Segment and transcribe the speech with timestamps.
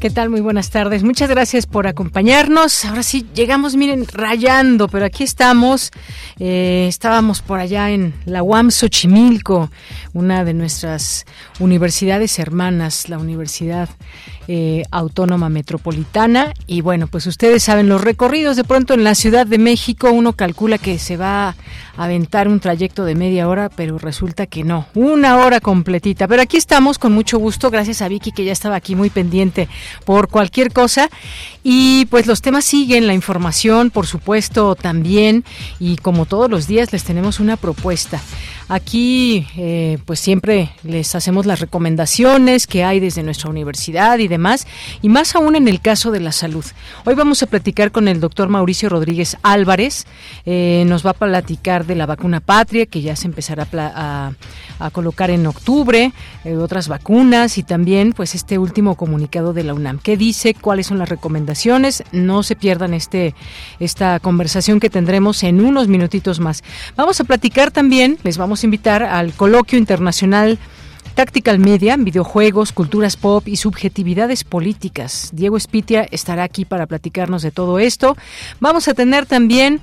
[0.00, 0.30] ¿Qué tal?
[0.30, 1.02] Muy buenas tardes.
[1.02, 2.86] Muchas gracias por acompañarnos.
[2.86, 5.90] Ahora sí, llegamos, miren, rayando, pero aquí estamos.
[6.38, 9.70] Eh, estábamos por allá en la UAM Xochimilco,
[10.14, 11.26] una de nuestras
[11.58, 13.90] universidades hermanas, la Universidad
[14.52, 16.52] eh, Autónoma Metropolitana.
[16.66, 20.32] Y bueno, pues ustedes saben, los recorridos de pronto en la Ciudad de México, uno
[20.32, 21.54] calcula que se va a
[21.96, 26.26] aventar un trayecto de media hora, pero resulta que no, una hora completita.
[26.26, 29.68] Pero aquí estamos con mucho gusto, gracias a Vicky que ya estaba aquí muy pendiente
[30.04, 31.08] por cualquier cosa.
[31.62, 35.44] Y pues los temas siguen, la información, por supuesto, también.
[35.78, 38.20] Y como todos los días les tenemos una propuesta.
[38.68, 44.64] Aquí, eh, pues siempre les hacemos las recomendaciones que hay desde nuestra universidad y demás,
[45.02, 46.64] y más aún en el caso de la salud.
[47.04, 50.06] Hoy vamos a platicar con el doctor Mauricio Rodríguez Álvarez.
[50.46, 54.32] Eh, nos va a platicar de la vacuna patria, que ya se empezará a,
[54.92, 56.12] colocar en octubre,
[56.44, 59.98] eh, otras vacunas y también, pues, este último comunicado de la UNAM.
[59.98, 60.54] ¿Qué dice?
[60.54, 61.49] ¿Cuáles son las recomendaciones?
[62.12, 63.34] No se pierdan este
[63.78, 66.62] esta conversación que tendremos en unos minutitos más.
[66.96, 70.58] Vamos a platicar también, les vamos invitar al coloquio internacional
[71.14, 75.30] Tactical Media, videojuegos, culturas pop y subjetividades políticas.
[75.32, 78.16] Diego Espitia estará aquí para platicarnos de todo esto.
[78.60, 79.80] Vamos a tener también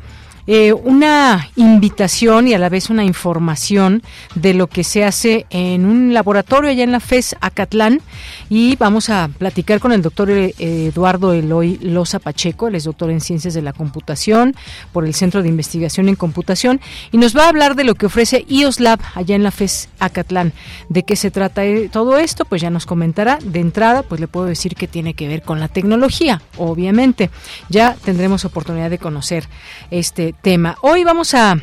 [0.48, 4.02] eh, una invitación y a la vez una información
[4.36, 8.02] de lo que se hace en un laboratorio allá en la FES Acatlán
[8.50, 13.12] y vamos a platicar con el doctor eh, Eduardo Eloy Loza Pacheco, él es doctor
[13.12, 14.56] en Ciencias de la Computación
[14.94, 16.80] por el Centro de Investigación en Computación
[17.12, 19.90] y nos va a hablar de lo que ofrece IOS Lab allá en la FES
[20.00, 20.54] Acatlán.
[20.90, 22.46] ¿De qué se trata eh, todo esto?
[22.46, 23.40] Pues ya nos comentará.
[23.44, 27.30] De entrada, pues le puedo decir que tiene que ver con la tecnología, obviamente.
[27.70, 29.48] Ya tendremos oportunidad de conocer
[29.92, 30.78] este tema.
[30.82, 31.60] Hoy vamos a,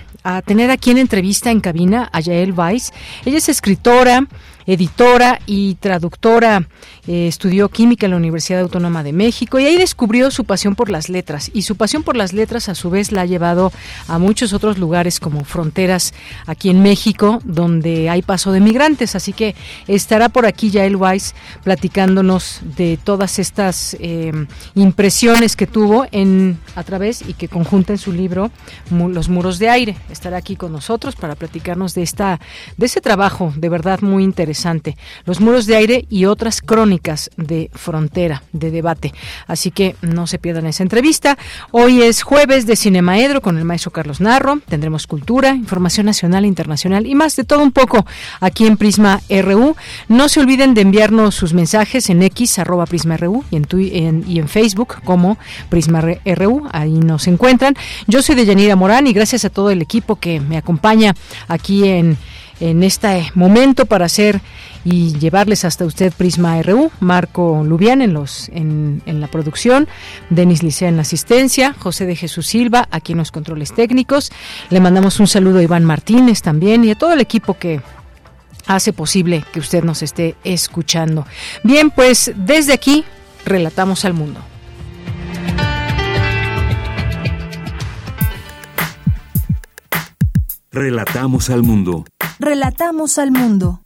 [0.47, 2.93] tener aquí en entrevista en cabina a Yael Weiss.
[3.27, 4.27] Ella es escritora,
[4.67, 6.67] editora y traductora.
[7.07, 10.89] Eh, estudió química en la Universidad Autónoma de México y ahí descubrió su pasión por
[10.89, 11.51] las letras.
[11.53, 13.73] Y su pasión por las letras a su vez la ha llevado
[14.09, 16.15] a muchos otros lugares como fronteras
[16.47, 19.15] aquí en México, donde hay paso de migrantes.
[19.17, 19.55] Así que
[19.87, 24.33] estará por aquí Yael Weiss platicándonos de todas estas eh,
[24.75, 28.51] impresiones que tuvo en a través y que conjunta en su libro
[28.91, 29.97] Los muros de aire.
[30.11, 32.41] Estará aquí con nosotros para platicarnos de esta
[32.79, 36.94] de ese trabajo de verdad muy interesante los muros de aire y otras crónicas
[37.37, 39.13] de frontera, de debate.
[39.47, 41.39] Así que no se pierdan esa entrevista.
[41.71, 44.61] Hoy es jueves de Cinemaedro con el maestro Carlos Narro.
[44.69, 48.07] Tendremos cultura, información nacional e internacional y más de todo un poco
[48.41, 49.77] aquí en Prisma RU.
[50.09, 52.85] No se olviden de enviarnos sus mensajes en X, arroba
[53.51, 55.39] y en, y en Facebook como
[55.69, 56.69] Prisma RU.
[56.73, 57.75] Ahí nos encuentran.
[58.07, 61.15] Yo soy de Yanira Morán y gracias a todo el equipo que me acompaña
[61.49, 62.17] aquí en
[62.61, 64.41] en este momento para hacer
[64.85, 69.89] y llevarles hasta usted Prisma RU, Marco Lubián en los en, en la producción,
[70.31, 74.31] Denis Licea en la asistencia, José de Jesús Silva aquí en los controles técnicos.
[74.71, 77.81] Le mandamos un saludo a Iván Martínez también y a todo el equipo que
[78.67, 81.27] hace posible que usted nos esté escuchando.
[81.63, 83.05] Bien, pues desde aquí
[83.45, 84.41] relatamos al mundo.
[90.71, 92.05] Relatamos al mundo.
[92.39, 93.84] Relatamos al mundo.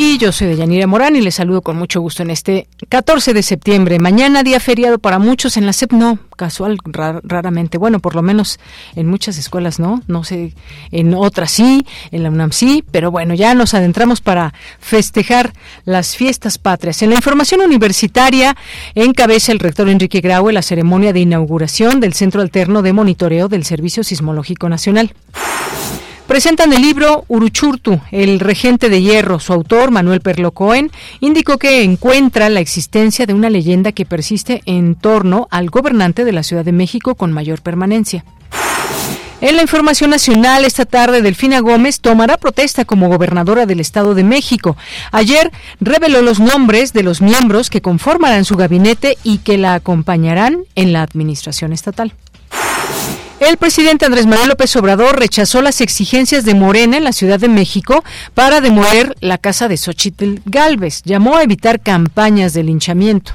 [0.00, 3.42] Y yo soy Deyanira Morán y les saludo con mucho gusto en este 14 de
[3.42, 3.98] septiembre.
[3.98, 7.78] Mañana día feriado para muchos en la SEP, no, casual, raramente.
[7.78, 8.60] Bueno, por lo menos
[8.94, 10.54] en muchas escuelas no, no sé,
[10.92, 15.52] en otras sí, en la UNAM sí, pero bueno, ya nos adentramos para festejar
[15.84, 17.02] las fiestas patrias.
[17.02, 18.56] En la información universitaria
[18.94, 23.64] encabeza el rector Enrique Graue la ceremonia de inauguración del Centro Alterno de Monitoreo del
[23.64, 25.12] Servicio Sismológico Nacional.
[26.28, 29.40] Presentan el libro Uruchurtu, el regente de hierro.
[29.40, 30.90] Su autor, Manuel Perlo Cohen,
[31.20, 36.32] indicó que encuentra la existencia de una leyenda que persiste en torno al gobernante de
[36.32, 38.26] la Ciudad de México con mayor permanencia.
[39.40, 44.24] En la información nacional, esta tarde, Delfina Gómez tomará protesta como gobernadora del Estado de
[44.24, 44.76] México.
[45.12, 45.50] Ayer
[45.80, 50.92] reveló los nombres de los miembros que conformarán su gabinete y que la acompañarán en
[50.92, 52.12] la administración estatal.
[53.40, 57.48] El presidente Andrés Manuel López Obrador rechazó las exigencias de Morena en la Ciudad de
[57.48, 58.02] México
[58.34, 61.02] para demoler la casa de Xochitl Galvez.
[61.04, 63.34] Llamó a evitar campañas de linchamiento.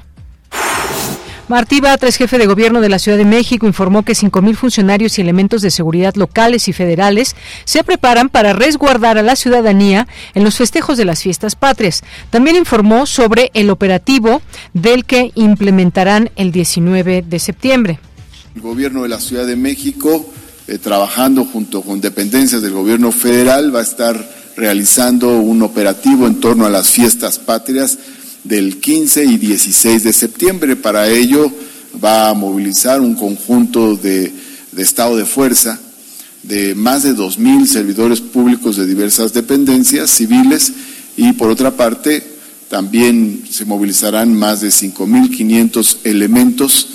[1.47, 5.21] Martí Batres, jefe de gobierno de la Ciudad de México, informó que 5.000 funcionarios y
[5.21, 10.57] elementos de seguridad locales y federales se preparan para resguardar a la ciudadanía en los
[10.57, 12.03] festejos de las fiestas patrias.
[12.29, 14.41] También informó sobre el operativo
[14.73, 17.99] del que implementarán el 19 de septiembre.
[18.55, 20.31] El gobierno de la Ciudad de México,
[20.67, 26.39] eh, trabajando junto con dependencias del gobierno federal, va a estar realizando un operativo en
[26.39, 27.97] torno a las fiestas patrias
[28.43, 30.75] del 15 y 16 de septiembre.
[30.75, 31.51] Para ello
[32.03, 34.31] va a movilizar un conjunto de,
[34.77, 35.79] estado de fuerza
[36.43, 40.73] de más de 2.000 servidores públicos de diversas dependencias civiles
[41.17, 42.21] y por otra parte
[42.69, 46.87] también se movilizarán más de 5.500 elementos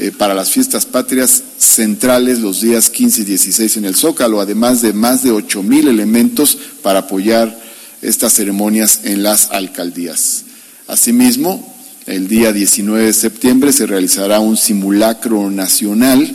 [0.00, 4.80] eh, para las fiestas patrias centrales los días 15 y 16 en el Zócalo, además
[4.80, 7.60] de más de 8.000 elementos para apoyar
[8.00, 10.44] estas ceremonias en las alcaldías.
[10.86, 11.74] Asimismo,
[12.06, 16.32] el día 19 de septiembre se realizará un simulacro nacional.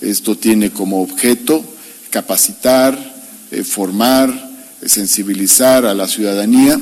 [0.00, 1.62] Esto tiene como objeto
[2.08, 2.98] capacitar,
[3.50, 4.30] eh, formar,
[4.80, 6.80] eh, sensibilizar a la ciudadanía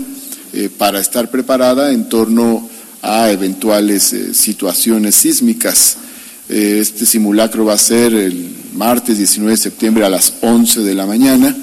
[0.76, 2.68] para estar preparada en torno
[3.00, 5.96] a eventuales situaciones sísmicas.
[6.52, 11.06] Este simulacro va a ser el martes 19 de septiembre a las 11 de la
[11.06, 11.56] mañana.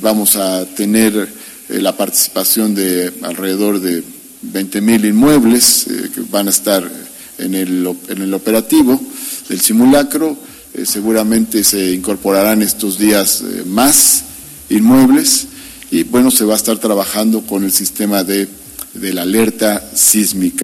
[0.00, 1.28] Vamos a tener
[1.68, 4.04] la participación de alrededor de
[4.44, 6.88] 20.000 inmuebles eh, que van a estar
[7.38, 9.00] en el, en el operativo
[9.48, 10.36] del simulacro.
[10.74, 14.24] Eh, seguramente se incorporarán estos días eh, más
[14.68, 15.46] inmuebles
[15.90, 18.48] y bueno, se va a estar trabajando con el sistema de,
[18.94, 20.62] de la alerta sísmica.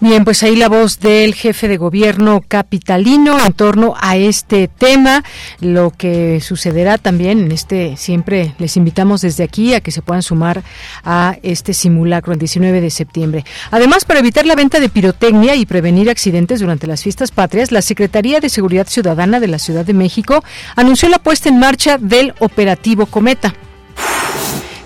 [0.00, 5.24] Bien, pues ahí la voz del jefe de gobierno capitalino en torno a este tema,
[5.60, 10.22] lo que sucederá también en este, siempre les invitamos desde aquí a que se puedan
[10.22, 10.62] sumar
[11.02, 13.44] a este simulacro el 19 de septiembre.
[13.72, 17.82] Además, para evitar la venta de pirotecnia y prevenir accidentes durante las fiestas patrias, la
[17.82, 20.44] Secretaría de Seguridad Ciudadana de la Ciudad de México
[20.76, 23.52] anunció la puesta en marcha del operativo Cometa.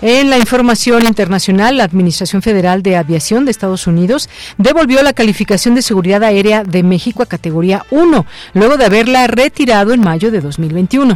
[0.05, 4.27] En la información internacional, la Administración Federal de Aviación de Estados Unidos
[4.57, 9.93] devolvió la calificación de seguridad aérea de México a categoría 1, luego de haberla retirado
[9.93, 11.15] en mayo de 2021.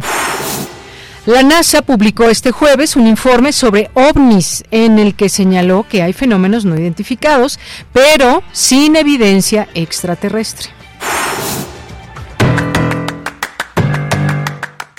[1.26, 6.14] La NASA publicó este jueves un informe sobre ovnis en el que señaló que hay
[6.14, 7.58] fenómenos no identificados,
[7.92, 10.70] pero sin evidencia extraterrestre.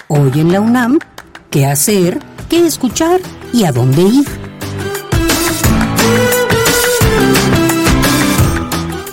[0.10, 1.00] Hoy en la UNAM,
[1.50, 2.20] ¿qué hacer?
[2.50, 3.22] ¿Qué escuchar?
[3.54, 4.28] y a dónde ir.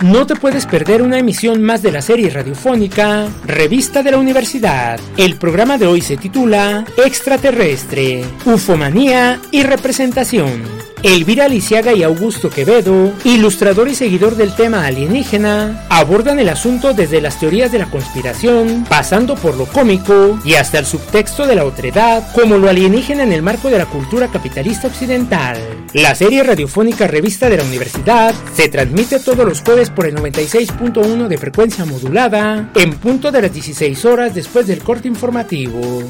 [0.00, 5.00] No te puedes perder una emisión más de la serie radiofónica Revista de la Universidad.
[5.16, 10.87] El programa de hoy se titula Extraterrestre, Ufomanía y Representación.
[11.02, 17.20] Elvira Lisiaga y Augusto Quevedo, ilustrador y seguidor del tema alienígena, abordan el asunto desde
[17.20, 21.64] las teorías de la conspiración, pasando por lo cómico y hasta el subtexto de la
[21.64, 25.56] otredad, como lo alienígena en el marco de la cultura capitalista occidental.
[25.92, 31.28] La serie radiofónica Revista de la Universidad se transmite todos los jueves por el 96.1
[31.28, 36.02] de frecuencia modulada, en punto de las 16 horas después del corte informativo.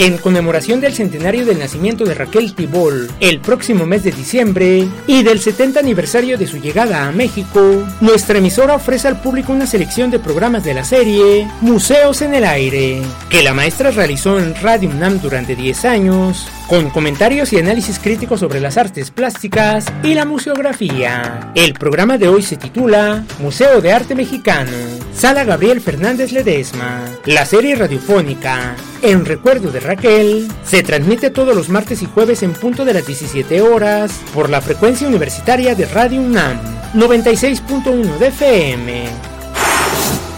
[0.00, 5.22] En conmemoración del centenario del nacimiento de Raquel Tibol el próximo mes de diciembre y
[5.22, 10.10] del 70 aniversario de su llegada a México, nuestra emisora ofrece al público una selección
[10.10, 14.88] de programas de la serie Museos en el Aire, que la maestra realizó en Radio
[14.88, 20.24] UNAM durante 10 años, con comentarios y análisis críticos sobre las artes plásticas y la
[20.24, 21.50] museografía.
[21.56, 24.70] El programa de hoy se titula Museo de Arte Mexicano,
[25.12, 27.04] Sala Gabriel Fernández Ledesma.
[27.26, 32.52] La serie radiofónica En Recuerdo de Raquel se transmite todos los martes y jueves en
[32.52, 36.56] punto de las 17 horas por la frecuencia universitaria de Radio UNAM
[36.94, 39.29] 96.1 de FM.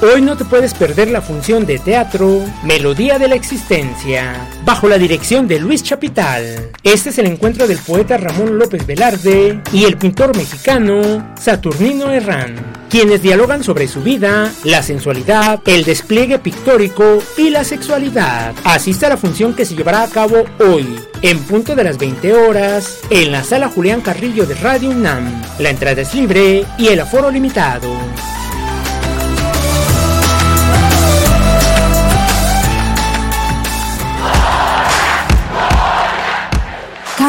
[0.05, 4.99] Hoy no te puedes perder la función de teatro Melodía de la Existencia, bajo la
[4.99, 6.71] dirección de Luis Chapital.
[6.83, 12.57] Este es el encuentro del poeta Ramón López Velarde y el pintor mexicano Saturnino Herrán,
[12.91, 18.57] quienes dialogan sobre su vida, la sensualidad, el despliegue pictórico y la sexualidad.
[18.65, 22.35] Asiste a la función que se llevará a cabo hoy, en punto de las 20
[22.35, 25.43] horas, en la sala Julián Carrillo de Radio UNAM.
[25.61, 27.89] La entrada es libre y el aforo limitado.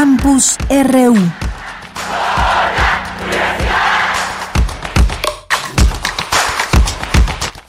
[0.04, 1.16] Campus RU.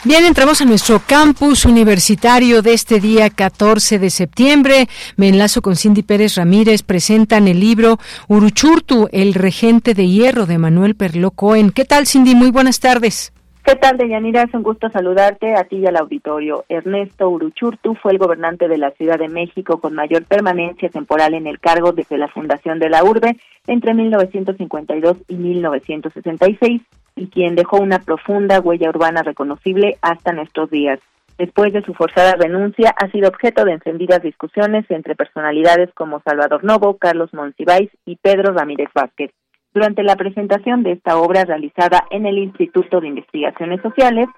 [0.02, 4.88] Bien, entramos a nuestro campus universitario de este día 14 de septiembre.
[5.14, 6.82] Me enlazo con Cindy Pérez Ramírez.
[6.82, 11.70] Presentan el libro Uruchurtu, el regente de hierro de Manuel Perlo Cohen.
[11.70, 12.34] ¿Qué tal, Cindy?
[12.34, 13.33] Muy buenas tardes.
[13.64, 14.42] ¿Qué tal, Deyanira?
[14.42, 16.66] Es un gusto saludarte a ti y al auditorio.
[16.68, 21.46] Ernesto Uruchurtu fue el gobernante de la Ciudad de México con mayor permanencia temporal en
[21.46, 26.82] el cargo desde la fundación de la urbe entre 1952 y 1966
[27.16, 31.00] y quien dejó una profunda huella urbana reconocible hasta nuestros días.
[31.38, 36.64] Después de su forzada renuncia, ha sido objeto de encendidas discusiones entre personalidades como Salvador
[36.64, 39.30] Novo, Carlos Monsiváis y Pedro Ramírez Vázquez
[39.74, 44.28] durante la presentación de esta obra realizada en el Instituto de Investigaciones Sociales,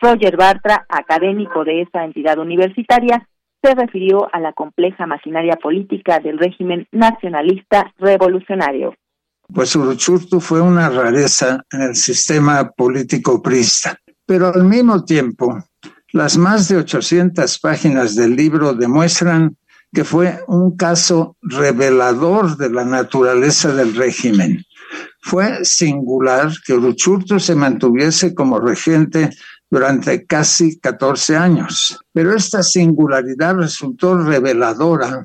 [0.00, 3.28] Roger Bartra, académico de esa entidad universitaria,
[3.62, 8.94] se refirió a la compleja maquinaria política del régimen nacionalista revolucionario.
[9.52, 15.58] Pues Uruchurtu fue una rareza en el sistema político prista, pero al mismo tiempo,
[16.12, 19.56] las más de 800 páginas del libro demuestran
[19.92, 24.64] que fue un caso revelador de la naturaleza del régimen
[25.26, 29.30] fue singular que Uruchurtu se mantuviese como regente
[29.68, 35.24] durante casi 14 años, pero esta singularidad resultó reveladora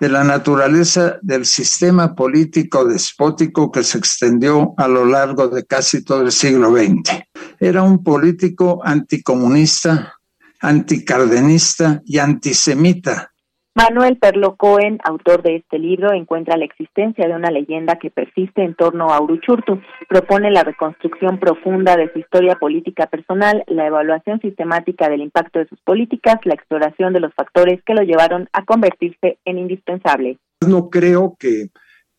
[0.00, 6.02] de la naturaleza del sistema político despótico que se extendió a lo largo de casi
[6.02, 7.22] todo el siglo XX.
[7.60, 10.14] Era un político anticomunista,
[10.60, 13.33] anticardenista y antisemita,
[13.76, 18.62] Manuel Perlo Cohen, autor de este libro, encuentra la existencia de una leyenda que persiste
[18.62, 24.40] en torno a Uruchurtu, propone la reconstrucción profunda de su historia política personal, la evaluación
[24.40, 28.64] sistemática del impacto de sus políticas, la exploración de los factores que lo llevaron a
[28.64, 30.38] convertirse en indispensable.
[30.64, 31.70] No creo que,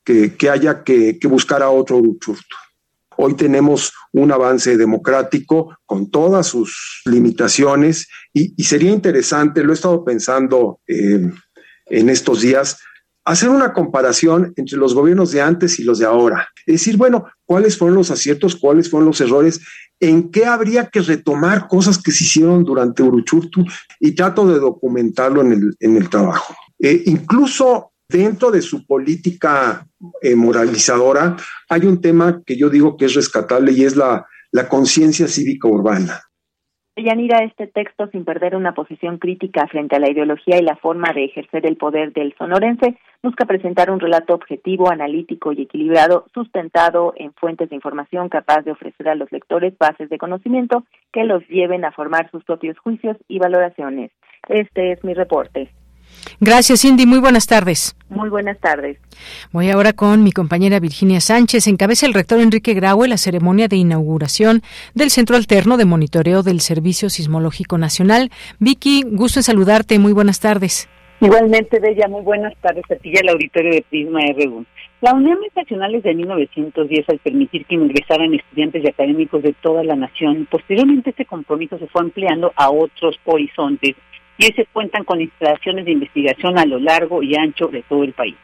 [0.04, 2.58] que, haya que, buscar a otro Uruchurtu.
[3.16, 10.04] Hoy tenemos un avance democrático con todas sus limitaciones y, sería interesante, lo he estado
[10.04, 11.32] pensando eh,
[11.88, 12.78] en estos días,
[13.26, 16.48] hacer una comparación entre los gobiernos de antes y los de ahora.
[16.66, 19.62] Es decir, bueno, cuáles fueron los aciertos, cuáles fueron los errores,
[20.00, 23.66] en qué habría que retomar cosas que se hicieron durante Uruchurtu
[24.00, 26.56] y trato de documentarlo en el, en el trabajo.
[26.80, 29.88] Eh, incluso dentro de su política
[30.22, 31.36] eh, moralizadora
[31.70, 35.68] hay un tema que yo digo que es rescatable y es la, la conciencia cívica
[35.68, 36.22] urbana.
[36.98, 41.12] Yanira, este texto, sin perder una posición crítica frente a la ideología y la forma
[41.14, 47.14] de ejercer el poder del sonorense, busca presentar un relato objetivo, analítico y equilibrado, sustentado
[47.18, 51.46] en fuentes de información capaz de ofrecer a los lectores bases de conocimiento que los
[51.50, 54.12] lleven a formar sus propios juicios y valoraciones.
[54.48, 55.70] Este es mi reporte.
[56.40, 57.06] Gracias, Cindy.
[57.06, 57.96] Muy buenas tardes.
[58.10, 58.98] Muy buenas tardes.
[59.52, 61.68] Voy ahora con mi compañera Virginia Sánchez.
[61.68, 64.62] Encabeza el rector Enrique Graue la ceremonia de inauguración
[64.94, 68.32] del Centro Alterno de Monitoreo del Servicio Sismológico Nacional.
[68.60, 70.00] Vicky, gusto en saludarte.
[70.00, 70.90] Muy buenas tardes.
[71.22, 74.66] Igualmente, Bella, muy buenas tardes a ti y al auditorio de Prisma RU.
[75.02, 79.84] La Unión es Nacional de 1910 al permitir que ingresaran estudiantes y académicos de toda
[79.84, 80.48] la nación.
[80.50, 83.96] Posteriormente, este compromiso se fue ampliando a otros horizontes
[84.38, 88.14] y hoy cuentan con instalaciones de investigación a lo largo y ancho de todo el
[88.14, 88.36] país.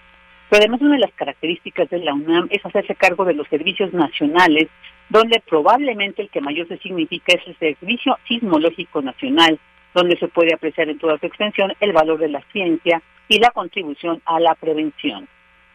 [0.50, 3.93] Pero además una de las características de la UNAM es hacerse cargo de los servicios
[3.93, 4.67] nacionales,
[5.10, 9.60] donde probablemente el que mayor se significa es el Servicio Sismológico Nacional,
[9.93, 13.51] donde se puede apreciar en toda su extensión el valor de la ciencia y la
[13.51, 15.27] contribución a la prevención.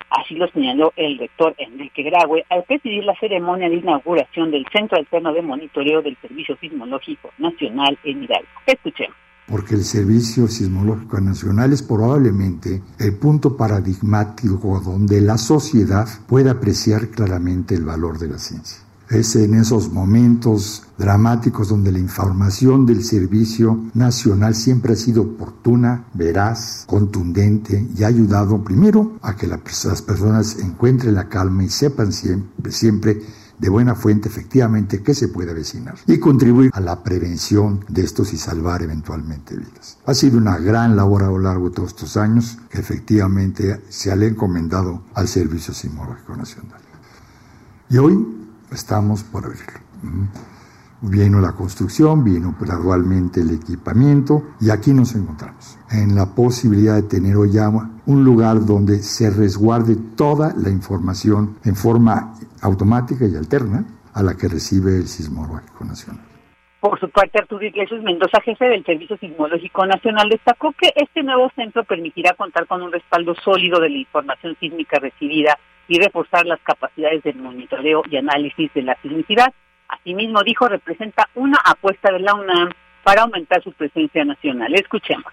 [0.08, 4.98] Así lo señaló el rector Enrique Graue al presidir la ceremonia de inauguración del Centro
[4.98, 8.48] Alterno de Monitoreo del Servicio Sismológico Nacional en Hidalgo.
[8.66, 16.50] Escuchemos porque el Servicio Sismológico Nacional es probablemente el punto paradigmático donde la sociedad puede
[16.50, 18.78] apreciar claramente el valor de la ciencia.
[19.08, 26.06] Es en esos momentos dramáticos donde la información del Servicio Nacional siempre ha sido oportuna,
[26.12, 29.60] veraz, contundente y ha ayudado primero a que las
[30.02, 33.22] personas encuentren la calma y sepan siempre, siempre
[33.58, 38.32] de buena fuente efectivamente que se puede avecinar y contribuir a la prevención de estos
[38.32, 39.98] y salvar eventualmente vidas.
[40.06, 44.10] Ha sido una gran labor a lo largo de todos estos años que efectivamente se
[44.10, 46.80] ha encomendado al Servicio Sismológico Nacional.
[47.88, 48.26] Y hoy
[48.70, 49.80] estamos por abrirlo.
[51.02, 57.02] Vino la construcción, vino gradualmente el equipamiento y aquí nos encontramos, en la posibilidad de
[57.02, 57.68] tener hoy ya
[58.06, 63.84] un lugar donde se resguarde toda la información en forma automática y alterna
[64.14, 66.24] a la que recibe el Sismológico Nacional.
[66.80, 71.50] Por su parte, Arturo Iglesias Mendoza, jefe del Servicio Sismológico Nacional, destacó que este nuevo
[71.56, 75.58] centro permitirá contar con un respaldo sólido de la información sísmica recibida
[75.88, 79.52] y reforzar las capacidades de monitoreo y análisis de la sismicidad.
[79.88, 82.70] Asimismo, dijo, representa una apuesta de la UNAM
[83.02, 84.74] para aumentar su presencia nacional.
[84.74, 85.32] Escuchemos.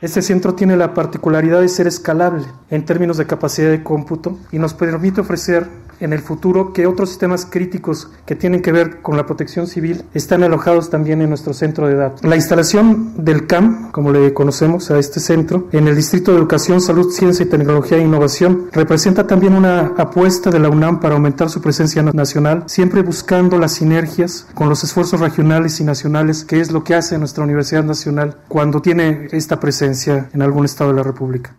[0.00, 4.58] Este centro tiene la particularidad de ser escalable en términos de capacidad de cómputo y
[4.58, 5.64] nos permite ofrecer
[6.02, 10.04] en el futuro que otros sistemas críticos que tienen que ver con la protección civil
[10.14, 12.24] están alojados también en nuestro centro de datos.
[12.24, 16.80] La instalación del CAM, como le conocemos a este centro, en el Distrito de Educación,
[16.80, 21.48] Salud, Ciencia y Tecnología e Innovación, representa también una apuesta de la UNAM para aumentar
[21.48, 26.72] su presencia nacional, siempre buscando las sinergias con los esfuerzos regionales y nacionales, que es
[26.72, 31.02] lo que hace nuestra Universidad Nacional cuando tiene esta presencia en algún estado de la
[31.02, 31.54] República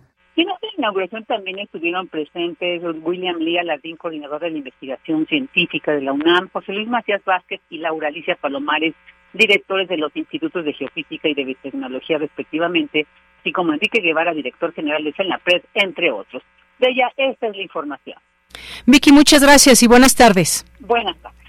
[0.84, 6.50] inauguración también estuvieron presentes William Lee Alardín, coordinador de la investigación científica de la UNAM,
[6.52, 8.94] José Luis Macías Vázquez y Laura Alicia Palomares,
[9.32, 13.08] directores de los institutos de geofísica y de biotecnología respectivamente,
[13.40, 16.44] así como Enrique Guevara, director general de CENAPRED, entre otros.
[16.80, 18.18] De ella, esta es la información.
[18.86, 20.66] Vicky, muchas gracias y buenas tardes.
[20.82, 21.40] Buenas tardes.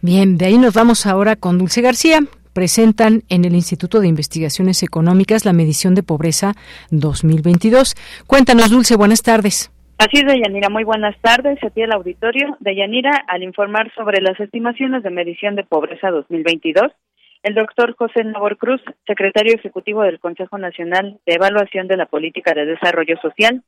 [0.00, 2.20] Bien, de ahí nos vamos ahora con Dulce García,
[2.58, 6.54] presentan en el Instituto de Investigaciones Económicas la medición de pobreza
[6.90, 7.94] 2022.
[8.26, 9.70] Cuéntanos, Dulce, buenas tardes.
[9.96, 10.68] Así es, Deyanira.
[10.68, 11.62] Muy buenas tardes.
[11.62, 12.56] A ti el auditorio.
[12.58, 16.90] Deyanira, al informar sobre las estimaciones de medición de pobreza 2022,
[17.44, 22.54] el doctor José Nabor Cruz, secretario ejecutivo del Consejo Nacional de Evaluación de la Política
[22.54, 23.62] de Desarrollo Social,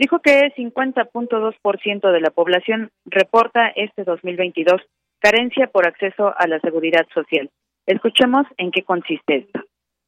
[0.00, 4.82] dijo que 50.2% de la población reporta este 2022
[5.20, 7.48] carencia por acceso a la seguridad social.
[7.86, 9.60] Escuchemos en qué consiste esto.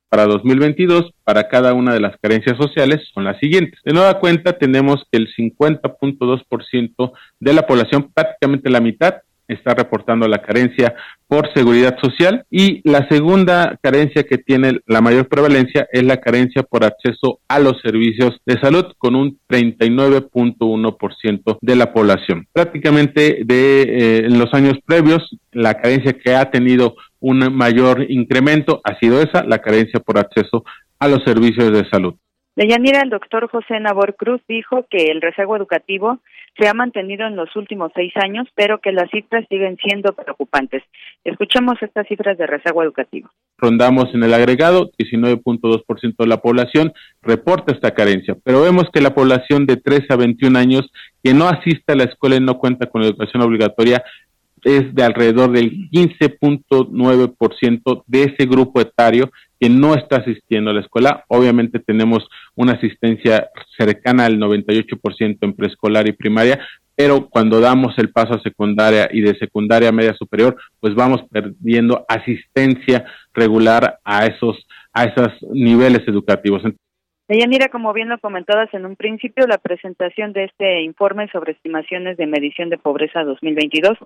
[0.09, 3.81] Para 2022, para cada una de las carencias sociales son las siguientes.
[3.85, 9.15] De nueva cuenta, tenemos que el 50.2% de la población, prácticamente la mitad,
[9.49, 10.95] está reportando la carencia
[11.27, 16.63] por seguridad social y la segunda carencia que tiene la mayor prevalencia es la carencia
[16.63, 22.47] por acceso a los servicios de salud con un 39.1% de la población.
[22.53, 28.83] Prácticamente de eh, en los años previos la carencia que ha tenido un mayor incremento
[28.85, 30.63] ha sido esa, la carencia por acceso
[30.99, 32.15] a los servicios de salud.
[32.55, 36.21] De Yanira, el doctor José Nabor Cruz dijo que el rezago educativo
[36.57, 40.83] se ha mantenido en los últimos seis años, pero que las cifras siguen siendo preocupantes.
[41.25, 43.29] Escuchemos estas cifras de rezago educativo.
[43.59, 49.15] Rondamos en el agregado, 19.2% de la población reporta esta carencia, pero vemos que la
[49.15, 50.93] población de 3 a 21 años
[51.25, 54.05] que no asiste a la escuela y no cuenta con educación obligatoria
[54.65, 60.81] es de alrededor del 15.9% de ese grupo etario que no está asistiendo a la
[60.81, 61.25] escuela.
[61.29, 63.49] Obviamente tenemos una asistencia
[63.79, 66.61] cercana al 98% en preescolar y primaria,
[66.97, 71.23] pero cuando damos el paso a secundaria y de secundaria a media superior, pues vamos
[71.31, 76.63] perdiendo asistencia regular a esos a esos niveles educativos.
[77.27, 82.17] Deyanira, como bien lo comentabas en un principio, la presentación de este informe sobre estimaciones
[82.17, 83.99] de medición de pobreza 2022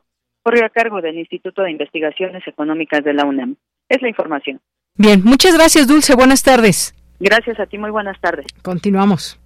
[0.48, 3.56] corrió a cargo del Instituto de Investigaciones Económicas de la UNAM.
[3.86, 4.62] Es la información.
[4.94, 6.14] Bien, muchas gracias, Dulce.
[6.14, 6.94] Buenas tardes.
[7.20, 8.46] Gracias a ti, muy buenas tardes.
[8.62, 9.38] Continuamos.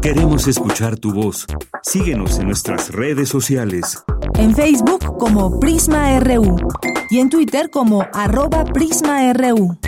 [0.00, 1.46] Queremos escuchar tu voz.
[1.82, 4.02] Síguenos en nuestras redes sociales.
[4.38, 6.56] En Facebook como Prisma RU
[7.10, 9.78] y en Twitter como arroba PrismaRU.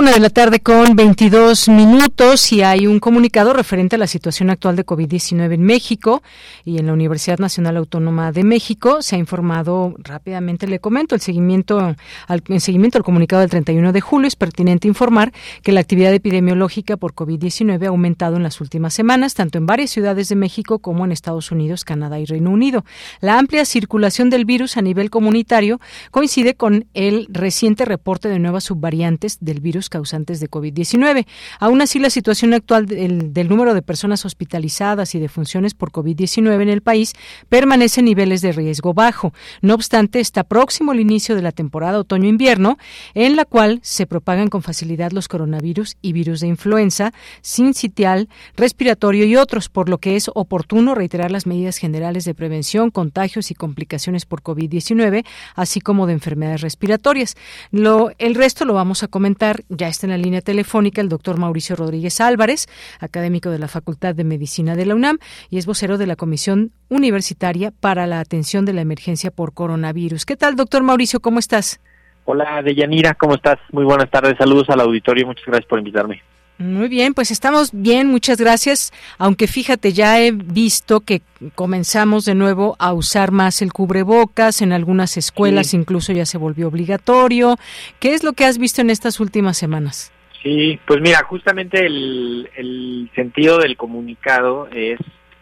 [0.00, 4.48] Una de la tarde con 22 minutos y hay un comunicado referente a la situación
[4.48, 6.22] actual de COVID-19 en México
[6.64, 9.02] y en la Universidad Nacional Autónoma de México.
[9.02, 11.94] Se ha informado rápidamente, le comento, el seguimiento
[12.26, 16.14] al, en seguimiento al comunicado del 31 de julio es pertinente informar que la actividad
[16.14, 20.78] epidemiológica por COVID-19 ha aumentado en las últimas semanas, tanto en varias ciudades de México
[20.78, 22.86] como en Estados Unidos, Canadá y Reino Unido.
[23.20, 25.78] La amplia circulación del virus a nivel comunitario
[26.10, 31.26] coincide con el reciente reporte de nuevas subvariantes del virus causantes de COVID-19.
[31.58, 36.62] Aún así, la situación actual del, número de personas hospitalizadas y de funciones por COVID-19
[36.62, 37.12] en el país
[37.50, 39.34] permanece en niveles de riesgo bajo.
[39.60, 42.78] No obstante, está próximo el inicio de la temporada otoño-invierno,
[43.14, 49.26] en la cual se propagan con facilidad los coronavirus y virus de influenza, sincitial, respiratorio
[49.26, 53.54] y otros, por lo que es oportuno reiterar las medidas generales de prevención, contagios y
[53.54, 55.24] complicaciones por COVID-19,
[55.56, 57.36] así como de enfermedades respiratorias.
[57.72, 61.74] El resto lo vamos a comentar ya está en la línea telefónica el doctor Mauricio
[61.74, 62.68] Rodríguez Álvarez,
[63.00, 66.72] académico de la Facultad de Medicina de la UNAM y es vocero de la Comisión
[66.90, 70.26] Universitaria para la Atención de la Emergencia por Coronavirus.
[70.26, 71.20] ¿Qué tal, doctor Mauricio?
[71.20, 71.80] ¿Cómo estás?
[72.26, 73.58] Hola, Deyanira, ¿cómo estás?
[73.72, 76.22] Muy buenas tardes, saludos al auditorio, muchas gracias por invitarme.
[76.60, 78.92] Muy bien, pues estamos bien, muchas gracias.
[79.16, 81.22] Aunque fíjate, ya he visto que
[81.54, 85.78] comenzamos de nuevo a usar más el cubrebocas, en algunas escuelas sí.
[85.78, 87.56] incluso ya se volvió obligatorio.
[87.98, 90.12] ¿Qué es lo que has visto en estas últimas semanas?
[90.42, 94.98] Sí, pues mira, justamente el, el sentido del comunicado es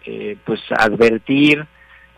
[0.06, 1.66] eh, pues advertir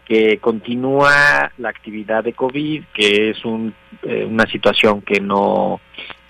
[0.04, 5.80] que continúa la actividad de COVID, que es un, eh, una situación que no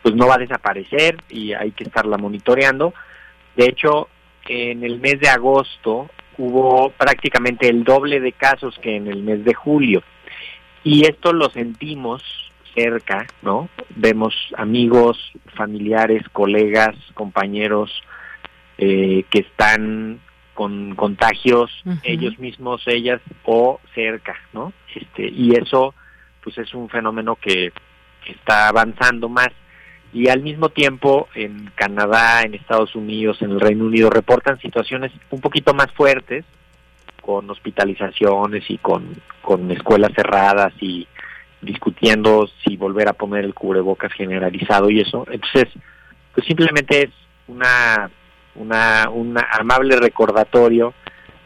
[0.02, 2.94] pues no va a desaparecer y hay que estarla monitoreando.
[3.56, 4.08] De hecho,
[4.48, 6.08] en el mes de agosto
[6.38, 10.02] hubo prácticamente el doble de casos que en el mes de julio.
[10.82, 12.22] Y esto lo sentimos
[12.74, 13.68] cerca, ¿no?
[13.90, 15.18] Vemos amigos,
[15.54, 17.90] familiares, colegas, compañeros
[18.78, 20.20] eh, que están
[20.54, 22.00] con contagios uh -huh.
[22.02, 24.72] ellos mismos, ellas o cerca, ¿no?
[24.94, 25.94] Este, y eso
[26.42, 27.72] pues es un fenómeno que,
[28.24, 29.50] que está avanzando más
[30.12, 35.12] y al mismo tiempo en Canadá, en Estados Unidos, en el Reino Unido reportan situaciones
[35.30, 36.44] un poquito más fuertes
[37.22, 39.06] con hospitalizaciones y con,
[39.42, 41.06] con escuelas cerradas y
[41.60, 45.26] discutiendo si volver a poner el cubrebocas generalizado y eso.
[45.30, 45.68] Entonces,
[46.34, 47.10] pues simplemente es
[47.46, 48.10] una,
[48.54, 50.94] una, un amable recordatorio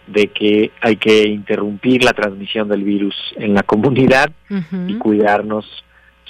[0.07, 4.90] de que hay que interrumpir la transmisión del virus en la comunidad uh -huh.
[4.90, 5.83] y cuidarnos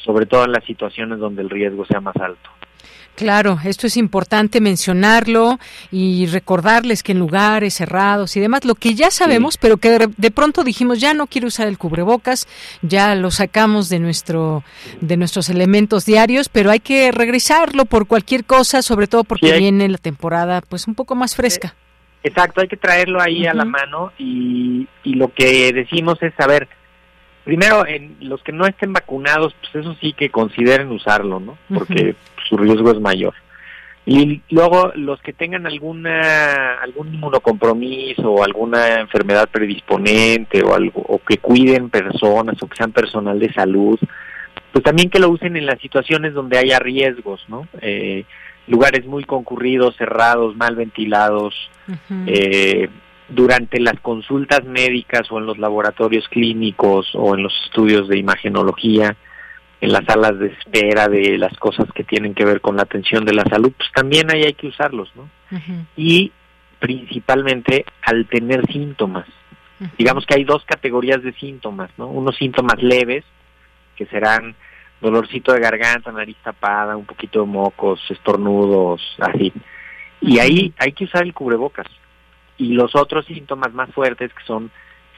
[0.04, 2.50] sobre todo en las situaciones donde el riesgo sea más alto.
[3.16, 5.58] Claro, esto es importante mencionarlo
[5.92, 9.58] y recordarles que en lugares cerrados y demás, lo que ya sabemos, sí.
[9.62, 12.48] pero que de, pronto dijimos ya no quiero usar el cubrebocas,
[12.82, 14.64] ya lo sacamos de nuestro
[15.00, 19.52] de nuestros elementos diarios, pero hay que regresarlo por cualquier cosa, sobre todo porque sí,
[19.52, 19.60] hay...
[19.60, 21.74] viene la temporada pues un poco más fresca.
[22.24, 23.50] Exacto, hay que traerlo ahí uh -huh.
[23.50, 26.68] a la mano y, y lo que decimos es saber
[27.44, 31.59] primero, en los que no estén vacunados, pues eso sí que consideren usarlo, ¿no?
[31.72, 32.48] Porque uh -huh.
[32.48, 33.35] su riesgo es mayor.
[34.07, 41.18] Y luego los que tengan alguna algún inmunocompromiso o alguna enfermedad predisponente o algo o
[41.20, 43.98] que cuiden personas o que sean personal de salud,
[44.72, 47.66] pues también que lo usen en las situaciones donde haya riesgos, ¿no?
[47.80, 48.24] Eh,
[48.66, 51.54] lugares muy concurridos, cerrados, mal ventilados,
[51.88, 52.24] uh -huh.
[52.26, 52.88] eh,
[53.28, 59.16] durante las consultas médicas o en los laboratorios clínicos o en los estudios de imagenología,
[59.80, 63.24] en las salas de espera de las cosas que tienen que ver con la atención
[63.24, 65.22] de la salud, pues también ahí hay que usarlos, ¿no?
[65.50, 65.87] Uh -huh.
[65.96, 66.32] Y
[66.78, 69.26] principalmente al tener síntomas.
[69.80, 69.90] Uh -huh.
[69.98, 72.08] Digamos que hay dos categorías de síntomas, ¿no?
[72.08, 73.24] Unos síntomas leves,
[73.96, 74.54] que serán
[75.00, 79.52] dolorcito de garganta, nariz tapada, un poquito de mocos, estornudos, así.
[80.20, 81.87] Y ahí hay que usar el cubrebocas
[82.56, 84.70] y los otros síntomas más fuertes que son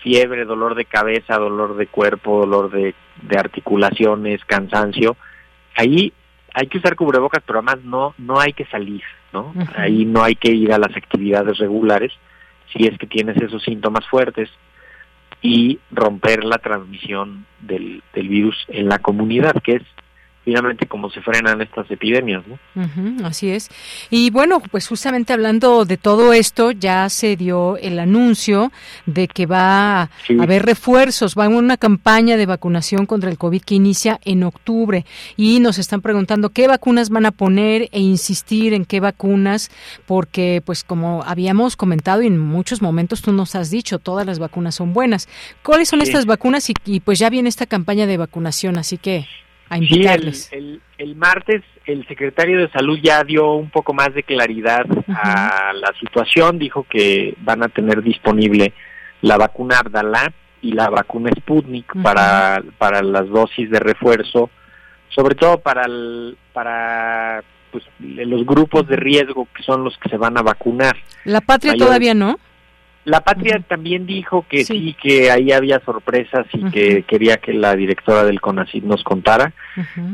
[0.02, 5.16] fiebre, dolor de cabeza, dolor de cuerpo, dolor de, de articulaciones, cansancio,
[5.76, 6.12] ahí
[6.54, 9.52] hay que usar cubrebocas, pero además no no hay que salir, ¿no?
[9.54, 9.78] Uh -huh.
[9.78, 12.12] Ahí no hay que ir a las actividades regulares
[12.72, 14.48] si es que tienes esos síntomas fuertes
[15.42, 19.82] y romper la transmisión del, del virus en la comunidad, que es
[20.46, 22.54] finalmente cómo se frenan estas epidemias, ¿no?
[22.80, 23.68] Uh -huh, así es.
[24.10, 28.70] Y bueno, pues justamente hablando de todo esto, ya se dio el anuncio
[29.06, 30.36] de que va sí.
[30.38, 34.20] a haber refuerzos, va a haber una campaña de vacunación contra el COVID que inicia
[34.24, 35.04] en octubre
[35.36, 39.72] y nos están preguntando qué vacunas van a poner e insistir en qué vacunas,
[40.06, 44.38] porque pues como habíamos comentado y en muchos momentos tú nos has dicho, todas las
[44.38, 45.28] vacunas son buenas.
[45.64, 46.06] ¿Cuáles son sí.
[46.06, 46.70] estas vacunas?
[46.70, 49.26] Y, y pues ya viene esta campaña de vacunación, así que
[49.68, 49.78] a.
[49.78, 50.04] Sí,
[50.52, 55.72] el, el, martes el secretario de Salud ya dio un poco más de claridad a
[55.74, 58.72] la situación, dijo que van a tener disponible
[59.22, 64.50] la vacuna Abdalá y la vacuna Sputnik para, para las dosis de refuerzo,
[65.08, 70.16] sobre todo para, el, para pues, los grupos de riesgo que son los que se
[70.16, 70.96] van a vacunar.
[71.24, 72.38] La patria todavía no.
[73.06, 74.96] La Patria también dijo que sí.
[75.00, 79.52] que ahí había sorpresas y que quería que la directora del CONACYT nos contara.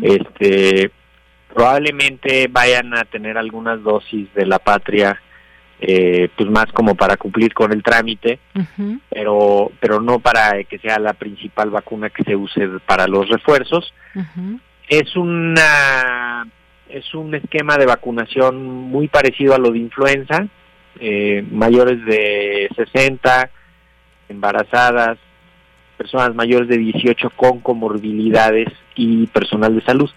[0.02, 0.90] Este
[1.55, 5.18] probablemente vayan a tener algunas dosis de la Patria
[5.81, 8.40] eh, pues más como para cumplir con el trámite,
[9.09, 13.94] pero pero no para que sea la principal vacuna que se use para los refuerzos.
[14.87, 16.46] Es una
[16.90, 20.46] es un esquema de vacunación muy parecido a lo de influenza,
[21.00, 23.50] eh, mayores de 60,
[24.28, 25.18] embarazadas,
[25.96, 30.11] personas mayores de 18 con comorbilidades y personal de salud.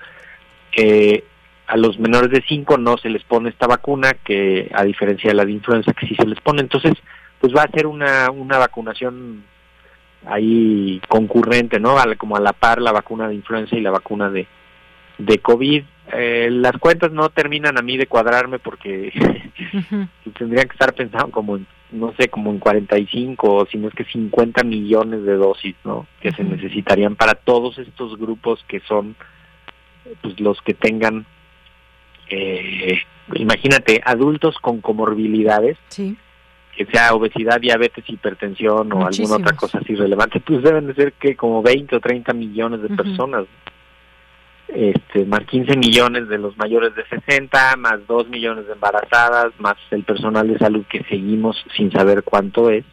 [0.76, 1.24] Eh,
[1.68, 5.36] a los menores de 5 no se les pone esta vacuna, que a diferencia de
[5.36, 6.62] la de influenza que sí se les pone.
[6.62, 6.94] Entonces,
[7.40, 9.44] pues va a ser una, una vacunación
[10.28, 11.96] ahí concurrente, ¿no?
[12.18, 14.48] Como a la par la vacuna de influenza y la vacuna de,
[15.18, 15.84] de COVID.
[16.14, 19.12] Eh, las cuentas no terminan a mí de cuadrarme porque
[20.38, 23.94] tendrían que estar pensando como en, no sé, como en 45 o si no es
[23.96, 26.08] que 50 millones de dosis, ¿no?
[26.22, 29.16] Que se necesitarían para todos estos grupos que son
[30.22, 31.26] pues los que tengan
[32.30, 33.00] eh,
[33.34, 35.78] imagínate, adultos con comorbilidades,
[36.76, 41.14] que sea obesidad, diabetes, hipertensión o alguna otra cosa así relevante, pues deben de ser
[41.14, 43.46] que como 20 o 30 millones de personas
[44.68, 49.76] este, más 15 millones de los mayores de 60, más 2 millones de embarazadas, más
[49.92, 52.86] el personal de salud que seguimos sin saber cuánto es.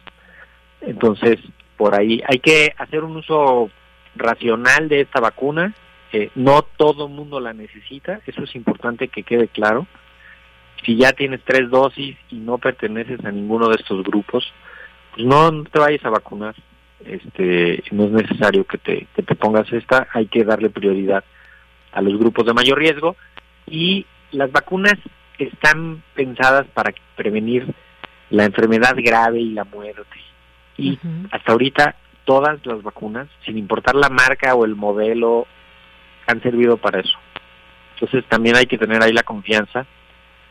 [0.81, 1.39] Entonces,
[1.77, 3.69] por ahí hay que hacer un uso
[4.15, 5.73] racional de esta vacuna.
[6.35, 9.87] No todo mundo la necesita, eso es importante que quede claro.
[10.85, 14.53] Si ya tienes tres dosis y no perteneces a ninguno de estos grupos,
[15.15, 16.53] pues no, no te vayas a vacunar.
[17.03, 21.23] Este, no es necesario que te, que te pongas esta, hay que darle prioridad
[21.93, 23.15] a los grupos de mayor riesgo
[23.67, 24.95] y las vacunas
[25.37, 27.73] están pensadas para prevenir
[28.29, 30.03] la enfermedad grave y la muerte.
[30.77, 30.97] Y
[31.31, 35.45] hasta ahorita todas las vacunas, sin importar la marca o el modelo,
[36.27, 37.17] han servido para eso.
[37.95, 39.85] Entonces también hay que tener ahí la confianza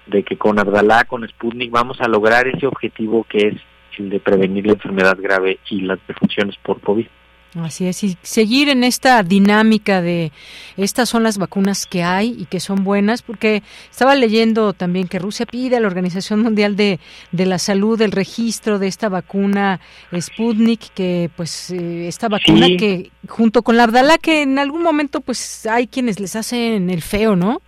[0.07, 3.55] de que con Abdalá, con Sputnik, vamos a lograr ese objetivo que es
[3.99, 7.07] el de prevenir la enfermedad grave y las defunciones por COVID.
[7.55, 10.33] Así es, y seguir en esta dinámica de
[10.79, 15.19] estas son las vacunas que hay y que son buenas, porque estaba leyendo también que
[15.19, 16.99] Rusia pide a la Organización Mundial de,
[17.31, 19.81] de la Salud el registro de esta vacuna
[20.19, 25.21] Sputnik, que pues eh, esta vacuna que junto con la Abdala, que en algún momento
[25.21, 27.61] pues hay quienes les hacen el feo, ¿no?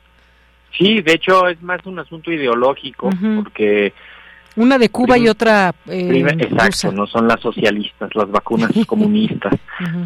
[0.79, 3.93] Sí, de hecho es más un asunto ideológico, porque
[4.57, 9.55] una de Cuba y otra eh, Exacto, no son las socialistas, las vacunas comunistas.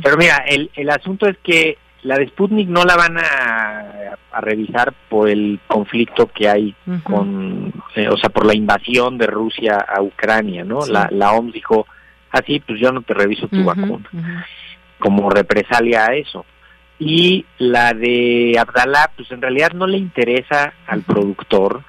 [0.02, 4.40] Pero mira, el, el asunto es que la de Sputnik no la van a, a
[4.40, 9.76] revisar por el conflicto que hay con, eh, o sea, por la invasión de Rusia
[9.76, 10.86] a Ucrania, ¿no?
[10.86, 11.86] La, la OMS dijo,
[12.30, 14.08] así, ah, pues yo no te reviso tu vacuna,
[14.98, 16.44] como represalia a eso.
[17.00, 21.82] Y la de Abdalá, pues en realidad no le interesa al productor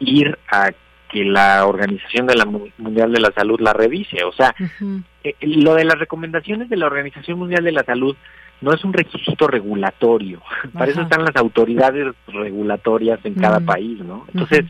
[0.00, 0.70] ir a
[1.10, 4.24] que la Organización de la Mundial de la Salud la revise.
[4.24, 4.54] O sea,
[5.24, 8.16] eh, lo de las recomendaciones de la Organización Mundial de la Salud
[8.60, 10.42] no es un requisito regulatorio.
[10.72, 14.24] Para eso están las autoridades regulatorias en cada país, ¿no?
[14.32, 14.64] Entonces,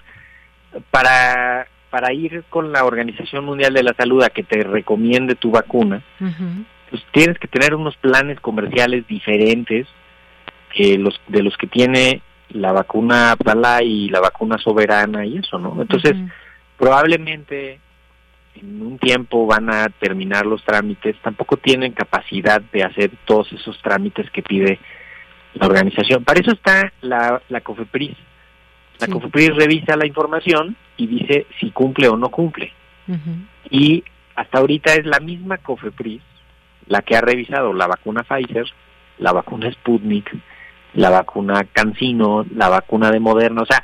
[0.91, 5.51] para para ir con la Organización Mundial de la Salud a que te recomiende tu
[5.51, 6.03] vacuna,
[6.89, 9.89] pues tienes que tener unos planes comerciales diferentes
[10.73, 12.23] que los de los que tiene
[12.53, 15.81] la vacuna Abdala y la vacuna soberana y eso, ¿no?
[15.81, 16.15] Entonces,
[16.79, 17.81] probablemente
[18.57, 23.81] en un tiempo van a terminar los trámites, tampoco tienen capacidad de hacer todos esos
[23.83, 24.79] trámites que pide
[25.55, 26.25] la organización.
[26.25, 28.17] Para eso está la, la COFEPRIS.
[28.99, 32.73] La COFEPRIS revisa la información y dice si cumple o no cumple.
[33.71, 34.05] Y
[34.37, 36.23] hasta ahorita es la misma COFEPRIS
[36.87, 38.67] la que ha revisado la vacuna Pfizer,
[39.19, 40.35] la vacuna Sputnik,
[40.95, 43.83] la vacuna Cancino, la vacuna de Moderna, o sea,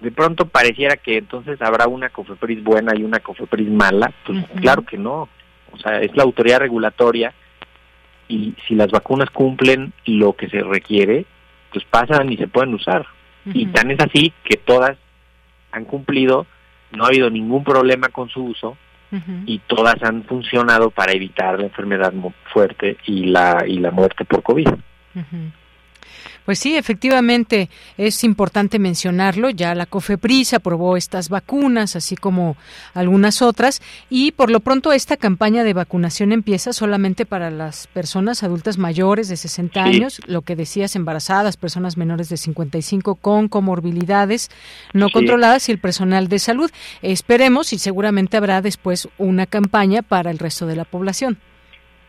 [0.00, 4.82] de pronto pareciera que entonces habrá una COFEPRIS buena y una COFEPRIS mala, pues claro
[4.82, 5.28] que no,
[5.72, 7.34] o sea, es la autoridad regulatoria
[8.28, 11.26] y si las vacunas cumplen lo que se requiere,
[11.72, 13.06] pues pasan y se pueden usar.
[13.46, 14.96] Y tan es así que todas
[15.72, 16.46] han cumplido,
[16.92, 18.76] no ha habido ningún problema con su uso
[19.44, 22.12] y todas han funcionado para evitar la enfermedad
[22.52, 24.68] fuerte y la y la muerte por COVID.
[26.44, 29.50] Pues sí, efectivamente es importante mencionarlo.
[29.50, 32.56] Ya la COFEPRIS aprobó estas vacunas, así como
[32.94, 38.42] algunas otras, y por lo pronto esta campaña de vacunación empieza solamente para las personas
[38.42, 44.50] adultas mayores de 60 años, lo que decías, embarazadas, personas menores de 55 con comorbilidades
[44.92, 46.70] no controladas y el personal de salud.
[47.02, 51.38] Esperemos y seguramente habrá después una campaña para el resto de la población.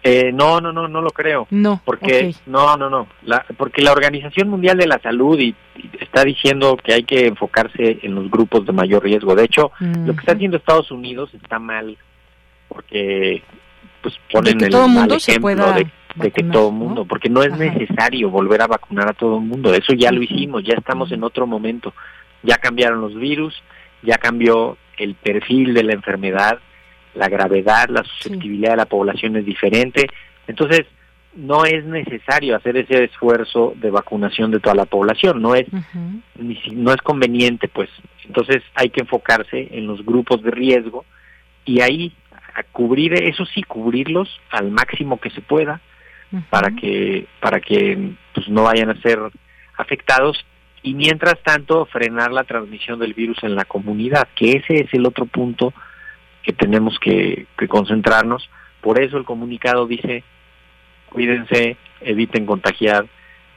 [0.03, 1.47] Eh, no, no, no, no lo creo.
[1.51, 1.81] No.
[1.85, 3.07] Porque, no, no, no.
[3.23, 5.55] La, porque la Organización Mundial de la Salud y,
[5.99, 9.35] está diciendo que hay que enfocarse en los grupos de mayor riesgo.
[9.35, 11.97] De hecho, lo que está haciendo Estados Unidos está mal
[12.67, 13.43] porque
[14.01, 18.61] pues ponen el mal ejemplo de, que todo el mundo, porque no es necesario volver
[18.61, 19.73] a vacunar a todo el mundo.
[19.73, 21.93] Eso ya lo hicimos, ya estamos en otro momento.
[22.43, 23.61] Ya cambiaron los virus,
[24.01, 26.59] ya cambió el perfil de la enfermedad
[27.15, 30.08] la gravedad, la susceptibilidad de la población es diferente.
[30.47, 30.86] Entonces,
[31.34, 35.65] no es necesario hacer ese esfuerzo de vacunación de toda la población, no es
[36.71, 37.89] no es conveniente, pues.
[38.26, 41.06] Entonces, hay que enfocarse en los grupos de riesgo
[41.65, 42.13] y ahí
[42.54, 45.80] a cubrir eso sí cubrirlos al máximo que se pueda
[46.50, 49.19] para que para que pues no vayan a ser
[49.78, 50.45] afectados
[50.84, 55.06] y mientras tanto frenar la transmisión del virus en la comunidad, que ese es el
[55.06, 55.74] otro punto
[56.43, 58.49] que tenemos que, concentrarnos.
[58.82, 60.23] Por eso el comunicado dice,
[61.10, 63.06] cuídense, eviten contagiar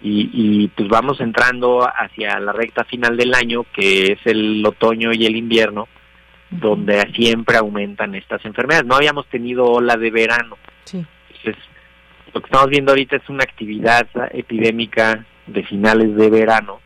[0.03, 5.13] y, y, pues vamos entrando hacia la recta final del año, que es el otoño
[5.15, 5.89] y el invierno,
[6.51, 8.87] donde siempre aumentan estas enfermedades.
[8.87, 10.59] No habíamos tenido ola de verano.
[10.85, 11.05] Sí.
[11.29, 11.57] Entonces,
[12.35, 16.81] lo que estamos viendo ahorita es una actividad epidémica de finales de verano,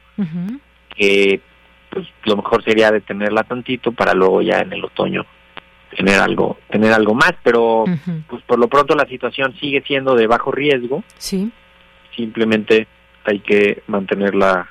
[0.95, 1.41] que
[1.91, 5.25] pues lo mejor sería detenerla tantito para luego ya en el otoño
[5.97, 7.85] tener algo tener algo más pero
[8.29, 11.03] pues por lo pronto la situación sigue siendo de bajo riesgo.
[11.17, 11.51] Sí.
[12.17, 12.87] Simplemente
[13.25, 14.69] hay que mantener la,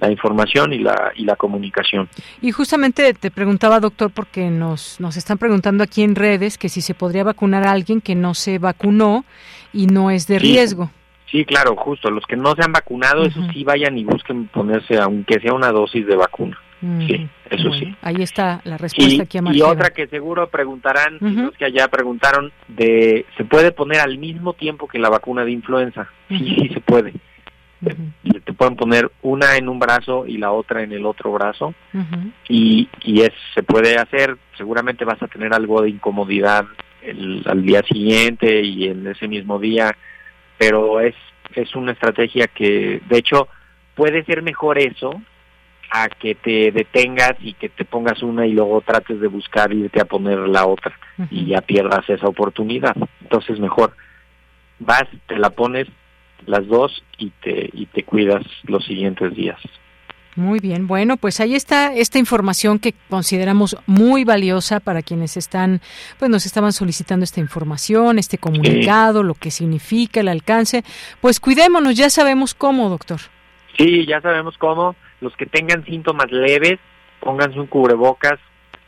[0.00, 2.08] la información y la y la comunicación.
[2.40, 6.80] Y justamente te preguntaba doctor porque nos nos están preguntando aquí en redes que si
[6.80, 9.24] se podría vacunar a alguien que no se vacunó
[9.72, 10.90] y no es de riesgo.
[11.30, 12.10] Sí, claro, justo.
[12.10, 15.70] Los que no se han vacunado, eso sí vayan y busquen ponerse, aunque sea una
[15.70, 16.58] dosis de vacuna.
[16.80, 17.94] Sí, eso sí.
[18.00, 22.52] Ahí está la respuesta aquí a Y otra que seguro preguntarán, los que allá preguntaron,
[22.68, 26.08] de ¿se puede poner al mismo tiempo que la vacuna de influenza?
[26.28, 27.12] Sí, sí se puede.
[28.44, 31.74] Te pueden poner una en un brazo y la otra en el otro brazo
[32.48, 36.66] y, y es, se puede hacer, seguramente vas a tener algo de incomodidad
[37.02, 39.96] el, al día siguiente y en ese mismo día,
[40.58, 41.14] pero es,
[41.54, 43.48] es una estrategia que de hecho
[43.94, 45.22] puede ser mejor eso
[45.90, 50.00] a que te detengas y que te pongas una y luego trates de buscar irte
[50.00, 50.92] a poner la otra
[51.30, 52.96] y ya pierdas esa oportunidad.
[53.22, 53.94] Entonces mejor
[54.78, 55.88] vas, te la pones
[56.46, 59.58] las dos y te y te cuidas los siguientes días.
[60.36, 65.80] Muy bien, bueno, pues ahí está esta información que consideramos muy valiosa para quienes están,
[66.20, 70.84] pues nos estaban solicitando esta información, este comunicado, lo que significa el alcance.
[71.20, 73.18] Pues cuidémonos, ya sabemos cómo, doctor.
[73.76, 76.78] Sí, ya sabemos cómo los que tengan síntomas leves,
[77.20, 78.38] pónganse un cubrebocas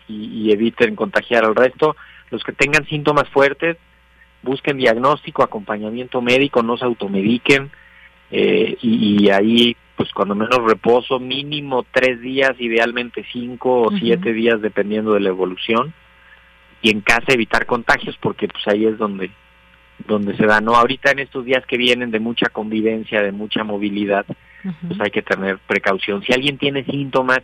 [0.08, 1.96] y, eviten contagiar al resto.
[2.30, 3.76] Los que tengan síntomas fuertes,
[4.42, 7.70] busquen diagnóstico, acompañamiento médico, no se automediquen
[8.30, 14.60] eh, y, ahí, pues cuando menos reposo, mínimo tres días, idealmente cinco o siete días,
[14.62, 15.92] dependiendo de la evolución.
[16.80, 19.30] Y en casa evitar contagios, porque pues ahí es donde
[20.06, 20.74] donde se da, ¿no?
[20.74, 24.26] Ahorita en estos días que vienen de mucha convivencia, de mucha movilidad,
[24.86, 26.22] pues hay que tener precaución.
[26.22, 27.40] Si alguien tiene síntomas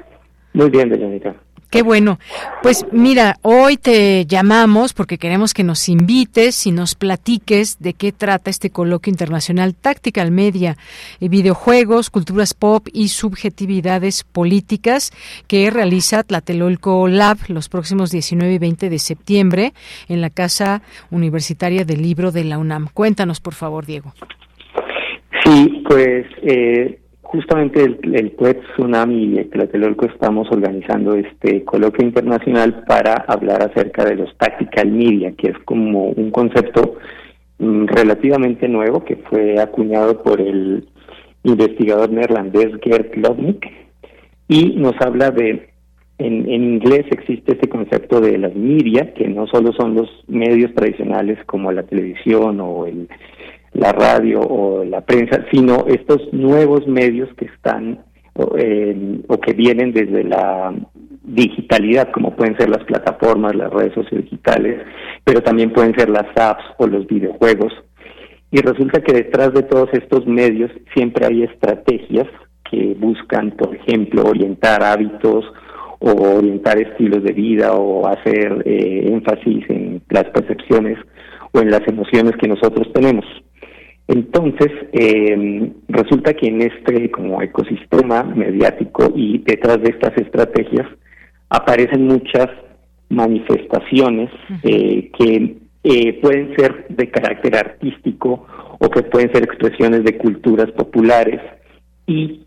[0.52, 1.34] Muy bien, Verónica.
[1.70, 2.18] Qué bueno.
[2.62, 8.12] Pues mira, hoy te llamamos porque queremos que nos invites y nos platiques de qué
[8.12, 10.76] trata este coloquio internacional Tactical Media,
[11.20, 15.12] eh, videojuegos, culturas pop y subjetividades políticas
[15.46, 19.72] que realiza Tlatelolco Lab los próximos 19 y 20 de septiembre
[20.08, 22.88] en la Casa Universitaria del Libro de la UNAM.
[22.92, 24.14] Cuéntanos, por favor, Diego.
[25.44, 32.84] Sí, pues eh, justamente el, el Tsunami y el Tlatelolco estamos organizando este coloquio internacional
[32.86, 36.96] para hablar acerca de los tactical media, que es como un concepto
[37.58, 40.86] mm, relativamente nuevo que fue acuñado por el
[41.42, 43.66] investigador neerlandés Gert Lodnik.
[44.46, 45.70] Y nos habla de
[46.18, 50.72] en, en, inglés existe este concepto de las media, que no solo son los medios
[50.74, 53.08] tradicionales como la televisión o el,
[53.74, 58.04] la radio o la prensa, sino estos nuevos medios que están
[58.36, 60.74] o que vienen desde la
[61.22, 64.82] digitalidad, como pueden ser las plataformas, las redes sociales digitales,
[65.24, 67.72] pero también pueden ser las apps o los videojuegos.
[68.50, 72.28] Y resulta que detrás de todos estos medios siempre hay estrategias
[72.70, 75.44] que buscan, por ejemplo, orientar hábitos
[75.98, 80.98] o orientar estilos de vida o hacer eh, énfasis en las percepciones
[81.52, 83.24] o en las emociones que nosotros tenemos.
[84.06, 90.86] Entonces, eh, resulta que en este como ecosistema mediático y detrás de estas estrategias
[91.48, 92.48] aparecen muchas
[93.08, 94.30] manifestaciones
[94.62, 98.46] eh, que eh, pueden ser de carácter artístico
[98.78, 101.40] o que pueden ser expresiones de culturas populares
[102.06, 102.42] y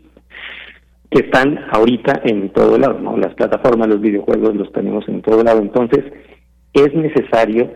[1.10, 3.16] que están ahorita en todo lado, ¿no?
[3.16, 5.60] Las plataformas, los videojuegos los tenemos en todo lado.
[5.60, 6.04] Entonces,
[6.72, 7.72] es necesario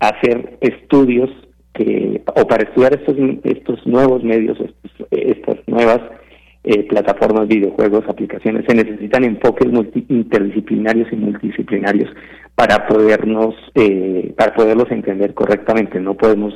[0.00, 1.30] hacer estudios
[2.34, 4.58] o para estudiar estos, estos nuevos medios,
[5.10, 6.00] estas nuevas
[6.64, 9.68] eh, plataformas, videojuegos, aplicaciones, se necesitan enfoques
[10.08, 12.10] interdisciplinarios y multidisciplinarios
[12.54, 16.00] para podernos, eh, para poderlos entender correctamente.
[16.00, 16.54] No podemos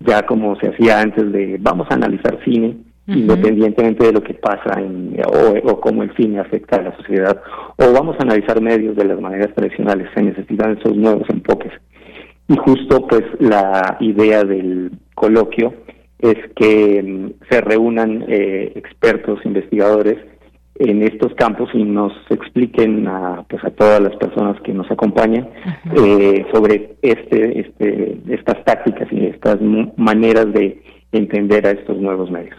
[0.00, 4.80] ya como se hacía antes de vamos a analizar cine independientemente de lo que pasa
[4.80, 7.42] en, o, o cómo el cine afecta a la sociedad,
[7.76, 10.08] o vamos a analizar medios de las maneras tradicionales.
[10.14, 11.72] Se necesitan esos nuevos enfoques.
[12.48, 15.74] Y justo pues la idea del coloquio
[16.18, 20.18] es que mm, se reúnan eh, expertos, investigadores
[20.76, 25.48] en estos campos y nos expliquen a, pues a todas las personas que nos acompañan
[25.96, 29.58] eh, sobre este, este, estas tácticas y estas
[29.96, 30.82] maneras de
[31.12, 32.58] entender a estos nuevos medios.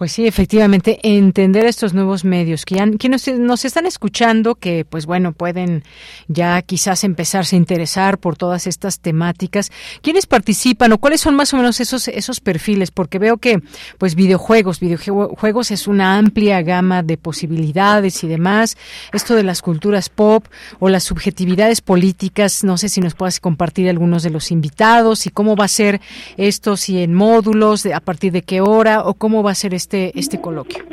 [0.00, 3.28] Pues sí, efectivamente, entender estos nuevos medios que, ya, que nos,
[3.66, 5.84] están escuchando, que pues bueno, pueden
[6.26, 9.70] ya quizás empezarse a interesar por todas estas temáticas.
[10.00, 12.90] ¿Quiénes participan o cuáles son más o menos esos, esos perfiles?
[12.90, 13.60] Porque veo que
[13.98, 18.78] pues videojuegos, videojuegos es una amplia gama de posibilidades y demás.
[19.12, 20.46] Esto de las culturas pop
[20.78, 25.30] o las subjetividades políticas, no sé si nos puedas compartir algunos de los invitados y
[25.30, 26.00] cómo va a ser
[26.38, 29.89] esto, si en módulos, a partir de qué hora o cómo va a ser este
[29.90, 30.84] este, este coloquio?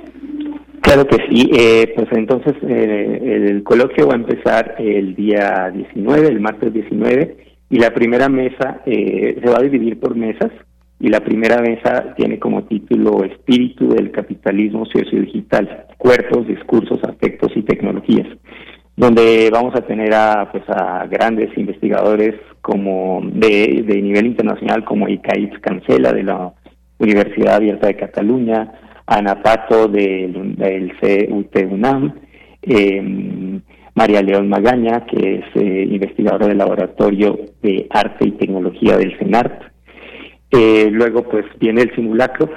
[0.82, 6.28] Claro que sí, eh, pues entonces eh, el coloquio va a empezar el día 19,
[6.28, 7.38] el martes 19,
[7.70, 10.52] y la primera mesa eh, se va a dividir por mesas,
[11.00, 17.62] y la primera mesa tiene como título Espíritu del capitalismo socio-digital, cuerpos, discursos, afectos y
[17.62, 18.28] tecnologías,
[18.95, 25.08] donde vamos a tener a, pues, a grandes investigadores como de, de nivel internacional como
[25.08, 26.54] Icaiz Cancela de la
[26.98, 28.72] Universidad Abierta de Cataluña,
[29.08, 30.93] Ana Pato del, del
[31.30, 32.14] CUT UNAM,
[32.62, 33.62] eh,
[33.95, 39.64] María León Magaña, que es eh, investigadora del Laboratorio de Arte y Tecnología del CENART.
[40.51, 42.49] Eh, luego, pues, viene el simulacro,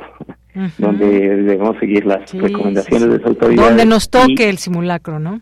[0.79, 3.69] donde debemos seguir las recomendaciones de las autoridades.
[3.69, 5.41] Donde nos toque el simulacro, ¿no?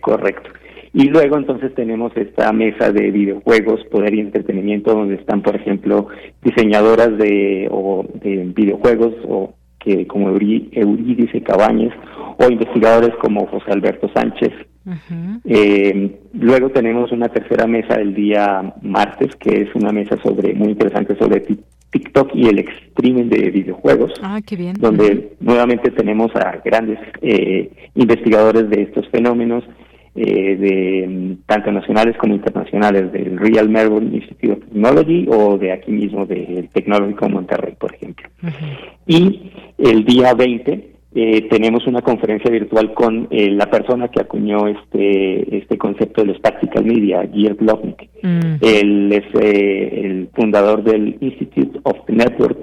[0.00, 0.50] correcto.
[0.92, 6.08] Y luego entonces tenemos esta mesa de videojuegos, poder y entretenimiento, donde están, por ejemplo,
[6.42, 11.92] diseñadoras de, o de videojuegos o que como Eurídice Cabañez
[12.38, 14.52] o investigadores como José Alberto Sánchez.
[15.44, 20.68] eh, luego tenemos una tercera mesa el día martes, que es una mesa sobre muy
[20.68, 21.44] interesante sobre
[21.90, 24.12] TikTok y el streaming de videojuegos.
[24.22, 24.74] Ah, qué bien.
[24.78, 26.98] Donde nuevamente tenemos a grandes
[27.94, 29.64] investigadores de estos fenómenos,
[30.14, 35.92] de mm, tanto nacionales como internacionales, del Real Melbourne Institute of Technology o de aquí
[35.92, 38.28] mismo del Tecnológico Monterrey, por ejemplo.
[39.06, 44.68] Y el día 20 eh, tenemos una conferencia virtual con eh, la persona que acuñó
[44.68, 48.08] este este concepto de los tactical media, Geert Lopnik.
[48.22, 48.54] Mm.
[48.60, 52.58] Él es eh, el fundador del Institute of Network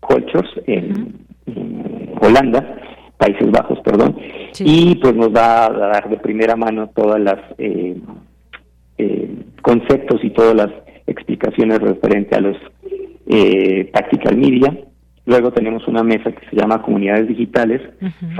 [0.00, 1.14] Cultures en,
[2.22, 2.78] Holanda,
[3.20, 4.16] Países Bajos, perdón,
[4.58, 7.38] y pues nos va a dar de primera mano todas las
[9.62, 10.70] conceptos y todas las
[11.06, 12.56] explicaciones referente a los
[13.92, 14.76] tactical media.
[15.26, 17.82] Luego tenemos una mesa que se llama Comunidades Digitales,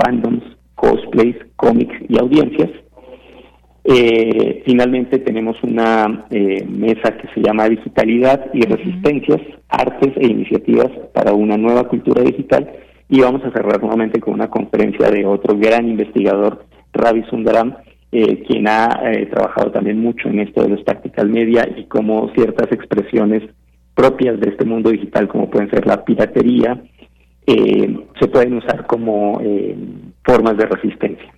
[0.03, 0.43] Fandoms,
[0.75, 2.71] Cosplays, Cómics y Audiencias.
[3.83, 10.89] Eh, finalmente tenemos una eh, mesa que se llama Digitalidad y Resistencias, Artes e Iniciativas
[11.13, 12.71] para una nueva cultura digital.
[13.11, 17.75] Y vamos a cerrar nuevamente con una conferencia de otro gran investigador, Ravi Sundaram,
[18.11, 18.87] eh, quien ha
[19.29, 23.43] trabajado también mucho en esto de los tactical media y cómo ciertas expresiones
[23.93, 26.81] propias de este mundo digital, como pueden ser la piratería,
[27.45, 29.75] eh, se pueden usar como eh,
[30.23, 31.33] formas de resistencia.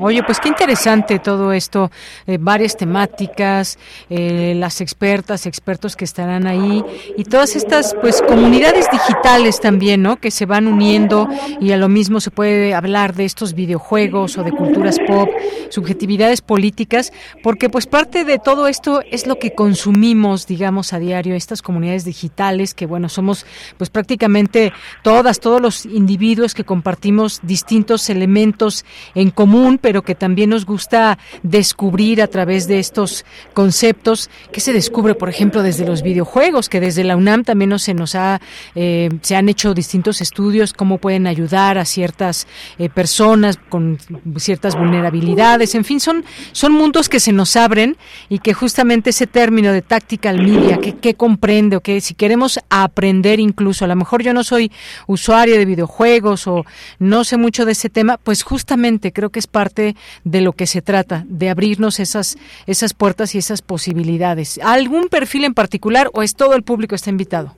[0.00, 1.90] Oye, pues qué interesante todo esto,
[2.26, 3.78] eh, varias temáticas,
[4.08, 6.82] eh, las expertas, expertos que estarán ahí
[7.18, 10.16] y todas estas pues comunidades digitales también, ¿no?
[10.16, 11.28] Que se van uniendo
[11.60, 15.28] y a lo mismo se puede hablar de estos videojuegos o de culturas pop,
[15.68, 21.34] subjetividades políticas, porque pues parte de todo esto es lo que consumimos, digamos, a diario,
[21.34, 23.44] estas comunidades digitales que bueno, somos
[23.76, 24.72] pues prácticamente
[25.02, 28.84] todas, todos los individuos que compartimos distintos elementos
[29.14, 29.41] en común,
[29.80, 33.24] pero que también nos gusta descubrir a través de estos
[33.54, 37.78] conceptos que se descubre, por ejemplo, desde los videojuegos, que desde la UNAM también no
[37.78, 38.40] se nos ha,
[38.74, 42.46] eh, se han hecho distintos estudios cómo pueden ayudar a ciertas
[42.78, 43.98] eh, personas con
[44.36, 47.96] ciertas vulnerabilidades, en fin, son, son mundos que se nos abren
[48.28, 53.40] y que justamente ese término de tactical media, que, comprende o que si queremos aprender
[53.40, 54.72] incluso, a lo mejor yo no soy
[55.06, 56.64] usuario de videojuegos o
[56.98, 60.66] no sé mucho de ese tema, pues justamente creo que es parte de lo que
[60.66, 64.60] se trata, de abrirnos esas, esas puertas y esas posibilidades.
[64.62, 67.56] ¿Algún perfil en particular o es todo el público está invitado?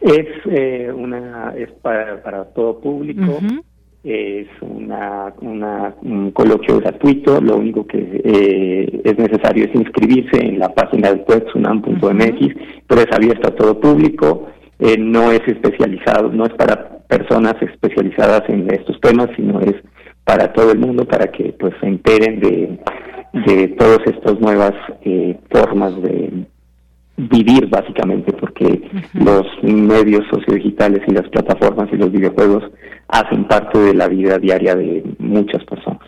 [0.00, 3.38] Es eh, una es para, para todo público.
[4.04, 10.58] Es una, una, un coloquio gratuito, lo único que eh, es necesario es inscribirse en
[10.58, 12.54] la página del web sunam.mx,
[12.88, 14.48] pero es abierto a todo público,
[14.80, 19.76] eh, no es especializado, no es para personas especializadas en estos temas, sino es
[20.24, 22.78] para todo el mundo, para que pues se enteren de,
[23.46, 24.72] de todas estas nuevas
[25.04, 26.46] eh, formas de
[27.16, 28.82] vivir básicamente, porque
[29.14, 32.64] los medios sociodigitales y las plataformas y los videojuegos
[33.08, 36.00] hacen parte de la vida diaria de muchas personas.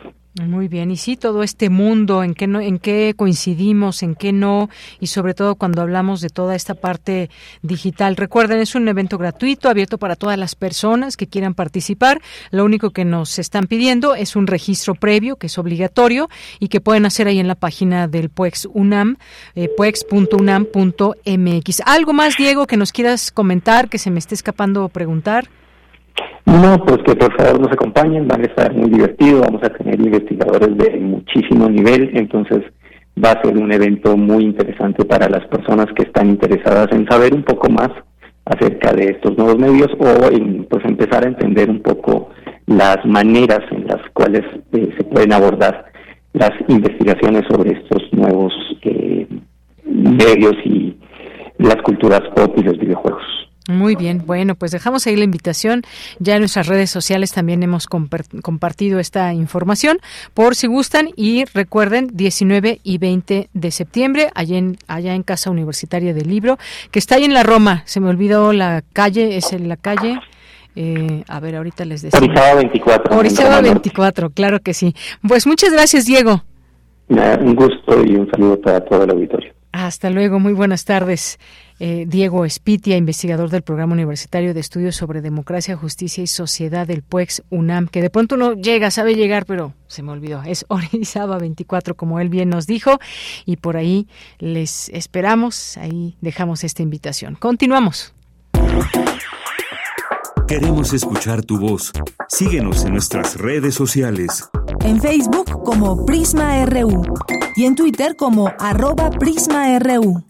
[0.43, 4.33] Muy bien, y sí, todo este mundo, en qué, no, en qué coincidimos, en qué
[4.33, 4.69] no,
[4.99, 7.31] y sobre todo cuando hablamos de toda esta parte
[7.63, 8.17] digital.
[8.17, 12.21] Recuerden, es un evento gratuito, abierto para todas las personas que quieran participar.
[12.51, 16.29] Lo único que nos están pidiendo es un registro previo, que es obligatorio,
[16.59, 19.19] y que pueden hacer ahí en la página del PUEX UNAM,
[19.55, 21.81] eh, puex.unam.mx.
[21.87, 25.49] ¿Algo más, Diego, que nos quieras comentar, que se me esté escapando preguntar?
[26.47, 30.01] No, pues que por favor nos acompañen, van a estar muy divertidos, vamos a tener
[30.01, 32.63] investigadores de muchísimo nivel, entonces
[33.23, 37.35] va a ser un evento muy interesante para las personas que están interesadas en saber
[37.35, 37.91] un poco más
[38.45, 42.31] acerca de estos nuevos medios o en, pues empezar a entender un poco
[42.67, 44.43] las maneras en las cuales
[44.73, 45.87] eh, se pueden abordar
[46.33, 48.53] las investigaciones sobre estos nuevos
[48.83, 49.27] eh,
[49.85, 50.97] medios y
[51.59, 53.44] las culturas pop y los videojuegos.
[53.69, 55.83] Muy bien, bueno, pues dejamos ahí la invitación.
[56.19, 59.99] Ya en nuestras redes sociales también hemos compartido esta información
[60.35, 65.51] por si gustan y recuerden 19 y 20 de septiembre allá en, allá en Casa
[65.51, 66.59] Universitaria del Libro,
[66.91, 67.83] que está ahí en la Roma.
[67.87, 70.21] Se me olvidó la calle, es en la calle.
[70.77, 72.19] Eh, a ver, ahorita les decía.
[72.19, 73.17] Orizaba 24.
[73.17, 74.95] Orizaba 24, claro que sí.
[75.27, 76.43] Pues muchas gracias, Diego.
[77.09, 79.44] Un gusto y un saludo para todo el auditorio.
[79.75, 81.41] Hasta luego, muy buenas tardes.
[81.81, 87.03] Eh, Diego Espitia, investigador del Programa Universitario de Estudios sobre Democracia, Justicia y Sociedad del
[87.03, 90.45] PUEX UNAM, que de pronto no llega, sabe llegar, pero se me olvidó.
[90.45, 93.01] Es Orizaba 24, como él bien nos dijo,
[93.47, 94.07] y por ahí
[94.39, 97.35] les esperamos, ahí dejamos esta invitación.
[97.35, 98.15] Continuamos.
[100.47, 101.91] Queremos escuchar tu voz.
[102.29, 104.49] Síguenos en nuestras redes sociales.
[104.85, 107.03] En Facebook como Prisma RU
[107.57, 110.25] y en Twitter como arroba PrismaRU.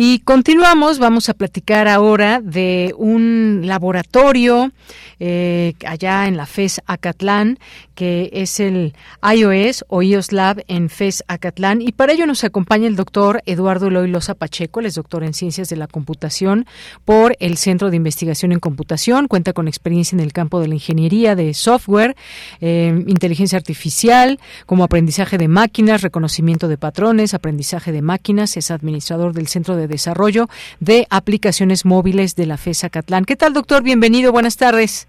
[0.00, 4.70] Y continuamos, vamos a platicar ahora de un laboratorio
[5.18, 7.58] eh, allá en la FES Acatlán,
[7.96, 8.94] que es el
[9.28, 11.82] iOS o iOS Lab en FES Acatlán.
[11.82, 15.34] Y para ello nos acompaña el doctor Eduardo Eloy Loza Pacheco, él es doctor en
[15.34, 16.66] Ciencias de la Computación
[17.04, 20.74] por el Centro de Investigación en Computación, cuenta con experiencia en el campo de la
[20.74, 22.14] ingeniería de software,
[22.60, 29.32] eh, inteligencia artificial, como aprendizaje de máquinas, reconocimiento de patrones, aprendizaje de máquinas, es administrador
[29.32, 30.46] del Centro de Desarrollo
[30.80, 33.24] de Aplicaciones Móviles de la FES Catlán.
[33.24, 33.82] ¿Qué tal, doctor?
[33.82, 35.08] Bienvenido, buenas tardes.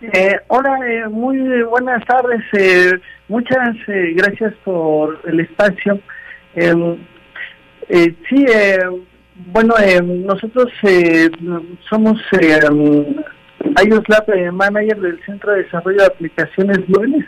[0.00, 2.42] Eh, hola, eh, muy buenas tardes.
[2.52, 2.92] Eh,
[3.28, 5.98] muchas gracias por el espacio.
[6.54, 6.98] Em,
[7.88, 8.46] sí,
[9.46, 9.74] bueno,
[10.24, 10.70] nosotros
[11.88, 17.24] somos iOS Lab Manager del Centro de Desarrollo de Aplicaciones Móviles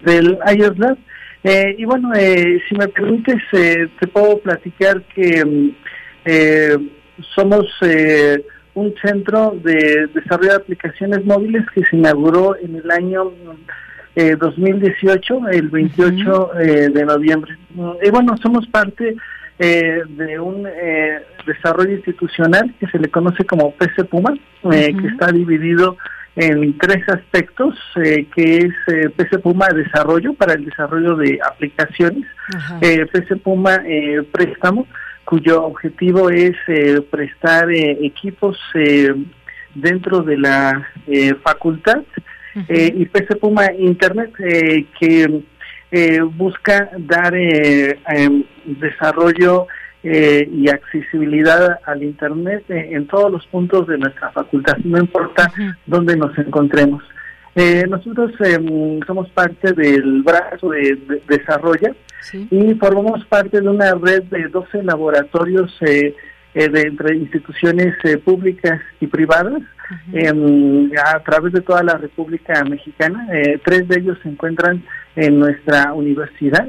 [0.00, 0.98] del iOS Lab.
[1.44, 5.40] Y bueno, si me permites, te puedo platicar que
[6.24, 6.88] em,
[7.34, 7.66] somos
[8.74, 13.32] un centro de desarrollo de aplicaciones móviles que se inauguró en el año
[14.16, 17.56] 2018, eh, el 28 eh, de noviembre.
[18.02, 19.16] Y bueno, somos parte
[19.58, 20.66] eh, de un
[21.46, 25.96] desarrollo institucional que se le conoce como PC Puma, que está dividido
[26.36, 32.24] en tres aspectos, que es PC Puma Desarrollo para el desarrollo de aplicaciones,
[32.80, 33.80] PC Puma
[34.32, 34.86] Préstamo,
[35.24, 39.14] cuyo objetivo es eh, prestar eh, equipos eh,
[39.74, 40.88] dentro de la
[41.42, 42.02] facultad
[42.68, 44.32] y PC Puma Internet
[45.00, 45.42] que
[46.36, 48.44] busca dar em,
[50.04, 55.50] desarrollo y accesibilidad al Internet en todos los puntos de nuestra facultad, no importa
[55.86, 57.02] dónde nos encontremos.
[57.88, 61.94] nosotros em, somos parte del brazo de, de Desarrolla,
[62.32, 66.14] y formamos parte de una red de 12 laboratorios eh,
[66.54, 69.62] eh, de entre instituciones eh, públicas y privadas
[71.04, 73.28] a través de toda la República Mexicana.
[73.64, 74.82] tres de ellos se encuentran
[75.14, 76.66] en nuestra universidad.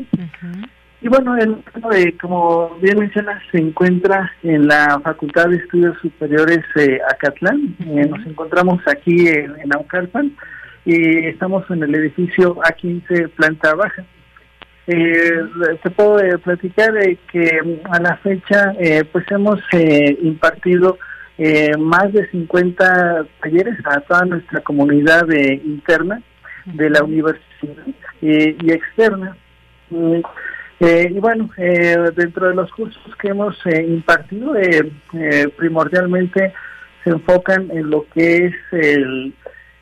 [1.06, 6.62] Y bueno, el, como bien mencionas, se encuentra en la Facultad de Estudios Superiores
[7.08, 7.76] Acatlán.
[7.78, 10.36] nos encontramos aquí en, en Aucalpan
[10.84, 14.04] y estamos en el edificio A15, planta baja.
[14.88, 15.44] Eh,
[15.84, 16.96] te puedo eh, platicar
[17.32, 20.98] que mm, a la fecha eh, pues hemos eh, impartido
[21.78, 26.20] más de 50 talleres a toda nuestra comunidad interna
[26.66, 27.86] de la universidad
[28.22, 29.38] y externa.
[29.92, 30.22] Mm,
[30.80, 34.54] y bueno, dentro de los cursos que hemos impartido,
[35.56, 36.54] primordialmente
[37.04, 39.34] se enfocan en lo que es el,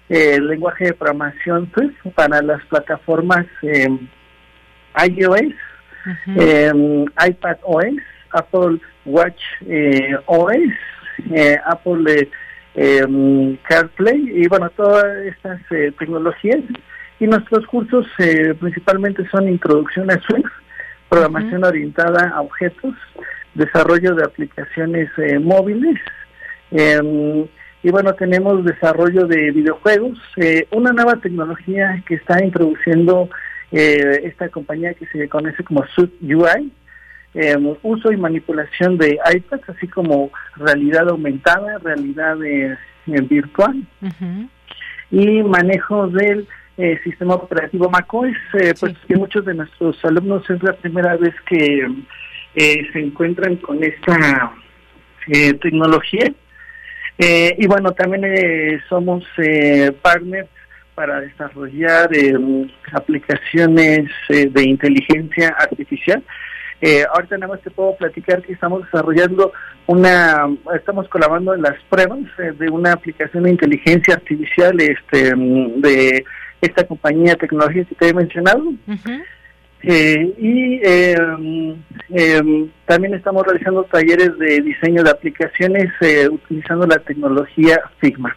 [0.09, 1.71] lenguaje de programación
[2.13, 5.55] para las plataformas iOS,
[6.27, 7.95] em, iPad OS,
[8.31, 10.55] Apple Watch eh, OS,
[11.31, 12.29] eh, Apple
[12.75, 16.61] em, CarPlay y bueno, todas estas eh, tecnologías.
[17.19, 18.05] Y nuestros cursos
[18.59, 20.51] principalmente son introducción a Swift,
[21.13, 22.95] programación orientada a objetos,
[23.53, 25.09] desarrollo de aplicaciones
[25.41, 25.99] móviles.
[26.71, 27.45] Em,
[27.83, 30.17] y bueno, tenemos desarrollo de videojuegos,
[30.71, 33.29] una nueva tecnología que está introduciendo
[33.71, 36.71] eh, esta compañía que se conoce como Sud UI,
[37.33, 43.83] eh, uso y manipulación de iPads, así como realidad aumentada, realidad eh, virtual
[45.11, 46.47] y manejo del
[47.03, 48.35] sistema operativo macOS,
[48.79, 51.87] pues que muchos de nuestros alumnos es la primera vez que
[52.55, 54.53] se encuentran con esta
[55.61, 56.33] tecnología.
[57.19, 59.23] y bueno, también somos
[60.01, 60.49] partners
[60.95, 62.33] para desarrollar eh,
[62.93, 66.23] aplicaciones eh, de inteligencia artificial.
[66.81, 69.53] Eh, ahorita nada más te puedo platicar que estamos desarrollando
[69.87, 76.25] una, estamos colaborando en las pruebas de una aplicación de inteligencia artificial este, de
[76.65, 78.73] esta compañía de tecnología que te he mencionado.
[79.83, 80.81] y
[82.85, 85.91] también estamos realizando talleres de diseño de aplicaciones
[86.31, 88.35] utilizando la tecnología Figma.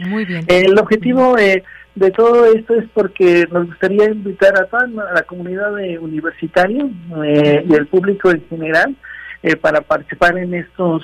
[0.00, 0.44] Muy bien.
[0.48, 1.62] El objetivo eh,
[1.94, 6.86] de todo esto es porque nos gustaría invitar a toda la comunidad universitaria
[7.24, 8.94] eh, y el público en general
[9.46, 11.02] eh, para participar en estos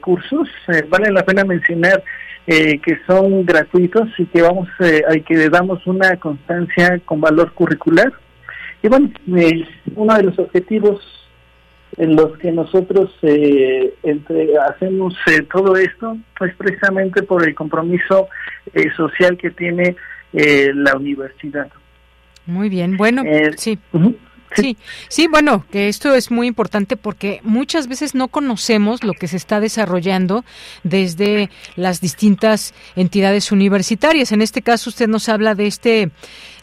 [0.00, 0.48] cursos.
[0.88, 2.02] vale la pena mencionar
[2.46, 8.12] que son gratuitos y que vamos a que damos una constancia con valor curricular.
[8.82, 9.10] Y bueno,
[9.96, 11.00] uno de los objetivos
[11.96, 18.28] en los que nosotros eh, entre, hacemos eh, todo esto es precisamente por el compromiso
[18.72, 19.96] eh, social que tiene
[20.32, 21.68] la universidad.
[22.46, 23.22] Muy bien, bueno,
[23.56, 23.78] sí.
[24.56, 24.76] Sí,
[25.08, 29.36] sí, bueno, que esto es muy importante porque muchas veces no conocemos lo que se
[29.36, 30.44] está desarrollando
[30.82, 34.32] desde las distintas entidades universitarias.
[34.32, 36.10] En este caso, usted nos habla de este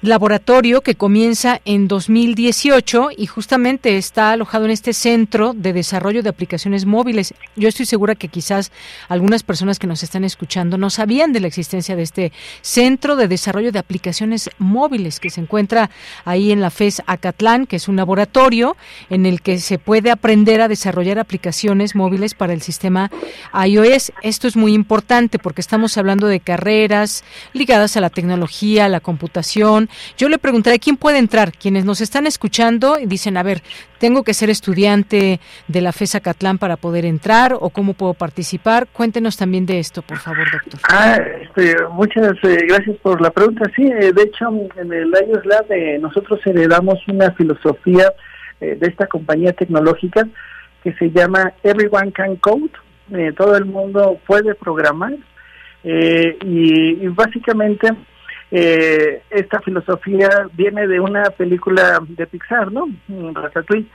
[0.02, 6.30] laboratorio que comienza en 2018 y justamente está alojado en este centro de desarrollo de
[6.30, 7.36] aplicaciones móviles.
[7.56, 8.72] Yo estoy segura que quizás
[9.10, 12.32] algunas personas que nos están escuchando no sabían de la existencia de este
[12.62, 15.92] centro de desarrollo de aplicaciones móviles que se encuentra
[16.26, 18.78] ahí en la FES Acatlán, que es un laboratorio
[19.10, 23.10] en el que se puede aprender a desarrollar aplicaciones móviles para el sistema
[23.54, 24.12] iOS.
[24.22, 27.24] Esto es muy importante porque estamos hablando de carreras
[27.54, 31.52] ligadas a la tecnología, a la computación, yo le preguntaré quién puede entrar.
[31.52, 33.64] Quienes nos están escuchando dicen, a ver,
[34.02, 38.88] tengo que ser estudiante de la FESA Catlán para poder entrar o cómo puedo participar.
[38.92, 40.80] Cuéntenos también de esto, por favor, doctor.
[40.90, 43.70] Ah, este, muchas eh, gracias por la pregunta.
[43.76, 48.12] Sí, eh, de hecho, en el iOS Lab eh, nosotros heredamos una filosofía
[48.60, 50.28] de esta compañía tecnológica
[50.84, 52.70] que se llama Everyone Can Code.
[53.36, 55.14] todo el mundo puede programar.
[55.84, 57.90] y, básicamente
[58.52, 62.90] eh, esta filosofía viene de una película de Pixar, ¿no?
[63.34, 63.88] Ratatouille,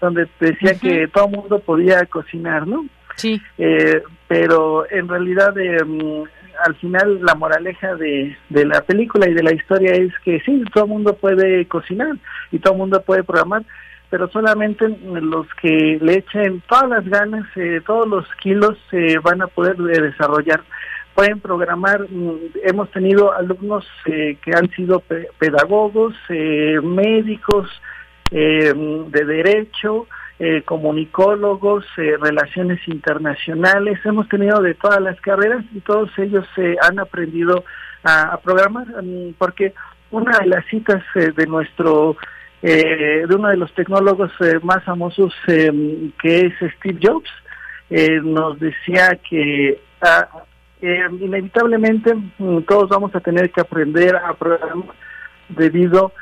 [0.00, 2.84] donde decía que todo mundo podía cocinar, ¿no?
[3.16, 3.40] Sí.
[3.56, 5.78] Eh, pero en realidad, eh,
[6.64, 10.62] al final, la moraleja de, de la película y de la historia es que sí,
[10.74, 12.16] todo mundo puede cocinar
[12.50, 13.62] y todo mundo puede programar,
[14.10, 19.40] pero solamente los que le echen todas las ganas, eh, todos los kilos, se van
[19.40, 20.62] a poder desarrollar
[21.14, 22.06] pueden programar.
[22.10, 25.02] Mm, hemos tenido alumnos eh, que han sido
[25.38, 27.68] pedagogos, eh, médicos
[28.30, 28.72] eh,
[29.08, 30.06] de derecho,
[30.64, 34.00] comunicólogos, relaciones internacionales.
[34.04, 36.44] Hemos tenido de todas las carreras y todos ellos
[36.80, 37.64] han aprendido
[38.02, 39.72] a, programar, mm, porque
[40.10, 42.16] una de las citas de nuestro
[42.60, 44.32] de uno de los tecnólogos
[44.62, 47.30] más famosos que es Steve Jobs
[48.24, 50.26] nos decía que ah,
[50.82, 54.94] eh, inevitablemente mm, todos vamos a tener que aprender a programar
[55.48, 56.12] debido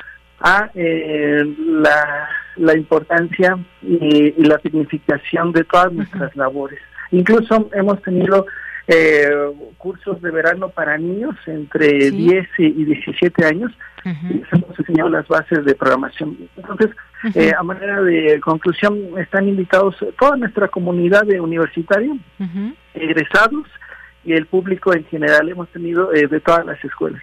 [0.41, 6.79] a eh, la, la, importancia y, la significación de todas nuestras labores.
[7.11, 8.47] Incluso hemos tenido
[8.87, 9.31] eh,
[9.79, 13.73] cursos de verano para niños entre 10 y 17 años
[14.05, 16.37] y hemos enseñado las bases de programación.
[16.57, 16.91] Entonces,
[17.35, 22.17] eh, a manera de conclusión, están invitados toda nuestra comunidad de universitarios,
[22.95, 23.67] egresados,
[24.25, 27.23] y el público en general hemos tenido eh, de todas las escuelas.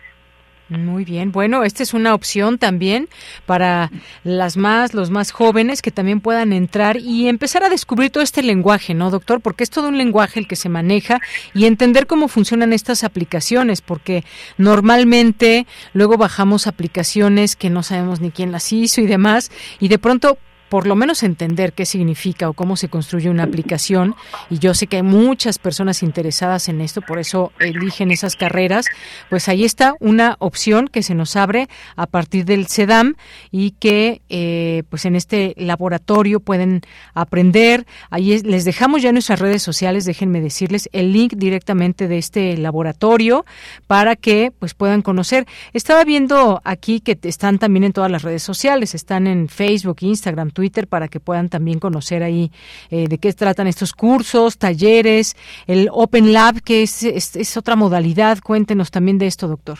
[0.69, 3.07] Muy bien, bueno, esta es una opción también
[3.45, 3.89] para
[4.25, 8.43] las más, los más jóvenes que también puedan entrar y empezar a descubrir todo este
[8.43, 9.39] lenguaje, ¿no, doctor?
[9.39, 11.21] Porque es todo un lenguaje el que se maneja
[11.53, 14.25] y entender cómo funcionan estas aplicaciones, porque
[14.57, 19.99] normalmente luego bajamos aplicaciones que no sabemos ni quién las hizo y demás, y de
[19.99, 20.37] pronto
[20.69, 24.15] por lo menos entender qué significa o cómo se construye una aplicación.
[24.49, 28.85] Y yo sé que hay muchas personas interesadas en esto, por eso eligen esas carreras.
[29.29, 33.15] Pues ahí está una opción que se nos abre a partir del CEDAM
[33.51, 36.81] y que eh, pues en este laboratorio pueden
[37.13, 37.85] aprender.
[38.09, 42.57] Ahí les dejamos ya en nuestras redes sociales, déjenme decirles el link directamente de este
[42.57, 43.45] laboratorio
[43.87, 45.45] para que pues puedan conocer.
[45.73, 50.51] Estaba viendo aquí que están también en todas las redes sociales, están en Facebook, Instagram,
[50.57, 52.51] Twitter para que puedan también conocer ahí
[52.89, 55.37] eh, de qué tratan estos cursos, talleres,
[55.67, 58.39] el Open Lab, que es, es, otra modalidad.
[58.39, 59.77] Cuéntenos también de esto, doctor.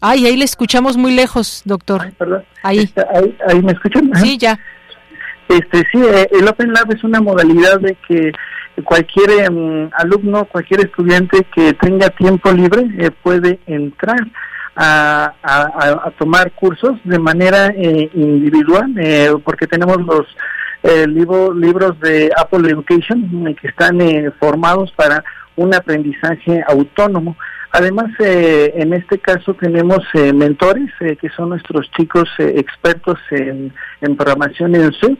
[0.00, 2.12] Ay, ahí le escuchamos muy lejos, doctor.
[2.64, 2.92] Ahí.
[3.46, 3.62] ahí.
[3.62, 4.10] me escuchan.
[4.16, 4.58] Sí, ya.
[5.48, 8.32] Este, sí, eh, el Open Lab es una modalidad de que
[8.82, 14.18] cualquier em, alumno, cualquier estudiante que tenga tiempo libre eh, puede entrar
[14.76, 20.26] a, a, tomar cursos de manera eh, individual, eh, porque tenemos los
[20.82, 23.98] eh, libros de Apple Education que están
[24.38, 25.22] formados para
[25.56, 27.36] un aprendizaje autónomo.
[27.72, 30.00] Además, en este caso tenemos
[30.34, 35.18] mentores, que son nuestros chicos expertos en, en programación en SUB,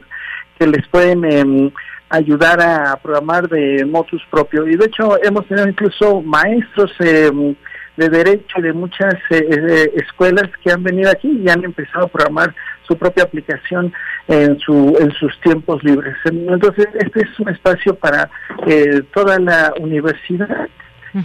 [0.59, 1.71] que les pueden em,
[2.09, 4.67] ayudar a programar de motus propio.
[4.67, 7.55] Y de hecho hemos tenido incluso maestros em,
[7.97, 12.05] de derecho y de muchas eh, eh, escuelas que han venido aquí y han empezado
[12.05, 12.55] a programar
[12.87, 13.93] su propia aplicación
[14.27, 16.15] en su en sus tiempos libres.
[16.25, 18.29] Entonces, este es un espacio para
[18.67, 20.67] eh, toda la universidad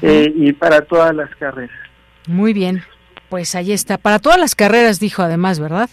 [0.02, 1.78] y para todas las carreras.
[2.26, 2.82] Muy bien,
[3.28, 3.98] pues ahí está.
[3.98, 5.88] Para todas las carreras, dijo además, ¿verdad?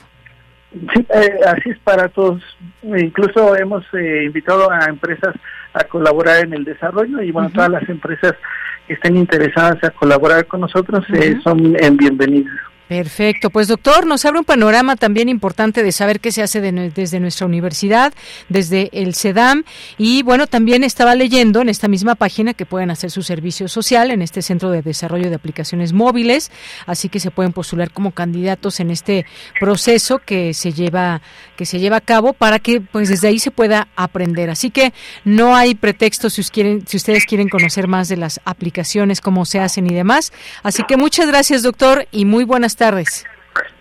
[0.72, 1.06] Sí,
[1.46, 2.42] así es para todos.
[2.82, 5.36] Incluso hemos invitado a empresas
[5.74, 8.34] a colaborar en el desarrollo y bueno, todas las empresas
[8.88, 12.54] que estén interesadas a colaborar con nosotros eh, son bienvenidas.
[12.88, 17.20] Perfecto, pues doctor, nos abre un panorama también importante de saber qué se hace desde
[17.20, 18.14] nuestra universidad,
[18.50, 19.64] desde el CEDAM
[19.98, 24.12] y bueno, también estaba leyendo en esta misma página que pueden hacer su servicio social
[24.12, 26.52] en este Centro de Desarrollo de Aplicaciones Móviles,
[26.86, 29.26] así que se pueden postular como candidatos en este
[29.60, 31.22] proceso que se lleva
[31.64, 34.50] que se lleva a cabo para que pues desde ahí se pueda aprender.
[34.50, 34.92] Así que
[35.24, 39.62] no hay pretexto si, quieren, si ustedes quieren conocer más de las aplicaciones, cómo se
[39.62, 40.34] hacen y demás.
[40.62, 43.24] Así que muchas gracias, doctor, y muy buenas tardes.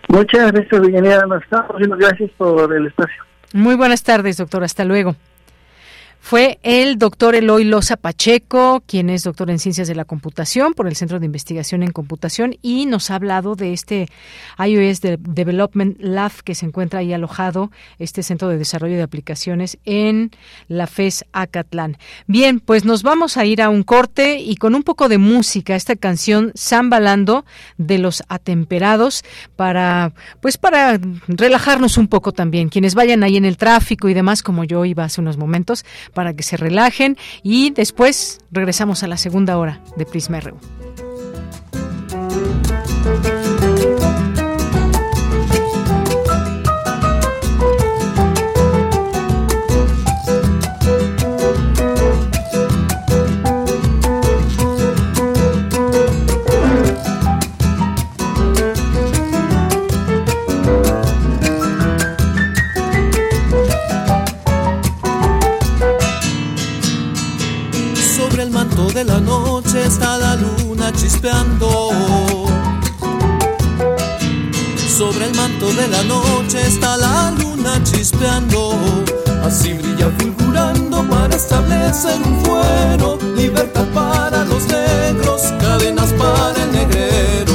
[0.07, 0.81] Muchas gracias.
[1.27, 1.97] Nos estamos viendo.
[1.97, 3.21] Gracias por el espacio.
[3.51, 4.63] Muy buenas tardes, doctor.
[4.63, 5.17] Hasta luego
[6.23, 10.87] fue el doctor Eloy Loza Pacheco, quien es doctor en Ciencias de la Computación por
[10.87, 14.07] el Centro de Investigación en Computación y nos ha hablado de este
[14.57, 20.31] iOS Development Lab que se encuentra ahí alojado, este Centro de Desarrollo de Aplicaciones en
[20.69, 21.97] la FES Acatlán.
[22.25, 25.75] Bien, pues nos vamos a ir a un corte y con un poco de música,
[25.75, 27.43] esta canción Zambalando
[27.77, 29.25] de los Atemperados
[29.57, 30.97] para pues para
[31.27, 32.69] relajarnos un poco también.
[32.69, 35.83] Quienes vayan ahí en el tráfico y demás, como yo iba hace unos momentos,
[36.13, 40.57] para que se relajen y después regresamos a la segunda hora de Prisma RU.
[69.85, 71.89] Está la luna chispeando.
[74.97, 78.77] Sobre el manto de la noche está la luna chispeando.
[79.43, 83.17] Así brilla fulgurando para establecer un fuero.
[83.35, 87.52] Libertad para los negros, cadenas para el negrero.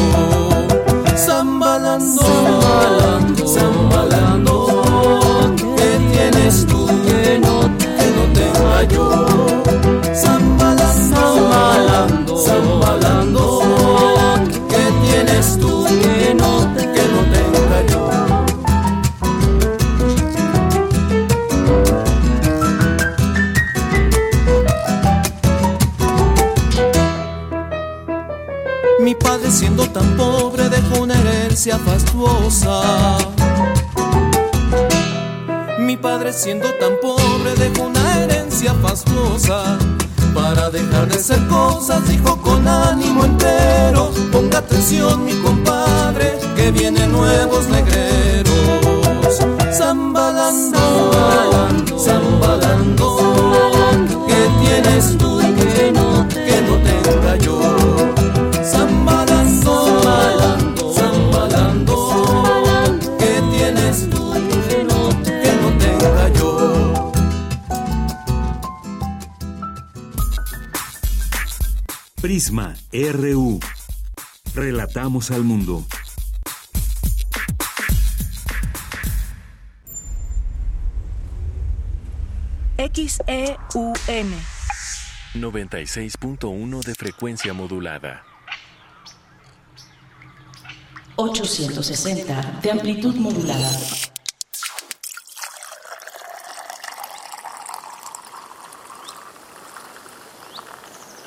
[29.78, 33.18] Siendo tan pobre dejó una herencia fastuosa.
[35.78, 39.78] Mi padre siendo tan pobre dejó una herencia fastuosa.
[40.34, 47.12] Para dejar de ser cosas dijo con ánimo entero, ponga atención mi compadre, que vienen
[47.12, 49.38] nuevos negreros.
[49.72, 53.06] Zambalando, zambalando, zambalando,
[54.26, 55.40] ¿qué tienes tú
[55.94, 57.77] no, que no tenga yo?
[72.28, 73.58] Prisma RU.
[74.54, 75.86] Relatamos al mundo.
[82.76, 84.30] XEUN
[85.36, 88.22] 96.1 de frecuencia modulada.
[91.16, 93.70] 860 de amplitud modulada.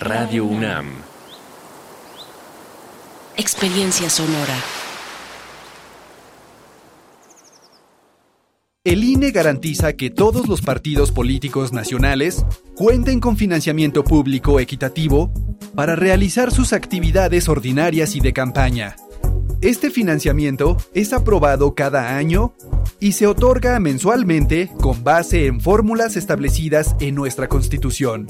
[0.01, 0.87] Radio UNAM.
[3.37, 4.55] Experiencia sonora.
[8.83, 12.43] El INE garantiza que todos los partidos políticos nacionales
[12.75, 15.31] cuenten con financiamiento público equitativo
[15.75, 18.95] para realizar sus actividades ordinarias y de campaña.
[19.61, 22.55] Este financiamiento es aprobado cada año
[22.99, 28.25] y se otorga mensualmente con base en fórmulas establecidas en nuestra Constitución.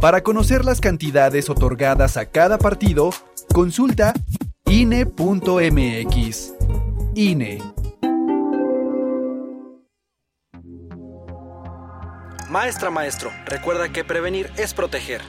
[0.00, 3.10] Para conocer las cantidades otorgadas a cada partido,
[3.54, 4.12] consulta
[4.66, 6.52] INE.mx.
[7.14, 7.62] INE.
[12.50, 15.22] Maestra, maestro, recuerda que prevenir es proteger.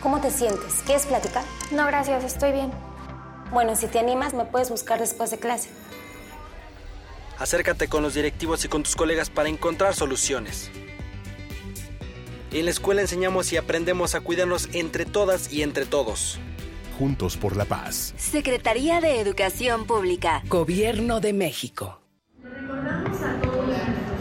[0.00, 0.82] ¿Cómo te sientes?
[0.86, 1.42] ¿Quieres platicar?
[1.72, 2.70] No, gracias, estoy bien.
[3.52, 5.68] Bueno, si te animas, me puedes buscar después de clase.
[7.40, 10.70] Acércate con los directivos y con tus colegas para encontrar soluciones.
[12.54, 16.38] En la escuela enseñamos y aprendemos a cuidarnos entre todas y entre todos.
[16.96, 18.14] Juntos por la paz.
[18.16, 20.40] Secretaría de Educación Pública.
[20.46, 22.00] Gobierno de México.
[22.40, 23.53] Recordamos a todos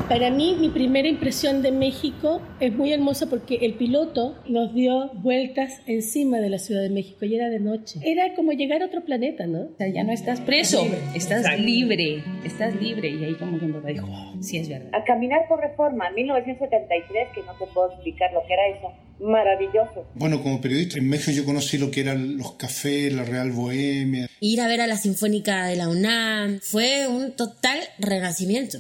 [0.10, 5.10] Para mí, mi primera impresión de México es muy hermosa porque el piloto nos dio
[5.14, 8.00] vueltas encima de la Ciudad de México y era de noche.
[8.04, 9.62] Era como llegar a otro planeta, ¿no?
[9.62, 10.86] O sea, ya no estás preso,
[11.16, 13.10] estás libre, estás libre.
[13.10, 14.90] Y ahí como que me dijo, oh, sí es verdad.
[14.94, 18.92] A caminar por reforma, en 1973, que no te puedo explicar lo que era eso,
[19.20, 20.06] maravilloso.
[20.16, 24.28] Bueno, como periodista en México yo conocí lo que eran los cafés, la Real Bohemia.
[24.40, 28.80] Ir a ver a la Sinfónica de la UNAM fue un total renacimiento.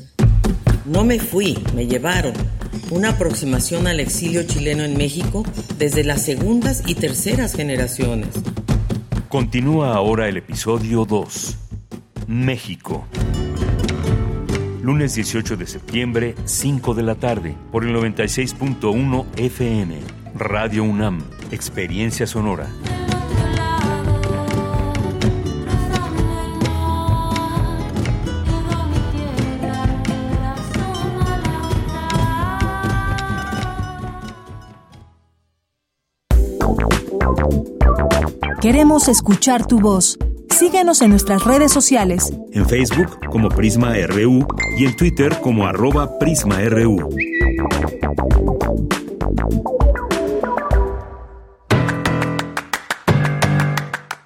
[0.85, 2.33] No me fui, me llevaron.
[2.91, 5.45] Una aproximación al exilio chileno en México
[5.77, 8.29] desde las segundas y terceras generaciones.
[9.29, 11.57] Continúa ahora el episodio 2.
[12.27, 13.07] México.
[14.81, 19.99] Lunes 18 de septiembre, 5 de la tarde, por el 96.1 FM.
[20.35, 22.67] Radio UNAM, Experiencia Sonora.
[38.63, 40.17] Queremos escuchar tu voz.
[40.49, 42.31] Síguenos en nuestras redes sociales.
[42.53, 44.47] En Facebook como Prisma RU
[44.77, 47.09] y en Twitter como arroba PrismaRU.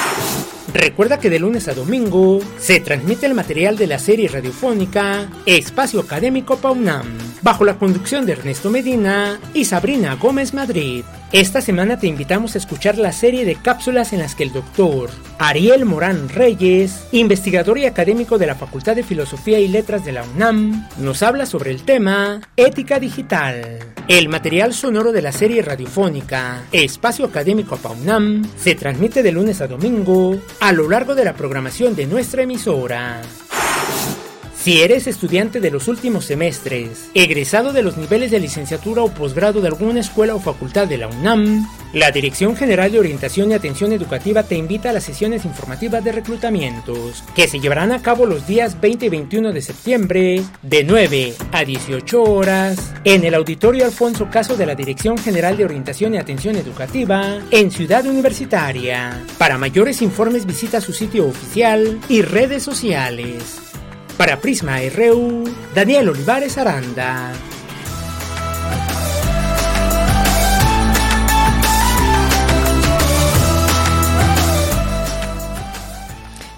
[0.73, 6.01] Recuerda que de lunes a domingo se transmite el material de la serie radiofónica Espacio
[6.01, 7.07] Académico PAUNAM,
[7.43, 11.05] bajo la conducción de Ernesto Medina y Sabrina Gómez Madrid.
[11.31, 15.11] Esta semana te invitamos a escuchar la serie de cápsulas en las que el doctor
[15.39, 20.23] Ariel Morán Reyes, investigador y académico de la Facultad de Filosofía y Letras de la
[20.23, 23.79] UNAM, nos habla sobre el tema ética digital.
[24.09, 29.67] El material sonoro de la serie radiofónica Espacio Académico PAUNAM se transmite de lunes a
[29.67, 33.21] domingo a lo largo de la programación de nuestra emisora.
[34.69, 39.63] Si eres estudiante de los últimos semestres, egresado de los niveles de licenciatura o posgrado
[39.63, 43.93] de alguna escuela o facultad de la UNAM, la Dirección General de Orientación y Atención
[43.93, 48.47] Educativa te invita a las sesiones informativas de reclutamientos, que se llevarán a cabo los
[48.47, 54.29] días 20 y 21 de septiembre, de 9 a 18 horas, en el Auditorio Alfonso
[54.31, 59.25] Caso de la Dirección General de Orientación y Atención Educativa, en Ciudad Universitaria.
[59.39, 63.68] Para mayores informes visita su sitio oficial y redes sociales.
[64.19, 67.48] Para Prisma RU, Daniel Olivares Aranda.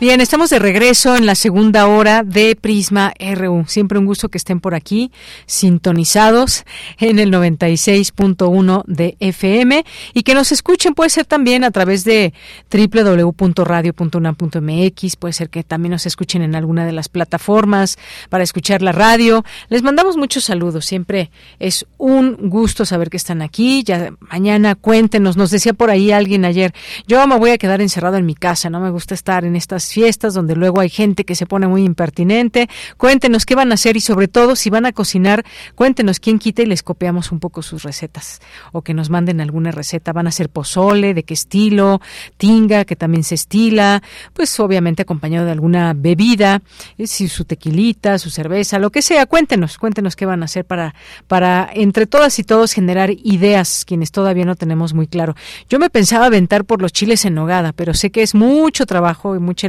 [0.00, 3.66] Bien, estamos de regreso en la segunda hora de Prisma RU.
[3.66, 5.12] Siempre un gusto que estén por aquí,
[5.44, 6.64] sintonizados
[6.96, 9.84] en el 96.1 de FM
[10.14, 12.32] y que nos escuchen, puede ser también a través de
[12.72, 17.98] www.radio.unam.mx, puede ser que también nos escuchen en alguna de las plataformas
[18.30, 19.44] para escuchar la radio.
[19.68, 23.82] Les mandamos muchos saludos, siempre es un gusto saber que están aquí.
[23.84, 26.72] Ya mañana cuéntenos, nos decía por ahí alguien ayer,
[27.06, 29.89] yo me voy a quedar encerrado en mi casa, no me gusta estar en estas
[29.92, 32.68] fiestas donde luego hay gente que se pone muy impertinente.
[32.96, 36.62] Cuéntenos qué van a hacer y sobre todo si van a cocinar, cuéntenos quién quita
[36.62, 38.40] y les copiamos un poco sus recetas
[38.72, 40.12] o que nos manden alguna receta.
[40.12, 42.00] Van a hacer pozole, de qué estilo,
[42.36, 46.62] tinga, que también se estila, pues obviamente acompañado de alguna bebida,
[46.98, 49.26] eh, si su tequilita, su cerveza, lo que sea.
[49.26, 50.94] Cuéntenos, cuéntenos qué van a hacer para,
[51.26, 55.34] para entre todas y todos generar ideas, quienes todavía no tenemos muy claro.
[55.68, 59.36] Yo me pensaba aventar por los chiles en nogada, pero sé que es mucho trabajo
[59.36, 59.66] y mucha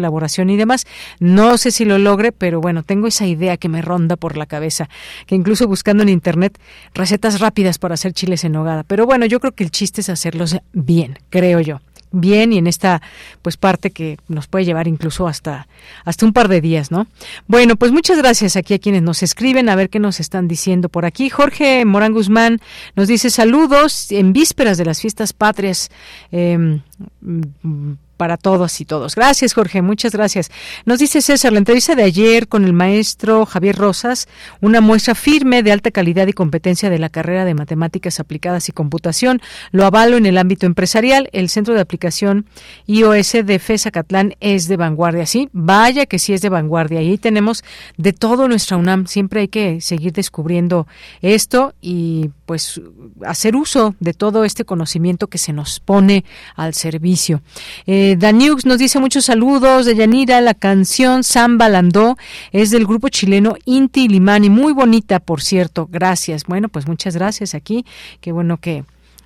[0.49, 0.85] y demás.
[1.19, 4.45] No sé si lo logre, pero bueno, tengo esa idea que me ronda por la
[4.45, 4.89] cabeza,
[5.25, 6.57] que incluso buscando en internet
[6.93, 8.83] recetas rápidas para hacer chiles en nogada.
[8.83, 11.79] Pero bueno, yo creo que el chiste es hacerlos bien, creo yo
[12.11, 13.01] bien y en esta
[13.41, 15.67] pues parte que nos puede llevar incluso hasta
[16.05, 17.07] hasta un par de días, ¿no?
[17.47, 20.89] Bueno, pues muchas gracias aquí a quienes nos escriben a ver qué nos están diciendo
[20.89, 21.29] por aquí.
[21.29, 22.59] Jorge Morán Guzmán
[22.95, 25.89] nos dice saludos en vísperas de las fiestas patrias.
[26.31, 26.81] Em,
[28.21, 29.15] para todos y todos.
[29.15, 30.51] Gracias, Jorge, muchas gracias.
[30.85, 34.27] Nos dice César, la entrevista de ayer con el maestro Javier Rosas,
[34.61, 38.73] una muestra firme de alta calidad y competencia de la carrera de Matemáticas Aplicadas y
[38.73, 39.41] Computación.
[39.71, 41.29] Lo avalo en el ámbito empresarial.
[41.33, 42.45] El Centro de Aplicación
[42.85, 45.25] iOS de FESA Catlán es de vanguardia.
[45.25, 47.01] Sí, vaya que sí es de vanguardia.
[47.01, 47.63] Y ahí tenemos
[47.97, 49.07] de todo nuestra UNAM.
[49.07, 50.85] Siempre hay que seguir descubriendo
[51.23, 52.79] esto y pues
[53.25, 56.23] hacer uso de todo este conocimiento que se nos pone
[56.55, 56.90] al servicio.
[57.85, 60.41] Eh, Daniux nos dice muchos saludos de Yanira.
[60.41, 62.17] La canción Samba Landó
[62.51, 64.49] es del grupo chileno Inti Limani.
[64.49, 65.87] Muy bonita, por cierto.
[65.91, 66.45] Gracias.
[66.45, 67.85] Bueno, pues muchas gracias aquí.
[68.19, 68.83] Qué bueno que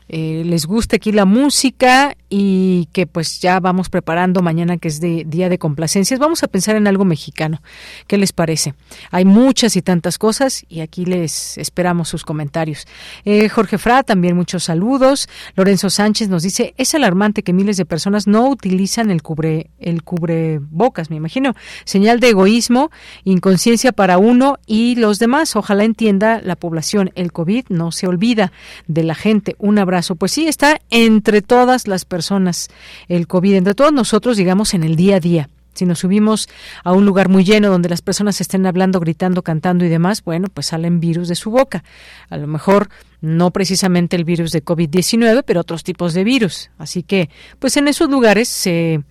[0.07, 4.99] eh, les guste aquí la música y que pues ya vamos preparando mañana que es
[4.99, 6.19] de día de complacencias.
[6.19, 7.61] Vamos a pensar en algo mexicano.
[8.07, 8.75] ¿Qué les parece?
[9.09, 12.85] Hay muchas y tantas cosas y aquí les esperamos sus comentarios.
[13.23, 15.27] Eh, Jorge Fra, también muchos saludos.
[15.55, 20.03] Lorenzo Sánchez nos dice, es alarmante que miles de personas no utilizan el cubre el
[20.03, 21.55] cubrebocas, me imagino.
[21.83, 22.91] Señal de egoísmo,
[23.23, 25.55] inconsciencia para uno y los demás.
[25.55, 27.11] Ojalá entienda la población.
[27.15, 28.51] El COVID no se olvida
[28.87, 29.55] de la gente.
[29.57, 32.69] Un abrazo pues sí, está entre todas las personas
[33.07, 35.49] el COVID, entre todos nosotros, digamos, en el día a día.
[35.75, 36.47] Si nos subimos
[36.85, 40.47] a un lugar muy lleno donde las personas estén hablando, gritando, cantando y demás, bueno,
[40.53, 41.83] pues salen virus de su boca.
[42.29, 42.89] A lo mejor
[43.19, 46.71] no precisamente el virus de COVID-19, pero otros tipos de virus.
[46.77, 47.29] Así que,
[47.59, 49.03] pues en esos lugares se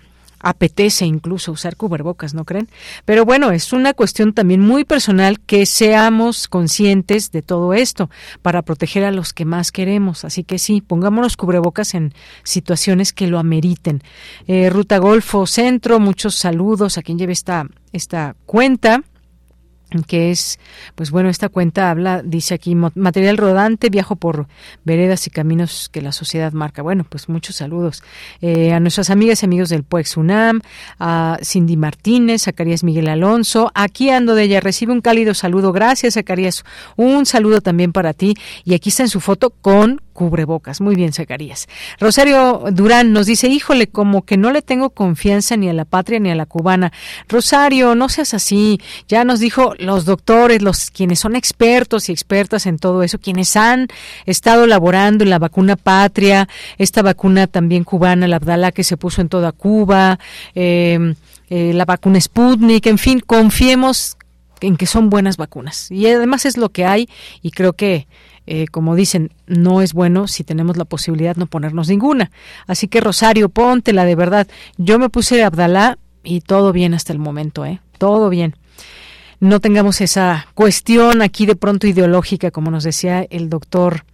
[0.45, 2.69] apetece incluso usar cubrebocas, ¿no creen?
[3.05, 8.11] Pero bueno, es una cuestión también muy personal que seamos conscientes de todo esto
[8.43, 10.25] para proteger a los que más queremos.
[10.25, 14.03] Así que sí, pongámonos cubrebocas en situaciones que lo ameriten.
[14.47, 19.03] Eh, Ruta Golfo Centro, muchos saludos a quien lleve esta, esta cuenta
[20.07, 20.59] que es,
[20.95, 24.49] pues bueno, esta cuenta habla, dice aquí, material rodante, viajo por
[24.85, 26.83] veredas y caminos que la sociedad marca.
[26.83, 28.03] Bueno, pues muchos saludos
[28.41, 30.61] eh, a nuestras amigas y amigos del PUEX UNAM,
[30.99, 36.15] a Cindy Martínez, Zacarías Miguel Alonso, aquí ando de ella, recibe un cálido saludo, gracias
[36.15, 36.65] Zacarías,
[36.97, 40.81] un saludo también para ti, y aquí está en su foto con cubrebocas.
[40.81, 41.67] Muy bien, Zacarías.
[42.01, 46.21] Rosario Durán nos dice, híjole, como que no le tengo confianza ni a la patria
[46.21, 46.93] ni a la cubana.
[47.29, 48.81] Rosario, no seas así.
[49.09, 53.57] Ya nos dijo los doctores, los quienes son expertos y expertas en todo eso, quienes
[53.57, 53.89] han
[54.27, 56.49] estado laborando en la vacuna patria,
[56.79, 60.19] esta vacuna también cubana, la Abdala que se puso en toda Cuba,
[60.55, 61.15] eh,
[61.51, 64.17] eh, la vacuna Sputnik, en fin, confiemos
[64.61, 65.91] en que son buenas vacunas.
[65.91, 67.09] Y además es lo que hay
[67.43, 68.07] y creo que
[68.47, 72.31] eh, como dicen, no es bueno si tenemos la posibilidad no ponernos ninguna.
[72.67, 74.47] Así que Rosario, póntela de verdad.
[74.77, 77.81] Yo me puse Abdalá y todo bien hasta el momento, ¿eh?
[77.99, 78.55] Todo bien.
[79.45, 84.07] No tengamos esa cuestión aquí de pronto ideológica, como nos decía el doctor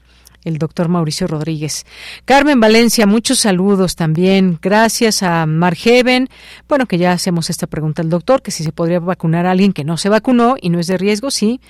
[0.43, 1.87] el doctor Mauricio Rodríguez.
[2.25, 4.59] Carmen Valencia, muchos saludos también.
[4.61, 6.29] Gracias a Margeven.
[6.69, 9.73] Bueno, que ya hacemos esta pregunta al doctor, que si se podría vacunar a alguien
[9.73, 11.61] que no se vacunó y no es de riesgo, sí.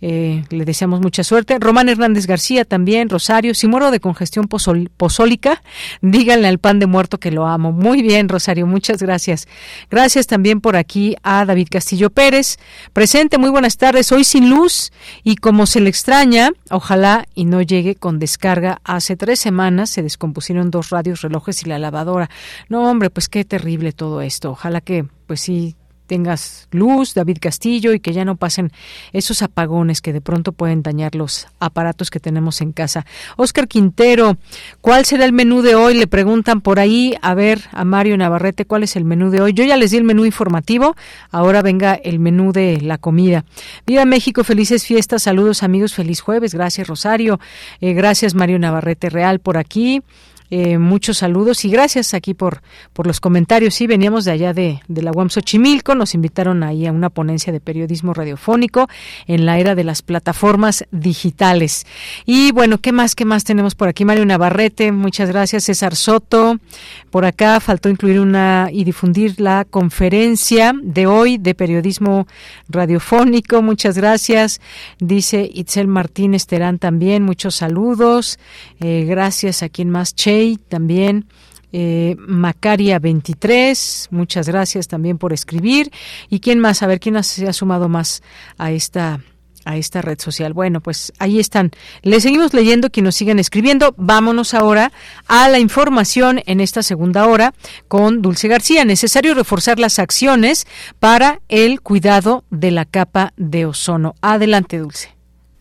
[0.00, 1.56] Eh, le deseamos mucha suerte.
[1.58, 3.54] Román Hernández García también, Rosario.
[3.54, 5.62] Si muero de congestión pozólica,
[6.02, 7.72] díganle al pan de muerto que lo amo.
[7.72, 9.48] Muy bien, Rosario, muchas gracias.
[9.90, 12.58] Gracias también por aquí a David Castillo Pérez.
[12.92, 14.12] Presente, muy buenas tardes.
[14.12, 14.92] Hoy sin luz
[15.24, 18.80] y como se le extraña, ojalá y no llegue con descarga.
[18.84, 22.30] Hace tres semanas se descompusieron dos radios, relojes y la lavadora.
[22.68, 24.50] No, hombre, pues qué terrible todo esto.
[24.50, 25.74] Ojalá que, pues sí,
[26.08, 28.72] tengas luz, David Castillo, y que ya no pasen
[29.12, 33.06] esos apagones que de pronto pueden dañar los aparatos que tenemos en casa.
[33.36, 34.38] Oscar Quintero,
[34.80, 35.94] ¿cuál será el menú de hoy?
[35.94, 39.52] Le preguntan por ahí, a ver, a Mario Navarrete, ¿cuál es el menú de hoy?
[39.52, 40.96] Yo ya les di el menú informativo,
[41.30, 43.44] ahora venga el menú de la comida.
[43.86, 47.38] Viva México, felices fiestas, saludos amigos, feliz jueves, gracias Rosario,
[47.80, 50.02] eh, gracias Mario Navarrete Real por aquí.
[50.50, 53.74] Eh, muchos saludos y gracias aquí por, por los comentarios.
[53.74, 57.52] Sí, veníamos de allá de, de la UAM Xochimilco, nos invitaron ahí a una ponencia
[57.52, 58.88] de periodismo radiofónico
[59.26, 61.86] en la era de las plataformas digitales.
[62.24, 63.14] Y bueno, ¿qué más?
[63.14, 64.04] ¿Qué más tenemos por aquí?
[64.04, 65.64] Mario Navarrete, muchas gracias.
[65.64, 66.58] César Soto,
[67.10, 72.26] por acá faltó incluir una y difundir la conferencia de hoy de periodismo
[72.68, 73.60] radiofónico.
[73.60, 74.60] Muchas gracias.
[74.98, 78.38] Dice Itzel Martínez Terán también, muchos saludos.
[78.80, 80.14] Eh, gracias a quien más.
[80.14, 80.37] Che
[80.68, 81.26] también.
[81.70, 85.90] Eh, Macaria 23, muchas gracias también por escribir.
[86.30, 86.82] ¿Y quién más?
[86.82, 88.22] A ver, ¿quién se ha sumado más
[88.56, 89.20] a esta
[89.68, 90.54] a esta red social.
[90.54, 91.72] Bueno, pues ahí están.
[92.02, 93.94] Les seguimos leyendo, que nos siguen escribiendo.
[93.98, 94.92] Vámonos ahora
[95.26, 97.52] a la información en esta segunda hora
[97.86, 98.86] con Dulce García.
[98.86, 100.66] Necesario reforzar las acciones
[100.98, 104.14] para el cuidado de la capa de ozono.
[104.22, 105.17] Adelante, Dulce.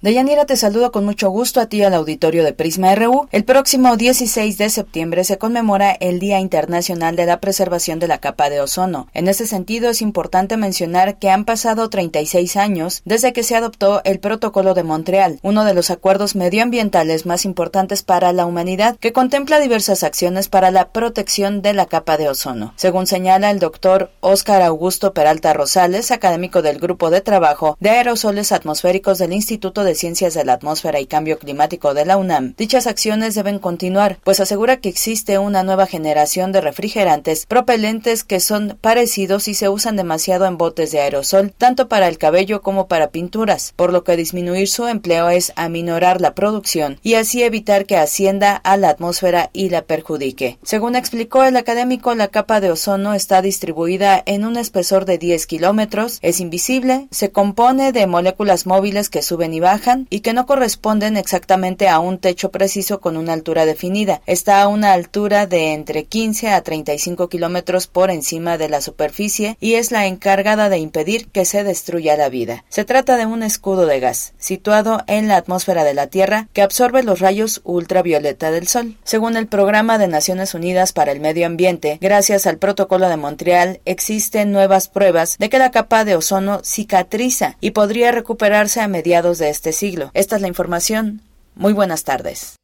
[0.08, 3.28] Deyanira, te saludo con mucho gusto a ti al auditorio de Prisma RU.
[3.34, 8.20] El próximo 16 de septiembre se conmemora el Día Internacional de la Preservación de la
[8.20, 9.10] Capa de Ozono.
[9.14, 14.00] En este sentido, es importante mencionar que han pasado 36 años desde que se adoptó
[14.06, 19.12] el Protocolo de Montreal, uno de los acuerdos medioambientales más importantes para la humanidad, que
[19.12, 22.72] contempla diversas acciones para la protección de la capa de ozono.
[22.78, 28.54] Según señala el doctor Óscar Augusto Peralta Rosales, académico del Grupo de Trabajo de Aerosoles
[28.54, 32.88] Atmosféricos del Instituto de Ciencias de la Atmósfera y Cambio Climático de la UNAM, dichas
[32.88, 38.78] acciones deben continuar, pues asegura que existe una nueva generación de refrigerantes propelentes que son
[38.80, 43.10] parecidos y se usan demasiado en botes de aerosol, tanto para el cabello como para
[43.10, 47.98] pinturas, por lo que disminuir su empleo es aminorar la producción y así evitar que
[47.98, 50.57] ascienda a la atmósfera y la perjudique.
[50.64, 55.48] Según explicó el académico, la capa de ozono está distribuida en un espesor de 10
[55.48, 59.77] kilómetros, es invisible, se compone de moléculas móviles que suben y bajan
[60.10, 64.22] y que no corresponden exactamente a un techo preciso con una altura definida.
[64.26, 69.58] Está a una altura de entre 15 a 35 kilómetros por encima de la superficie
[69.60, 72.66] y es la encargada de impedir que se destruya la vida.
[72.70, 76.62] Se trata de un escudo de gas situado en la atmósfera de la Tierra que
[76.62, 78.95] absorbe los rayos ultravioleta del Sol.
[79.04, 83.82] Según el Programa de Naciones Unidas para el Medio Ambiente, gracias al Protocolo de Montreal,
[83.86, 89.38] existen nuevas pruebas de que la capa de ozono cicatriza y podría recuperarse a mediados
[89.38, 90.11] de este siglo.
[90.14, 91.22] Esta es la información.
[91.56, 92.56] Muy buenas tardes.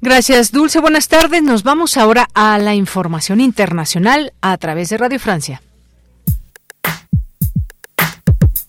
[0.00, 0.80] Gracias, Dulce.
[0.80, 1.42] Buenas tardes.
[1.42, 5.62] Nos vamos ahora a la información internacional a través de Radio Francia.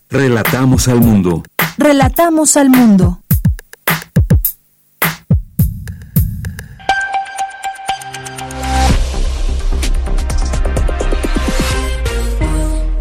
[0.08, 1.42] Relatamos al mundo.
[1.78, 3.20] Relatamos al mundo.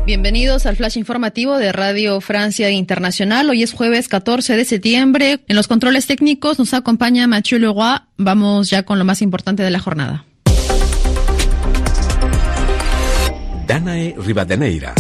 [0.09, 3.47] Bienvenidos al flash informativo de Radio Francia Internacional.
[3.47, 5.41] Hoy es jueves 14 de septiembre.
[5.47, 7.99] En los controles técnicos nos acompaña Mathieu Leroy.
[8.17, 10.25] Vamos ya con lo más importante de la jornada.
[13.67, 14.95] Danae Rivadeneira.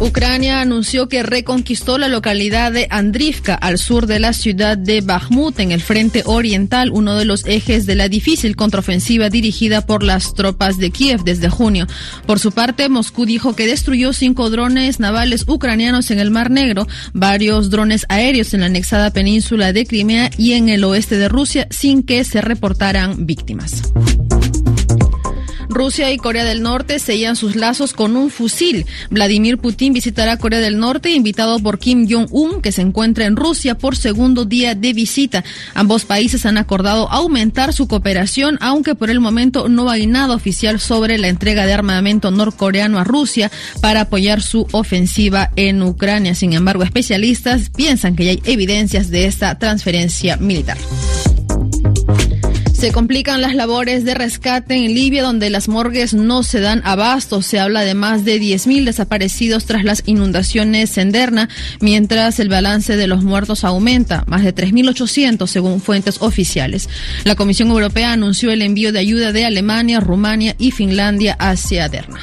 [0.00, 5.58] Ucrania anunció que reconquistó la localidad de Andrivka al sur de la ciudad de Bakhmut
[5.58, 10.34] en el frente oriental, uno de los ejes de la difícil contraofensiva dirigida por las
[10.34, 11.86] tropas de Kiev desde junio.
[12.26, 16.86] Por su parte, Moscú dijo que destruyó cinco drones navales ucranianos en el Mar Negro,
[17.12, 21.66] varios drones aéreos en la anexada península de Crimea y en el oeste de Rusia
[21.70, 23.82] sin que se reportaran víctimas.
[25.78, 28.84] Rusia y Corea del Norte sellan sus lazos con un fusil.
[29.10, 33.76] Vladimir Putin visitará Corea del Norte invitado por Kim Jong-un, que se encuentra en Rusia
[33.76, 35.44] por segundo día de visita.
[35.74, 40.80] Ambos países han acordado aumentar su cooperación, aunque por el momento no hay nada oficial
[40.80, 46.34] sobre la entrega de armamento norcoreano a Rusia para apoyar su ofensiva en Ucrania.
[46.34, 50.76] Sin embargo, especialistas piensan que ya hay evidencias de esta transferencia militar.
[52.78, 57.42] Se complican las labores de rescate en Libia, donde las morgues no se dan abasto.
[57.42, 61.48] Se habla de más de 10.000 desaparecidos tras las inundaciones en Derna,
[61.80, 66.88] mientras el balance de los muertos aumenta, más de 3.800 según fuentes oficiales.
[67.24, 72.20] La Comisión Europea anunció el envío de ayuda de Alemania, Rumania y Finlandia hacia Derna.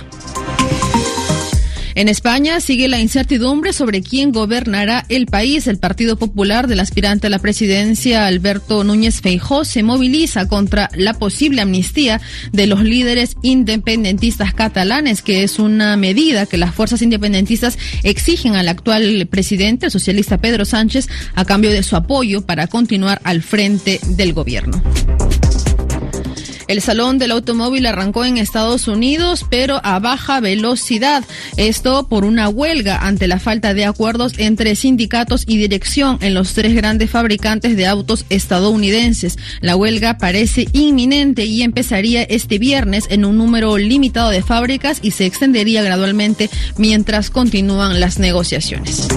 [1.95, 5.65] En España sigue la incertidumbre sobre quién gobernará el país.
[5.67, 11.13] El Partido Popular del aspirante a la presidencia, Alberto Núñez Feijó, se moviliza contra la
[11.13, 12.19] posible amnistía
[12.51, 18.67] de los líderes independentistas catalanes, que es una medida que las fuerzas independentistas exigen al
[18.67, 24.01] actual presidente, el socialista Pedro Sánchez, a cambio de su apoyo para continuar al frente
[24.05, 24.83] del gobierno.
[26.67, 31.23] El Salón del Automóvil arrancó en Estados Unidos, pero a baja velocidad.
[31.57, 36.53] Esto por una huelga ante la falta de acuerdos entre sindicatos y dirección en los
[36.53, 39.37] tres grandes fabricantes de autos estadounidenses.
[39.61, 45.11] La huelga parece inminente y empezaría este viernes en un número limitado de fábricas y
[45.11, 49.07] se extendería gradualmente mientras continúan las negociaciones.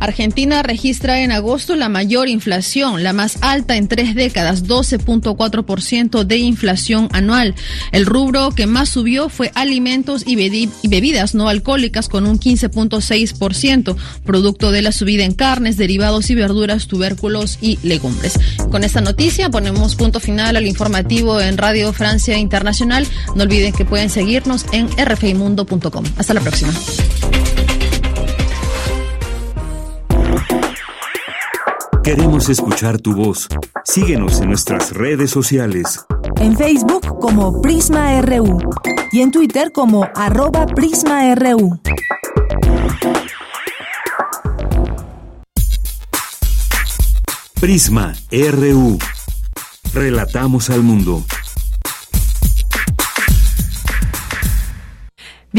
[0.00, 6.38] Argentina registra en agosto la mayor inflación, la más alta en tres décadas, 12.4% de
[6.38, 7.54] inflación anual.
[7.92, 14.70] El rubro que más subió fue alimentos y bebidas no alcohólicas con un 15.6%, producto
[14.70, 18.38] de la subida en carnes, derivados y verduras, tubérculos y legumbres.
[18.70, 23.06] Con esta noticia ponemos punto final al informativo en Radio Francia Internacional.
[23.34, 26.04] No olviden que pueden seguirnos en rfimundo.com.
[26.16, 26.72] Hasta la próxima.
[32.08, 33.48] Queremos escuchar tu voz.
[33.84, 36.06] Síguenos en nuestras redes sociales.
[36.36, 38.58] En Facebook como Prisma RU
[39.12, 41.78] y en Twitter como arroba PrismaRU.
[47.60, 48.98] Prisma RU.
[49.92, 51.22] Relatamos al mundo.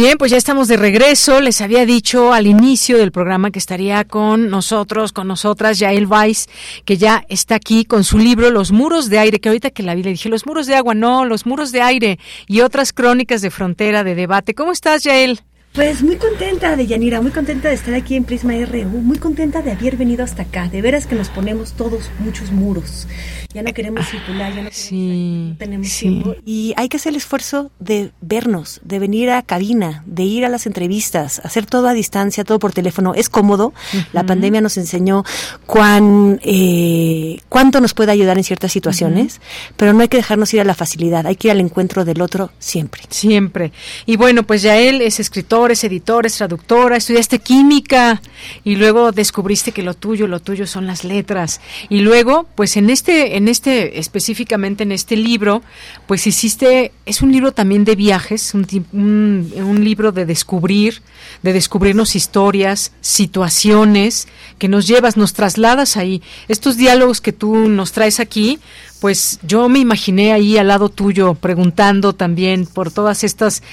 [0.01, 1.41] Bien, pues ya estamos de regreso.
[1.41, 6.47] Les había dicho al inicio del programa que estaría con nosotros, con nosotras, Yael Weiss,
[6.85, 9.95] que ya está aquí con su libro Los muros de aire, que ahorita que la
[9.95, 12.17] vi le dije, los muros de agua, no, los muros de aire
[12.47, 14.55] y otras crónicas de frontera, de debate.
[14.55, 15.41] ¿Cómo estás, Yael?
[15.73, 19.61] Pues muy contenta de Yanira, muy contenta de estar aquí en Prisma RU, muy contenta
[19.61, 20.67] de haber venido hasta acá.
[20.67, 23.07] De veras que nos ponemos todos muchos muros.
[23.53, 26.35] Ya no queremos circular, ya no, sí, tenemos tiempo.
[26.43, 30.49] Y hay que hacer el esfuerzo de vernos, de venir a cabina, de ir a
[30.49, 33.13] las entrevistas, hacer todo a distancia, todo por teléfono.
[33.13, 33.71] Es cómodo.
[34.11, 35.23] La pandemia nos enseñó
[35.67, 39.39] cuán, eh, cuánto nos puede ayudar en ciertas situaciones,
[39.77, 41.27] pero no hay que dejarnos ir a la facilidad.
[41.27, 43.03] Hay que ir al encuentro del otro siempre.
[43.09, 43.71] Siempre.
[44.07, 48.21] Y bueno, pues Yael es escritor es editor, es traductora, estudiaste química
[48.63, 51.59] y luego descubriste que lo tuyo, lo tuyo son las letras.
[51.89, 55.61] Y luego, pues en este, en este, específicamente en este libro,
[56.07, 61.01] pues hiciste, es un libro también de viajes, un, un libro de descubrir,
[61.43, 64.27] de descubrirnos historias, situaciones
[64.57, 66.21] que nos llevas, nos trasladas ahí.
[66.47, 68.59] Estos diálogos que tú nos traes aquí,
[68.99, 73.63] pues yo me imaginé ahí al lado tuyo preguntando también por todas estas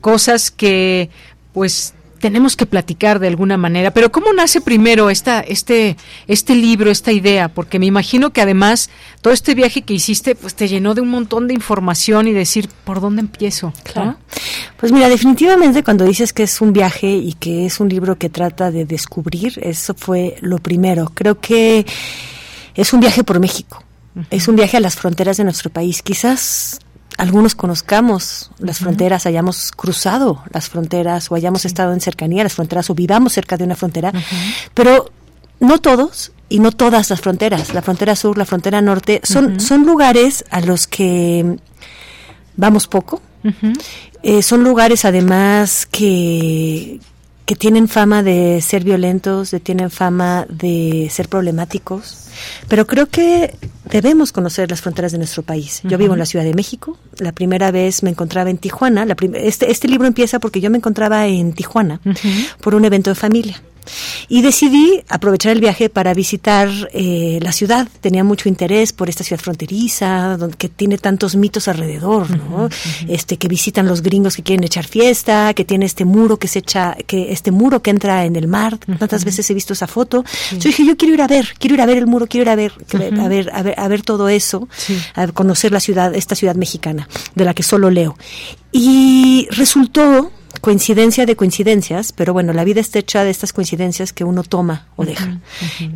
[0.00, 1.10] cosas que
[1.56, 3.90] pues tenemos que platicar de alguna manera.
[3.90, 5.96] Pero ¿cómo nace primero esta, este,
[6.26, 7.48] este libro, esta idea?
[7.48, 8.90] Porque me imagino que además
[9.22, 12.68] todo este viaje que hiciste, pues te llenó de un montón de información y decir,
[12.84, 13.72] ¿por dónde empiezo?
[13.84, 14.18] Claro.
[14.76, 18.28] Pues mira, definitivamente cuando dices que es un viaje y que es un libro que
[18.28, 21.10] trata de descubrir, eso fue lo primero.
[21.14, 21.86] Creo que
[22.74, 23.82] es un viaje por México.
[24.28, 26.02] Es un viaje a las fronteras de nuestro país.
[26.02, 26.80] Quizás
[27.16, 32.54] algunos conozcamos las fronteras, hayamos cruzado las fronteras o hayamos estado en cercanía a las
[32.54, 34.12] fronteras o vivamos cerca de una frontera,
[34.74, 35.10] pero
[35.60, 39.84] no todos y no todas las fronteras, la frontera sur, la frontera norte, son, son
[39.84, 41.58] lugares a los que
[42.56, 43.22] vamos poco,
[44.22, 47.00] eh, son lugares además que,
[47.46, 52.28] que tienen fama de ser violentos, de tienen fama de ser problemáticos,
[52.68, 53.56] pero creo que
[53.88, 55.80] debemos conocer las fronteras de nuestro país.
[55.84, 56.98] Yo vivo en la Ciudad de México.
[57.18, 59.06] La primera vez me encontraba en Tijuana.
[59.06, 62.00] La este, este libro empieza porque yo me encontraba en Tijuana
[62.60, 63.62] por un evento de familia.
[64.28, 67.88] Y decidí aprovechar el viaje para visitar eh, la ciudad.
[68.00, 72.68] Tenía mucho interés por esta ciudad fronteriza, donde, que tiene tantos mitos alrededor, ¿no?
[73.08, 76.60] Este que visitan los gringos que quieren echar fiesta, que tiene este muro que se
[76.60, 78.78] echa, que este muro que entra en el mar.
[78.98, 80.24] Tantas veces he visto esa foto.
[80.52, 82.50] Yo dije, yo quiero ir a ver, quiero ir a ver el muro, quiero ir
[82.50, 84.68] a ver, a ver, a ver, a ver todo eso,
[85.14, 88.16] a conocer la ciudad, esta ciudad mexicana, de la que solo leo.
[88.72, 90.30] Y resultó
[90.60, 94.86] coincidencia de coincidencias, pero bueno, la vida está hecha de estas coincidencias que uno toma
[94.96, 95.38] o deja.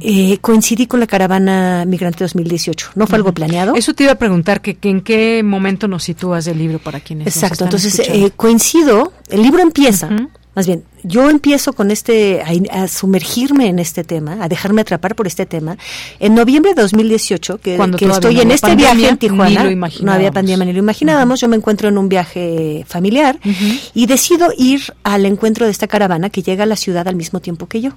[0.01, 3.75] Eh, coincidí con la caravana Migrante 2018, no fue algo planeado.
[3.75, 7.27] Eso te iba a preguntar, que, en qué momento nos sitúas del libro para quienes
[7.27, 10.09] Exacto, entonces eh, coincido, el libro empieza
[10.55, 15.29] más bien, yo empiezo con este, a, sumergirme en este tema, a dejarme atrapar por
[15.29, 15.79] este tema.
[16.19, 19.65] En noviembre de 2018, que, que estoy en este viaje en Tijuana,
[20.03, 23.39] no había pandemia ni lo imaginábamos, yo me encuentro en un viaje familiar
[23.95, 27.41] y decido ir al encuentro de esta caravana que llega a la ciudad al mismo
[27.41, 27.91] tiempo que yo.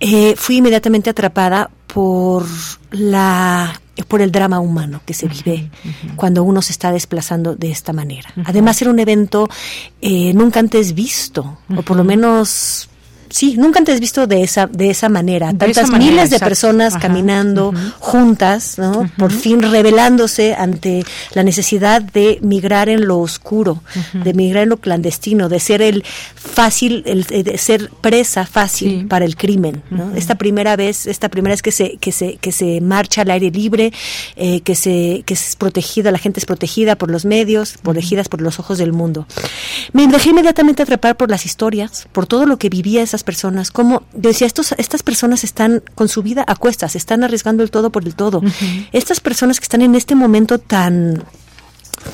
[0.00, 2.46] Eh, fui inmediatamente atrapada por
[2.90, 5.70] la por el drama humano que se vive
[6.16, 8.30] cuando uno se está desplazando de esta manera.
[8.44, 9.48] Además era un evento
[10.02, 12.89] eh, nunca antes visto, o por lo menos
[13.30, 18.78] sí, nunca antes visto de esa de esa manera, tantas miles de personas caminando juntas,
[18.78, 19.10] ¿no?
[19.16, 21.04] Por fin revelándose ante
[21.34, 23.82] la necesidad de migrar en lo oscuro,
[24.12, 26.04] de migrar en lo clandestino, de ser el
[26.34, 30.14] fácil, el, de ser presa fácil para el crimen, ¿no?
[30.14, 33.50] Esta primera vez, esta primera vez que se que se que se marcha al aire
[33.50, 33.92] libre,
[34.36, 38.40] eh, que se que es protegida, la gente es protegida por los medios, protegidas por
[38.40, 39.26] los ojos del mundo.
[39.92, 44.02] Me dejé inmediatamente atrapar por las historias, por todo lo que vivía esas personas, como
[44.14, 48.04] decía, estos, estas personas están con su vida a cuestas, están arriesgando el todo por
[48.04, 48.40] el todo.
[48.92, 51.22] Estas personas que están en este momento tan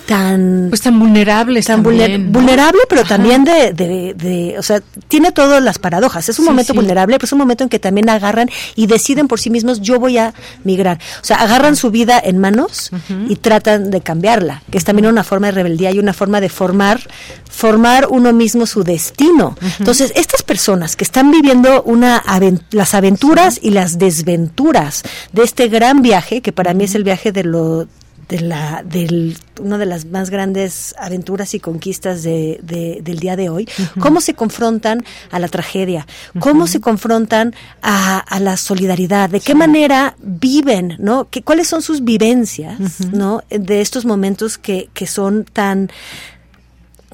[0.07, 5.79] tan pues tan vulnerable tan vulnerable pero también de, de, o sea tiene todas las
[5.79, 6.29] paradojas.
[6.29, 9.41] Es un momento vulnerable pero es un momento en que también agarran y deciden por
[9.41, 10.35] sí mismos yo voy a
[10.65, 10.99] migrar.
[11.21, 12.91] O sea agarran su vida en manos
[13.29, 16.49] y tratan de cambiarla que es también una forma de rebeldía y una forma de
[16.49, 17.01] formar
[17.49, 19.57] formar uno mismo su destino.
[19.79, 22.23] Entonces estas personas que están viviendo una
[22.71, 25.03] las aventuras y las desventuras
[25.33, 27.87] de este gran viaje que para mí es el viaje de lo
[28.29, 32.61] de la del una de las más grandes aventuras y conquistas de,
[33.03, 33.69] del día de hoy
[34.01, 36.07] cómo se confrontan a la tragedia
[36.39, 42.05] cómo se confrontan a, la solidaridad de qué manera viven no ¿Qué, cuáles son sus
[42.05, 42.79] vivencias
[43.13, 45.91] no de estos momentos que, que son tan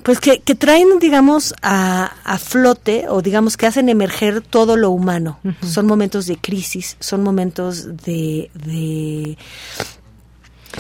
[0.03, 4.91] pues que, que traen, digamos, a, a, flote o digamos que hacen emerger todo lo
[4.91, 5.39] humano.
[5.65, 9.39] Son momentos de crisis, son momentos de, de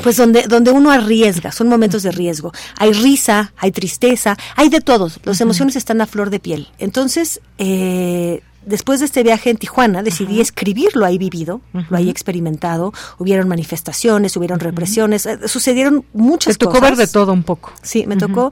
[0.02, 2.52] pues donde, donde uno arriesga, son momentos de riesgo.
[2.78, 5.20] Hay risa, hay tristeza, hay de todos.
[5.24, 6.68] Las emociones están a flor de piel.
[6.78, 12.08] Entonces, eh, después de este viaje en Tijuana, decidí escribir lo he vivido, lo he
[12.08, 12.92] experimentado.
[13.18, 16.58] Hubieron manifestaciones, hubieron represiones, eh, sucedieron muchas cosas.
[16.58, 17.72] Te tocó ver de todo un poco.
[17.82, 18.50] Sí, me tocó.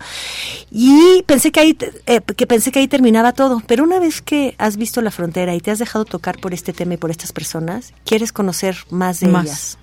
[0.71, 3.63] Y pensé que ahí, eh, que pensé que ahí terminaba todo.
[3.67, 6.73] Pero una vez que has visto la frontera y te has dejado tocar por este
[6.73, 9.79] tema y por estas personas, quieres conocer más de ellas.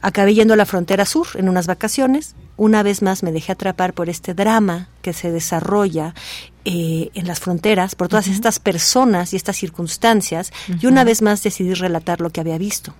[0.00, 2.34] Acabé yendo a la frontera sur en unas vacaciones.
[2.56, 6.14] Una vez más me dejé atrapar por este drama que se desarrolla
[6.64, 11.42] eh, en las fronteras, por todas estas personas y estas circunstancias, y una vez más
[11.42, 12.94] decidí relatar lo que había visto.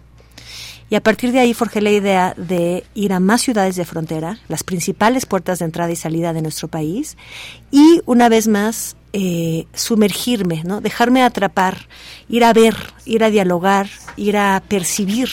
[0.91, 4.39] Y a partir de ahí forjé la idea de ir a más ciudades de frontera,
[4.49, 7.17] las principales puertas de entrada y salida de nuestro país,
[7.71, 10.81] y una vez más eh, sumergirme, ¿no?
[10.81, 11.89] dejarme atrapar,
[12.29, 12.75] ir a ver,
[13.05, 15.29] ir a dialogar, ir a percibir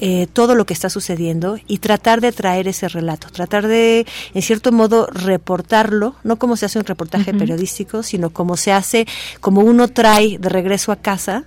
[0.00, 4.42] eh, todo lo que está sucediendo y tratar de traer ese relato, tratar de, en
[4.42, 9.06] cierto modo, reportarlo, no como se hace un reportaje periodístico, sino como se hace,
[9.40, 11.44] como uno trae de regreso a casa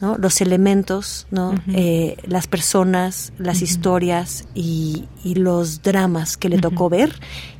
[0.00, 0.16] ¿no?
[0.18, 1.54] los elementos, ¿no?
[1.68, 7.12] Eh, las personas, las historias y, los dramas que le tocó ver,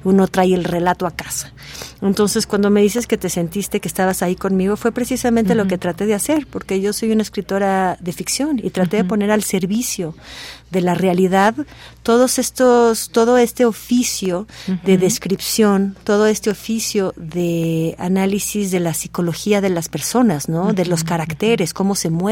[0.04, 1.52] uno trae el relato a casa.
[2.00, 5.76] Entonces, cuando me dices que te sentiste que estabas ahí conmigo, fue precisamente lo que
[5.76, 9.42] traté de hacer, porque yo soy una escritora de ficción y traté de poner al
[9.42, 10.14] servicio
[10.70, 11.54] de la realidad
[12.02, 14.48] todos estos todo este oficio
[14.84, 20.84] de descripción todo este oficio de análisis de la psicología de las personas no de
[20.86, 22.25] los caracteres cómo se mueven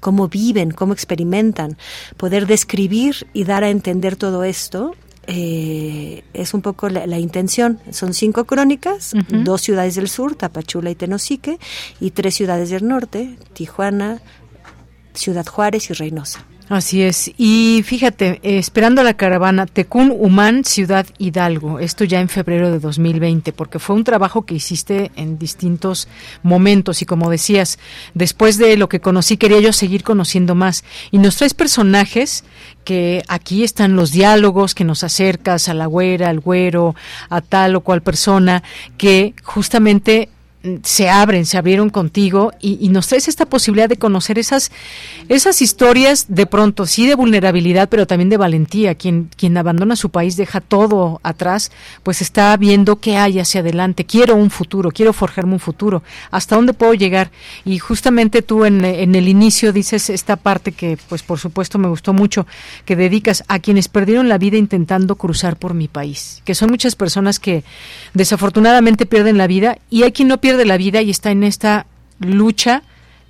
[0.00, 1.76] cómo viven cómo experimentan
[2.16, 4.94] poder describir y dar a entender todo esto
[5.30, 7.78] eh, es un poco la, intención.
[7.90, 11.58] Son cinco crónicas, dos ciudades del sur, Tapachula y Tenosique,
[12.00, 14.22] y tres ciudades del norte, Tijuana,
[15.12, 16.46] Ciudad Juárez y Reynosa.
[16.68, 17.30] Así es.
[17.38, 23.54] Y fíjate, esperando la caravana Tecún Humán, Ciudad Hidalgo, esto ya en febrero de 2020,
[23.54, 26.08] porque fue un trabajo que hiciste en distintos
[26.42, 27.78] momentos y como decías,
[28.12, 30.84] después de lo que conocí quería yo seguir conociendo más.
[31.10, 32.44] Y nos traes personajes
[32.84, 36.94] que aquí están los diálogos que nos acercas a la güera, al güero,
[37.30, 38.62] a tal o cual persona,
[38.98, 40.28] que justamente
[40.82, 44.72] se abren, se abrieron contigo y, nos traes esta posibilidad de conocer esas,
[45.28, 48.94] esas historias de pronto, sí de vulnerabilidad, pero también de valentía.
[48.94, 51.70] Quien, quien abandona su país, deja todo atrás,
[52.02, 54.04] pues está viendo qué hay hacia adelante.
[54.04, 56.02] Quiero un futuro, quiero forjarme un futuro.
[56.30, 57.30] ¿Hasta dónde puedo llegar?
[57.64, 61.88] Y justamente tú en, en el inicio dices esta parte que, pues por supuesto me
[61.88, 62.46] gustó mucho,
[62.84, 66.96] que dedicas a quienes perdieron la vida intentando cruzar por mi país, que son muchas
[66.96, 67.62] personas que
[68.14, 71.44] desafortunadamente pierden la vida y hay quien no pierde de la vida y está en
[71.44, 71.86] esta
[72.20, 72.82] lucha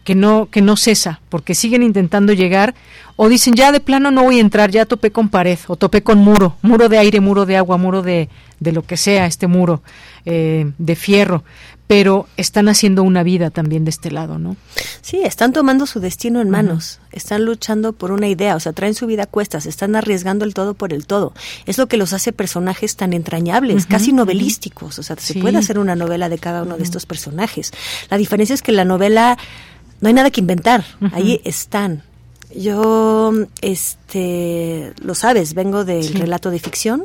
[0.04, 2.74] que no que no cesa porque siguen intentando llegar
[3.16, 6.02] o dicen ya de plano no voy a entrar ya topé con pared o topé
[6.02, 9.46] con muro muro de aire muro de agua muro de, de lo que sea este
[9.46, 9.82] muro
[10.24, 11.44] eh, de fierro
[11.88, 14.56] pero están haciendo una vida también de este lado, ¿no?
[15.00, 18.94] Sí, están tomando su destino en manos, están luchando por una idea, o sea, traen
[18.94, 21.32] su vida a cuestas, están arriesgando el todo por el todo.
[21.64, 25.78] Es lo que los hace personajes tan entrañables, casi novelísticos, o sea, se puede hacer
[25.78, 27.72] una novela de cada uno de estos personajes.
[28.10, 29.38] La diferencia es que la novela
[30.02, 32.02] no hay nada que inventar, ahí están.
[32.54, 33.32] Yo,
[33.62, 37.02] este, lo sabes, vengo del relato de ficción,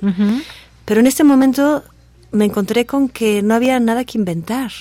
[0.83, 1.85] pero en este momento
[2.33, 4.71] me encontré con que no había nada que inventar.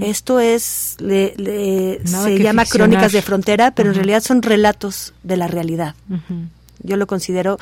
[0.00, 5.94] Esto es, se llama Crónicas de Frontera, pero en realidad son relatos de la realidad.
[6.82, 7.58] Yo lo considero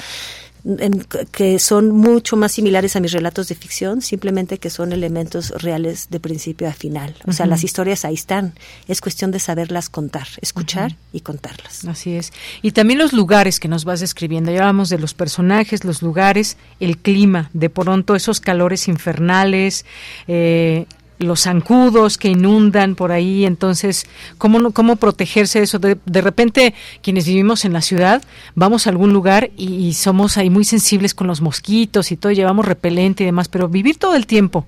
[1.30, 6.08] que son mucho más similares a mis relatos de ficción, simplemente que son elementos reales
[6.08, 7.14] de principio a final.
[7.26, 8.54] O sea, las historias ahí están.
[8.88, 11.84] Es cuestión de saberlas contar, escuchar y contarlas.
[11.84, 12.32] Así es.
[12.62, 14.50] Y también los lugares que nos vas describiendo.
[14.50, 19.84] Ya hablamos de los personajes, los lugares, el clima, de pronto esos calores infernales,
[20.28, 20.86] eh,
[21.24, 24.06] los zancudos que inundan por ahí, entonces,
[24.38, 25.78] ¿cómo, cómo protegerse de eso?
[25.78, 28.22] De, repente, quienes vivimos en la ciudad,
[28.54, 32.66] vamos a algún lugar y, somos ahí muy sensibles con los mosquitos y todo, llevamos
[32.66, 34.66] repelente y demás, pero vivir todo el tiempo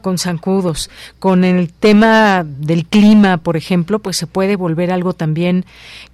[0.00, 5.64] con zancudos, con el tema del clima, por ejemplo, pues se puede volver algo también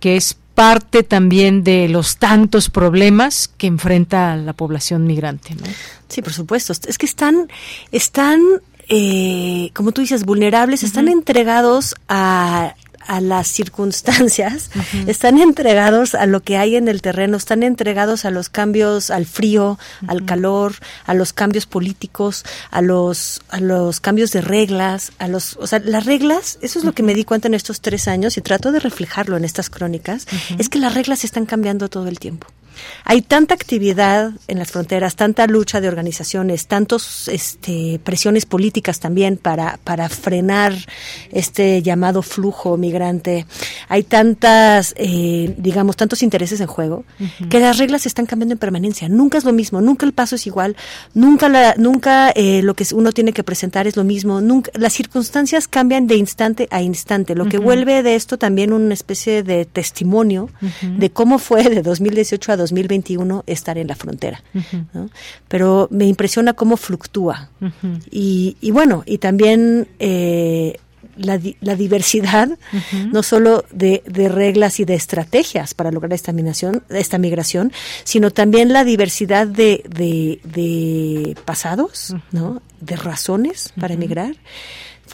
[0.01, 5.55] que es parte también de los tantos problemas que enfrenta la población migrante.
[5.55, 5.63] ¿no?
[6.09, 6.73] Sí, por supuesto.
[6.73, 7.49] Es que están,
[7.91, 8.41] están
[8.89, 12.75] eh, como tú dices, vulnerables, están entregados a
[13.07, 14.71] a las circunstancias,
[15.07, 19.27] están entregados a lo que hay en el terreno, están entregados a los cambios, al
[19.27, 25.29] frío, al calor, a los cambios políticos, a los, a los cambios de reglas, a
[25.29, 28.09] los, o sea, las reglas, eso es lo que me di cuenta en estos tres
[28.09, 30.27] años y trato de reflejarlo en estas crónicas,
[30.59, 32.47] es que las reglas están cambiando todo el tiempo.
[33.05, 39.37] Hay tanta actividad en las fronteras, tanta lucha de organizaciones, tantos este, presiones políticas también
[39.37, 40.75] para, para frenar
[41.31, 43.47] este llamado flujo migrante.
[43.89, 47.05] Hay tantas, eh, digamos, tantos intereses en juego
[47.51, 49.09] que las reglas están cambiando en permanencia.
[49.09, 50.77] Nunca es lo mismo, nunca el paso es igual,
[51.15, 54.41] nunca, la, nunca eh, lo que uno tiene que presentar es lo mismo.
[54.41, 58.95] Nunca, las circunstancias cambian de instante a instante, lo que vuelve de esto también una
[58.95, 60.49] especie de testimonio
[60.83, 64.43] de cómo fue de 2018 a 2021 estar en la frontera.
[65.49, 67.51] Pero me impresiona cómo fluctúa.
[68.11, 70.79] y, y, bueno, y también eh,
[71.17, 72.49] la, la, diversidad,
[73.13, 77.73] no solo de, de, reglas y de estrategias para lograr esta migración, esta migración
[78.05, 82.63] sino también la diversidad de, de, de pasados, ¿no?
[82.81, 84.35] de razones para emigrar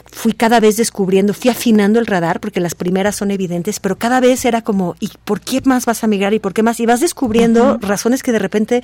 [0.05, 4.19] fui cada vez descubriendo, fui afinando el radar, porque las primeras son evidentes, pero cada
[4.19, 6.33] vez era como, ¿y por qué más vas a migrar?
[6.33, 6.79] ¿Y por qué más?
[6.79, 8.83] Y vas descubriendo razones que de repente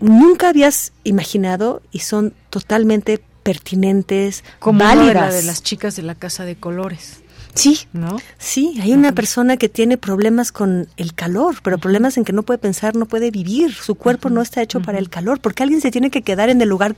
[0.00, 5.14] nunca habías imaginado y son totalmente pertinentes, como válidas.
[5.14, 7.21] la de las chicas de la casa de colores.
[7.54, 8.18] Sí, ¿no?
[8.38, 12.42] Sí, hay una persona que tiene problemas con el calor, pero problemas en que no
[12.42, 13.74] puede pensar, no puede vivir.
[13.74, 16.62] Su cuerpo no está hecho para el calor, porque alguien se tiene que quedar en
[16.62, 16.94] el lugar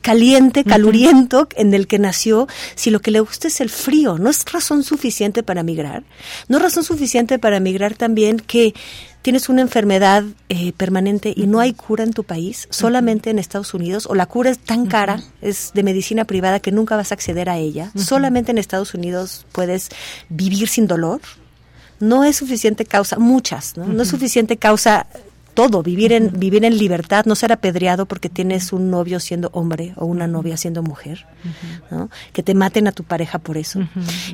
[0.00, 4.16] caliente, caluriento en el que nació, si lo que le gusta es el frío.
[4.18, 6.02] No es razón suficiente para migrar.
[6.48, 8.74] No es razón suficiente para migrar también que
[9.24, 13.72] tienes una enfermedad eh, permanente y no hay cura en tu país, solamente en Estados
[13.72, 17.14] Unidos, o la cura es tan cara, es de medicina privada que nunca vas a
[17.14, 19.88] acceder a ella, solamente en Estados Unidos puedes
[20.28, 21.22] vivir sin dolor,
[22.00, 23.86] no es suficiente causa, muchas, ¿no?
[23.86, 25.06] No es suficiente causa
[25.54, 29.94] todo, vivir en, vivir en libertad, no ser apedreado porque tienes un novio siendo hombre
[29.96, 31.26] o una novia siendo mujer,
[31.90, 32.10] ¿no?
[32.32, 33.80] que te maten a tu pareja por eso.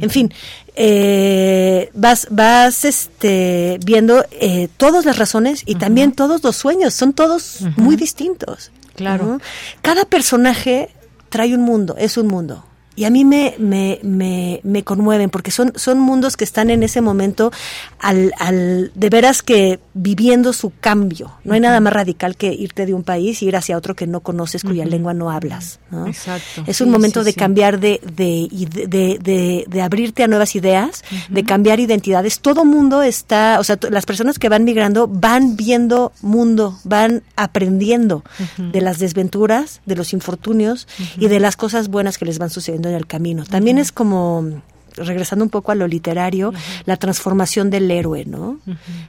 [0.00, 0.32] En fin,
[0.74, 7.12] eh, vas, vas este, viendo eh, todas las razones y también todos los sueños, son
[7.12, 8.72] todos muy distintos.
[8.96, 9.40] Claro.
[9.82, 10.90] Cada personaje
[11.28, 12.64] trae un mundo, es un mundo
[13.00, 16.82] y a mí me, me, me, me, conmueven porque son, son mundos que están en
[16.82, 17.50] ese momento
[17.98, 21.32] al, al, de veras que viviendo su cambio.
[21.44, 24.06] No hay nada más radical que irte de un país y ir hacia otro que
[24.06, 25.80] no conoces, cuya lengua no hablas.
[25.90, 26.06] ¿no?
[26.06, 26.62] Exacto.
[26.66, 27.38] Es un Sí, momento sí, de sí.
[27.38, 32.40] cambiar, de, de, de, de, de- abrirte a nuevas ideas, de cambiar identidades.
[32.40, 38.24] Todo mundo está, o sea, las personas que van migrando van viendo mundo, van aprendiendo
[38.58, 40.86] de las desventuras, de los infortunios
[41.16, 43.44] y de las cosas buenas que les van sucediendo en el camino.
[43.44, 44.62] También es como
[44.96, 46.52] regresando un poco a lo literario,
[46.84, 48.58] la transformación del héroe, ¿no?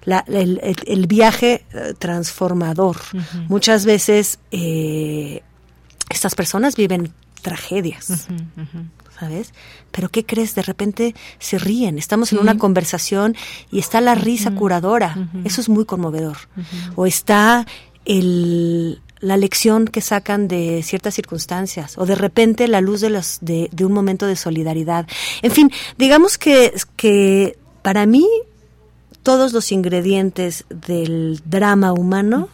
[0.05, 2.97] La- el, el- el viaje eh, transformador.
[3.49, 5.41] Muchas veces eh,
[6.09, 8.27] estas personas viven tragedias.
[9.19, 9.53] ¿Sabes?
[9.91, 10.55] Pero ¿qué crees?
[10.55, 11.97] De repente se ríen.
[11.99, 13.35] Estamos en una conversación
[13.71, 15.15] y está la risa curadora.
[15.43, 16.37] Eso es muy conmovedor.
[16.95, 17.67] O está
[18.05, 21.97] el, la lección que sacan de ciertas circunstancias.
[21.97, 25.07] O de repente la luz de, los, de, de un momento de solidaridad.
[25.41, 28.27] En fin, digamos que, que para mí
[29.23, 32.49] todos los ingredientes del drama humano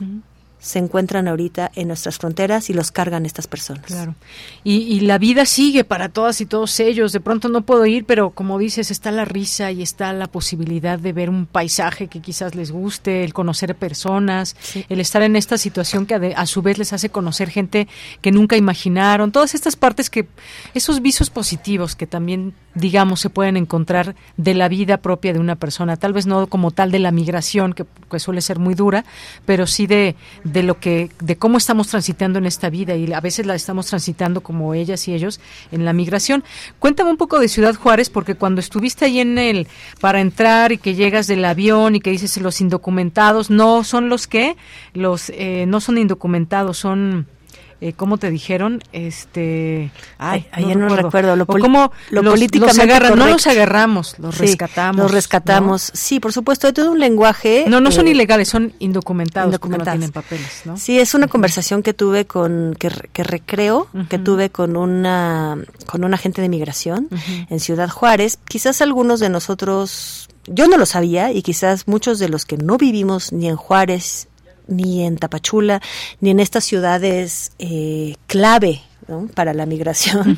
[0.59, 3.85] se encuentran ahorita en nuestras fronteras y los cargan estas personas.
[3.85, 4.15] Claro.
[4.63, 7.11] Y, y la vida sigue para todas y todos ellos.
[7.11, 10.97] De pronto no puedo ir, pero como dices, está la risa y está la posibilidad
[10.97, 14.55] de ver un paisaje que quizás les guste, el conocer personas,
[14.89, 17.87] el estar en esta situación que a, a su vez les hace conocer gente
[18.21, 19.31] que nunca imaginaron.
[19.31, 20.27] Todas estas partes que,
[20.73, 25.55] esos visos positivos que también, digamos, se pueden encontrar de la vida propia de una
[25.55, 25.97] persona.
[25.97, 29.05] Tal vez no como tal de la migración, que, que suele ser muy dura,
[29.45, 30.15] pero sí de,
[30.51, 33.87] de lo que, de cómo estamos transitando en esta vida y a veces la estamos
[33.87, 35.39] transitando como ellas y ellos
[35.71, 36.43] en la migración.
[36.79, 39.67] Cuéntame un poco de Ciudad Juárez, porque cuando estuviste ahí en el,
[39.99, 44.27] para entrar y que llegas del avión y que dices los indocumentados, no son los
[44.27, 44.55] que,
[44.93, 47.27] los, eh, no son indocumentados, son
[47.79, 48.81] eh, ¿cómo te dijeron?
[48.91, 51.35] Este, ay, no, no recuerdo.
[51.35, 55.03] Lo, cómo lo los, políticamente no los agarramos, los rescatamos.
[55.03, 55.91] Los rescatamos.
[55.93, 57.65] Sí, por supuesto, hay todo un lenguaje.
[57.67, 59.99] No, no son eh, ilegales, son indocumentados, indocumentados.
[59.99, 60.77] no tienen papeles, ¿no?
[60.77, 66.03] Sí, es una conversación que tuve con que, que recreo, que tuve con una con
[66.03, 67.09] un agente de migración
[67.49, 68.39] en Ciudad Juárez.
[68.47, 72.77] Quizás algunos de nosotros yo no lo sabía y quizás muchos de los que no
[72.77, 74.29] vivimos ni en Juárez
[74.67, 75.81] ni en Tapachula,
[76.19, 78.81] ni en estas ciudades eh, clave
[79.33, 80.37] para la migración.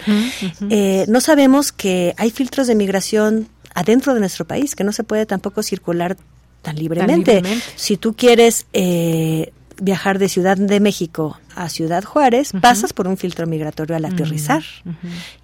[0.69, 5.03] Eh, no sabemos que hay filtros de migración adentro de nuestro país, que no se
[5.03, 6.17] puede tampoco circular
[6.61, 7.41] tan libremente.
[7.75, 9.51] Si tú quieres eh,
[9.81, 14.63] viajar de Ciudad de México a Ciudad Juárez, pasas por un filtro migratorio al aterrizar.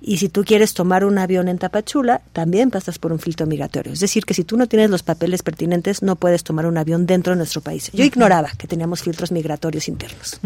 [0.02, 3.94] Y si tú quieres tomar un avión en Tapachula, también pasas por un filtro migratorio.
[3.94, 7.06] Es decir, que si tú no tienes los papeles pertinentes, no puedes tomar un avión
[7.06, 7.92] dentro de nuestro país.
[7.94, 10.40] Yo ignoraba que teníamos filtros migratorios internos.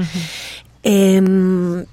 [0.82, 1.86] Em,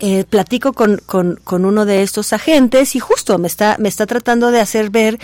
[0.00, 4.06] eh, platico con, con, con, uno de estos agentes y justo me está, me está
[4.06, 5.18] tratando de hacer ver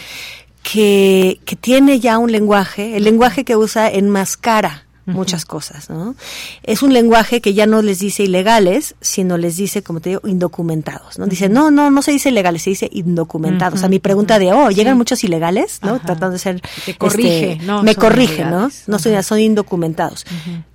[0.62, 6.14] que, que tiene ya un lenguaje, el lenguaje que usa enmascara muchas cosas, ¿no?
[6.62, 10.22] Es un lenguaje que ya no les dice ilegales, sino les dice, como te digo,
[10.24, 11.26] indocumentados, ¿no?
[11.26, 13.82] Dice, no, no, no se dice ilegales, se dice indocumentados.
[13.82, 15.98] A mi pregunta de, oh, llegan muchos ilegales, ¿no?
[16.00, 16.62] Tratando de ser...
[16.84, 18.70] Te corrige, este, no, Me corrige, ¿no?
[18.86, 20.24] No son, son indocumentados.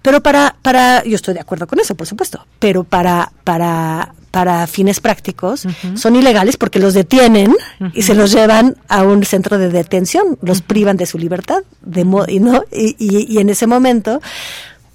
[0.02, 4.66] Pero para, para, yo estoy de acuerdo con eso, por supuesto, pero para, para, para
[4.66, 7.56] fines prácticos son ilegales porque los detienen
[7.94, 12.02] y se los llevan a un centro de detención, los privan de su libertad, de
[12.28, 12.64] y, ¿no?
[12.72, 14.24] Y, y, en ese momento,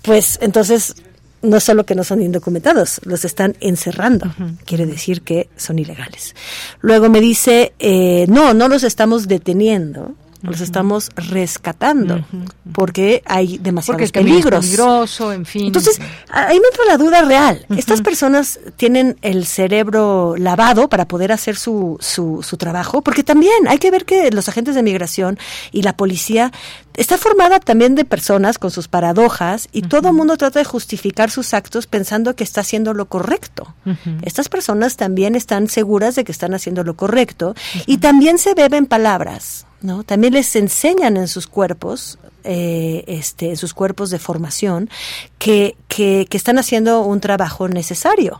[0.03, 0.97] pues entonces
[1.41, 4.27] no solo que no son indocumentados, los están encerrando.
[4.65, 6.35] Quiere decir que son ilegales.
[6.81, 12.25] Luego me dice, eh, no, no los estamos deteniendo los estamos rescatando
[12.73, 14.65] porque hay demasiados porque peligros.
[14.65, 15.67] Es peligroso, en fin.
[15.67, 16.01] Entonces,
[16.31, 17.67] ahí me entra la duda real.
[17.77, 23.67] Estas personas tienen el cerebro lavado para poder hacer su, su, su trabajo, porque también
[23.69, 25.39] hay que ver que los agentes de migración
[25.73, 26.53] y la policía
[26.95, 31.31] está formada también de personas con sus paradojas y todo el mundo trata de justificar
[31.31, 33.75] sus actos pensando que está haciendo lo correcto.
[34.23, 37.55] Estas personas también están seguras de que están haciendo lo correcto
[37.87, 39.68] y también se beben palabras.
[39.81, 40.05] ¿No?
[40.05, 44.91] También les enseñan en sus cuerpos, eh, este, en sus cuerpos de formación,
[45.39, 48.39] que, que, están haciendo un trabajo necesario.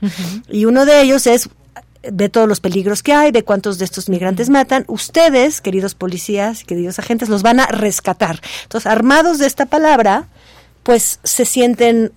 [0.49, 1.49] Y uno de ellos es
[2.11, 4.85] ve todos los peligros que hay, ve cuántos de estos migrantes matan.
[4.87, 8.41] Ustedes, queridos policías, queridos agentes, los van a rescatar.
[8.63, 10.27] Entonces, armados de esta palabra,
[10.83, 12.13] pues se sienten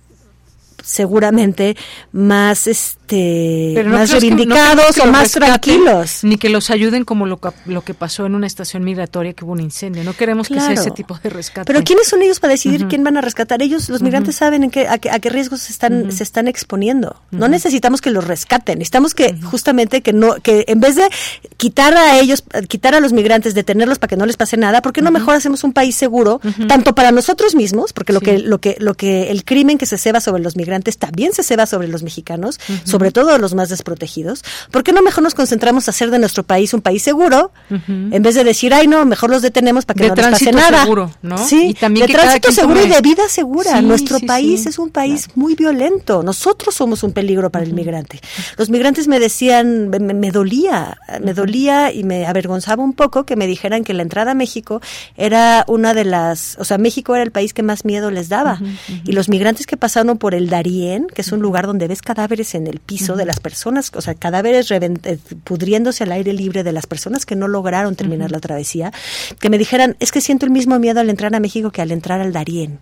[0.82, 1.76] seguramente
[2.12, 6.20] más este más reivindicados o más tranquilos.
[6.22, 9.52] ni que los ayuden como lo, lo, que pasó en una estación migratoria que hubo
[9.52, 10.02] un incendio.
[10.04, 11.66] No queremos que sea ese tipo de rescate.
[11.66, 14.70] Pero quiénes son ellos para decidir quién van a rescatar ellos los migrantes saben en
[14.70, 17.16] qué, a, qué, riesgos se están se están exponiendo.
[17.30, 18.78] No necesitamos que los rescaten.
[18.78, 21.08] Necesitamos que justamente que no que en vez de
[21.56, 24.92] quitar a ellos quitar a los migrantes detenerlos para que no les pase nada por
[24.92, 28.58] qué no mejor hacemos un país seguro tanto para nosotros mismos porque lo que lo
[28.58, 31.88] que lo que el crimen que se ceba sobre los migrantes también se ceba sobre
[31.88, 34.42] los mexicanos, sobre todo los más desprotegidos.
[34.70, 38.22] ¿Por qué no mejor nos concentramos a hacer de nuestro país un país seguro en
[38.22, 40.82] vez de decir, ay, no, mejor los detenemos para que no les pase nada?
[40.82, 41.38] seguro, ¿no?
[41.38, 43.80] Sí, y también de tránsito seguro y de vida segura.
[43.82, 46.22] nuestro país es un país muy violento.
[46.22, 48.20] Nosotros somos un peligro para el migrante.
[48.56, 53.46] Los migrantes me decían, me, dolía, me dolía y me avergonzaba un poco que me
[53.46, 54.80] dijeran que la entrada a México
[55.16, 58.60] era una de las, o sea, México era el país que más miedo les daba.
[59.04, 62.54] Y los migrantes que pasaron por el Darién, que es un lugar donde ves cadáveres
[62.54, 66.72] en el piso de las personas, o sea, cadáveres eh, pudriéndose al aire libre de
[66.72, 68.92] las personas que no lograron terminar la travesía,
[69.38, 71.90] que me dijeran, es que siento el mismo miedo al entrar a México que al
[71.90, 72.78] entrar al Darién.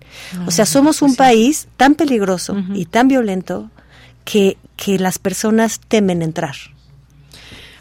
[0.47, 3.70] o sea, somos pues un país tan peligroso y tan violento
[4.24, 6.57] que, que las personas temen entrar.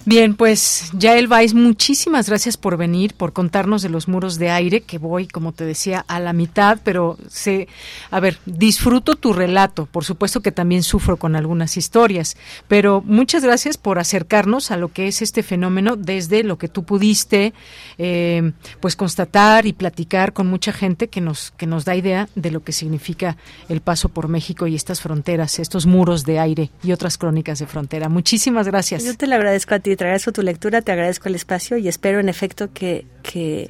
[0.06, 4.82] Bien, pues Yael Vais, muchísimas gracias por venir, por contarnos de los muros de aire,
[4.82, 7.68] que voy, como te decía, a la mitad, pero sé,
[8.10, 13.44] a ver, disfruto tu relato, por supuesto que también sufro con algunas historias, pero muchas
[13.44, 17.54] gracias por acercarnos a lo que es este fenómeno desde lo que tú pudiste,
[17.98, 22.52] eh, pues constatar y platicar con mucha gente que nos, que nos da idea de
[22.52, 23.36] lo que significa
[23.68, 27.68] el paso por México y estas fronteras, estos muros de aire y otras crónicas de
[27.68, 28.08] frontera.
[28.08, 29.04] Muchísimas gracias.
[29.04, 31.88] Yo te lo agradezco a ti te agradezco tu lectura, te agradezco el espacio y
[31.88, 33.70] espero en efecto que, que,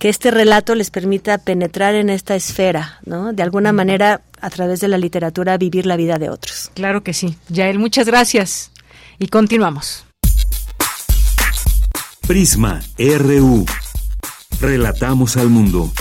[0.00, 3.32] este relato les permita penetrar en esta esfera, ¿no?
[3.32, 6.70] De alguna manera, a través de la literatura, vivir la vida de otros.
[6.74, 7.36] Claro que sí.
[7.48, 8.70] Yael, muchas gracias.
[9.18, 10.04] Y continuamos.
[12.26, 13.66] Prisma RU.
[14.60, 15.92] Relatamos al mundo.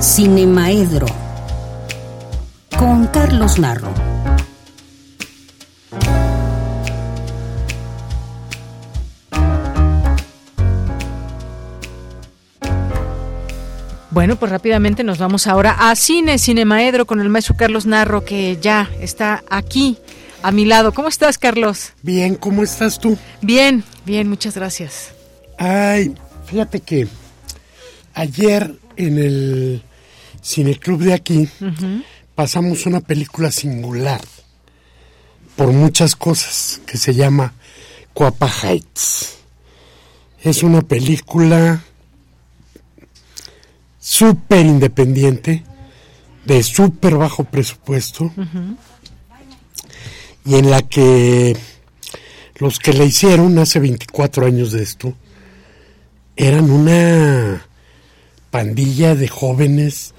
[0.00, 1.27] Cinemaedro
[2.78, 3.92] con Carlos Narro.
[14.10, 18.58] Bueno, pues rápidamente nos vamos ahora a Cine, Cinemaedro con el maestro Carlos Narro que
[18.60, 19.98] ya está aquí
[20.42, 20.92] a mi lado.
[20.94, 21.94] ¿Cómo estás, Carlos?
[22.02, 23.18] Bien, ¿cómo estás tú?
[23.42, 25.12] Bien, bien, muchas gracias.
[25.58, 26.14] Ay,
[26.46, 27.08] fíjate que
[28.14, 29.82] ayer en el
[30.42, 31.48] cineclub de aquí
[32.38, 34.20] pasamos una película singular
[35.56, 37.52] por muchas cosas que se llama
[38.14, 39.38] Coapa Heights.
[40.44, 41.82] Es una película
[43.98, 45.64] súper independiente,
[46.44, 48.32] de súper bajo presupuesto,
[50.44, 51.56] y en la que
[52.58, 55.12] los que la hicieron hace 24 años de esto
[56.36, 57.66] eran una
[58.52, 60.14] pandilla de jóvenes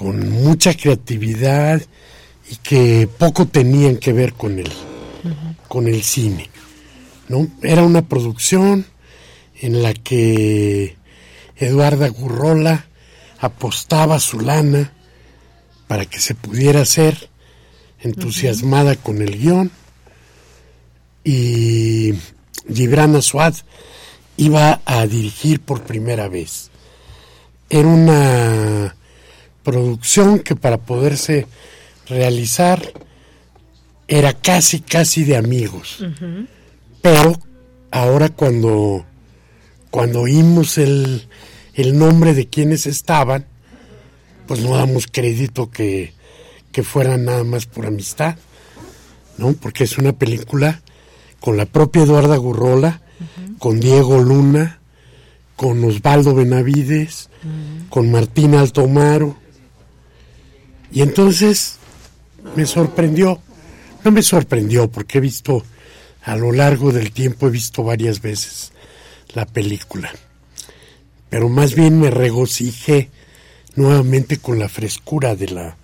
[0.00, 1.82] con mucha creatividad
[2.50, 4.72] y que poco tenían que ver con el,
[5.68, 6.48] con el cine.
[7.28, 7.46] ¿no?
[7.62, 8.86] Era una producción
[9.60, 10.96] en la que
[11.54, 12.86] Eduarda Gurrola
[13.40, 14.90] apostaba su lana
[15.86, 17.28] para que se pudiera hacer,
[18.00, 19.70] entusiasmada con el guion,
[21.24, 22.14] y
[22.72, 23.52] Gibran Aswad
[24.38, 26.70] iba a dirigir por primera vez.
[27.68, 28.96] Era una
[29.62, 31.46] producción que para poderse
[32.08, 32.92] realizar
[34.08, 36.04] era casi, casi de amigos.
[37.02, 37.38] Pero
[37.90, 39.04] ahora cuando,
[39.90, 41.28] cuando oímos el,
[41.74, 43.46] el nombre de quienes estaban,
[44.46, 46.12] pues no damos crédito que,
[46.72, 48.36] que fueran nada más por amistad,
[49.38, 49.52] ¿no?
[49.52, 50.82] Porque es una película
[51.40, 53.00] con la propia Eduarda Gurrola,
[53.58, 54.80] con Diego Luna,
[55.56, 57.28] con Osvaldo Benavides,
[57.88, 59.36] con Martín Altomaro.
[60.92, 61.76] Y entonces
[62.56, 63.40] me sorprendió,
[64.04, 65.64] no me sorprendió porque he visto
[66.22, 68.72] a lo largo del tiempo, he visto varias veces
[69.34, 70.10] la película.
[71.28, 73.10] Pero más bien me regocijé
[73.76, 75.76] nuevamente con la frescura de la,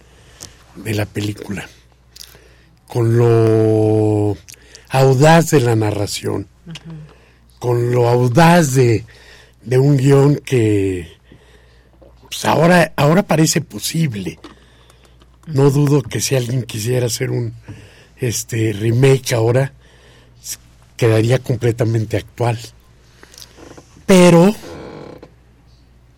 [0.75, 1.69] de la película,
[2.89, 4.37] con lo
[4.89, 6.49] audaz de la narración,
[7.59, 9.05] con lo audaz de,
[9.63, 11.17] de un guion que
[12.21, 14.39] pues ahora, ahora parece posible.
[15.47, 17.55] No dudo que si alguien quisiera hacer un
[18.19, 19.73] este remake ahora,
[20.97, 22.59] quedaría completamente actual.
[24.07, 24.55] Pero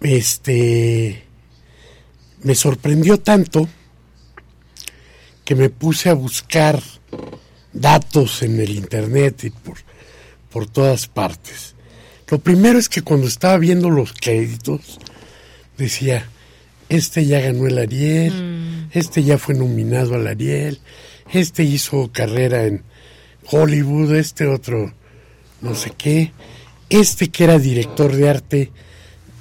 [0.00, 1.24] este
[2.42, 3.68] me sorprendió tanto
[5.44, 6.80] que me puse a buscar
[7.72, 9.78] datos en el internet y por,
[10.50, 11.74] por todas partes.
[12.28, 14.98] Lo primero es que cuando estaba viendo los créditos,
[15.78, 16.28] decía,
[16.88, 18.90] este ya ganó el Ariel, Mm.
[18.92, 20.80] este ya fue nominado al Ariel,
[21.32, 22.82] este hizo carrera en
[23.50, 24.92] Hollywood, este otro
[25.60, 26.32] no sé qué,
[26.88, 28.70] este que era director de arte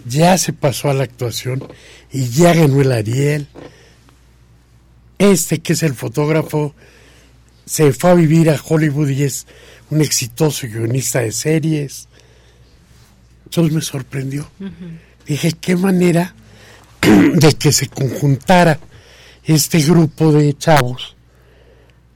[0.05, 1.63] ya se pasó a la actuación
[2.11, 3.47] y ya ganó el Ariel.
[5.19, 6.73] Este que es el fotógrafo
[7.65, 9.47] se fue a vivir a Hollywood y es
[9.89, 12.07] un exitoso guionista de series.
[13.45, 14.49] Entonces me sorprendió.
[15.25, 16.33] Dije, qué manera
[17.33, 18.79] de que se conjuntara
[19.43, 21.15] este grupo de chavos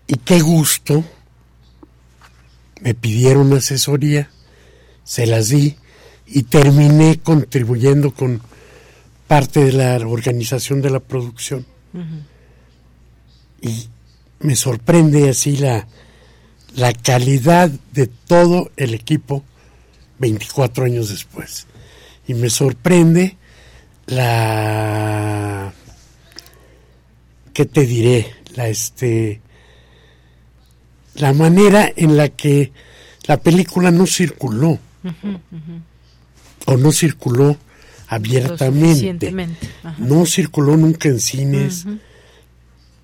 [0.08, 1.04] y qué gusto.
[2.82, 4.30] Me pidieron asesoría,
[5.04, 5.76] se las di
[6.26, 8.42] y terminé contribuyendo con
[9.28, 11.66] parte de la organización de la producción.
[13.62, 13.88] Y
[14.40, 15.88] me sorprende así la,
[16.76, 19.44] la calidad de todo el equipo
[20.18, 21.68] 24 años después.
[22.28, 23.38] Y me sorprende
[24.12, 25.74] la
[27.54, 28.28] ¿qué te diré?
[28.56, 29.42] La este
[31.16, 32.72] la manera en la que
[33.28, 34.80] la película no circuló
[36.66, 37.58] o no circuló
[38.08, 39.34] abiertamente.
[39.98, 41.86] No circuló nunca en cines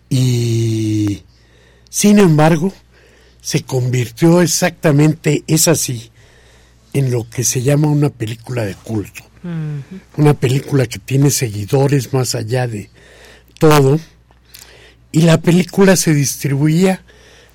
[0.09, 1.23] y
[1.89, 2.73] sin embargo
[3.41, 6.11] se convirtió exactamente, es así,
[6.91, 9.23] en lo que se llama una película de culto.
[10.17, 12.89] Una película que tiene seguidores más allá de
[13.59, 13.99] todo.
[15.11, 17.03] Y la película se distribuía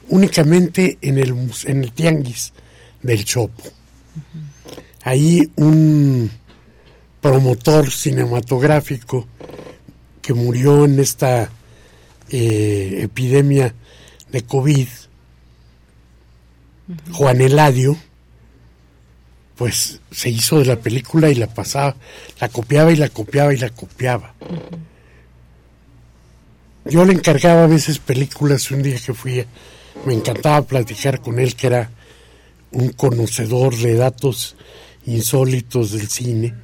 [0.09, 2.52] únicamente en el, en el tianguis
[3.02, 3.62] del Chopo.
[5.02, 6.31] Ahí un
[7.20, 9.27] promotor cinematográfico
[10.20, 11.51] que murió en esta
[12.31, 13.74] eh, epidemia
[14.31, 14.89] de COVID,
[17.12, 17.97] Juan Eladio,
[19.63, 21.95] pues se hizo de la película y la pasaba,
[22.41, 24.35] la copiaba y la copiaba y la copiaba.
[26.85, 29.47] Yo le encargaba a veces películas, un día que fui,
[30.05, 31.93] me encantaba platicar con él, que era
[32.73, 34.57] un conocedor de datos
[35.07, 36.55] insólitos del cine.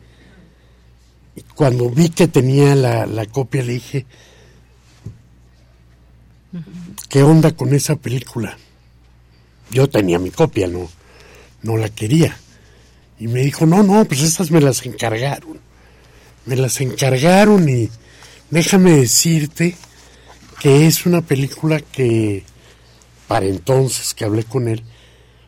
[1.36, 4.06] Y cuando vi que tenía la, la copia, le dije,
[7.08, 8.58] ¿qué onda con esa película?
[9.70, 10.90] Yo tenía mi copia, no,
[11.62, 12.36] no la quería.
[13.20, 15.58] Y me dijo, no, no, pues estas me las encargaron.
[16.46, 17.90] Me las encargaron y
[18.50, 19.76] déjame decirte
[20.60, 22.44] que es una película que,
[23.26, 24.82] para entonces que hablé con él,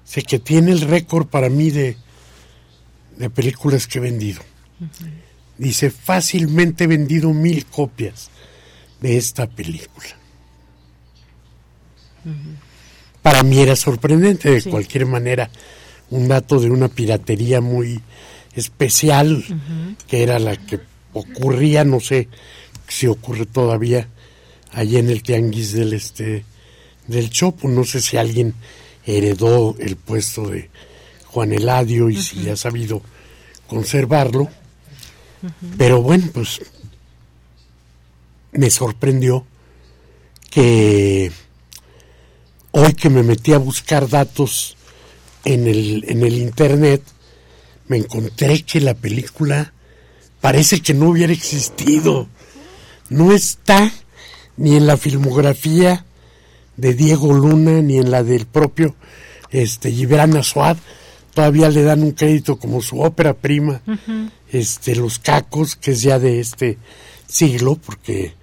[0.04, 1.96] sé que tiene el récord para mí de,
[3.16, 4.40] de películas que he vendido.
[5.58, 8.30] Dice, fácilmente he vendido mil copias
[9.00, 10.08] de esta película.
[13.22, 15.50] Para mí era sorprendente, de cualquier manera,
[16.10, 18.00] un dato de una piratería muy
[18.54, 19.44] especial,
[20.06, 20.80] que era la que
[21.12, 22.28] ocurría, no sé
[22.88, 24.08] si ocurre todavía,
[24.72, 26.44] allí en el tianguis del este
[27.06, 27.68] del Chopo.
[27.68, 28.54] No sé si alguien
[29.04, 30.70] heredó el puesto de
[31.26, 33.02] Juan Eladio y si ha sabido
[33.66, 34.48] conservarlo.
[35.78, 36.60] Pero bueno, pues
[38.52, 39.46] me sorprendió
[40.50, 41.32] que
[42.72, 44.76] hoy que me metí a buscar datos
[45.44, 47.02] en el, en el internet,
[47.88, 49.72] me encontré que la película
[50.40, 52.28] parece que no hubiera existido.
[53.08, 53.92] No está
[54.56, 56.04] ni en la filmografía
[56.76, 58.94] de Diego Luna, ni en la del propio
[59.50, 60.76] este, Gibran Asuad,
[61.34, 63.82] todavía le dan un crédito como su ópera prima,
[64.50, 66.78] este, Los Cacos, que es ya de este
[67.26, 68.34] siglo, porque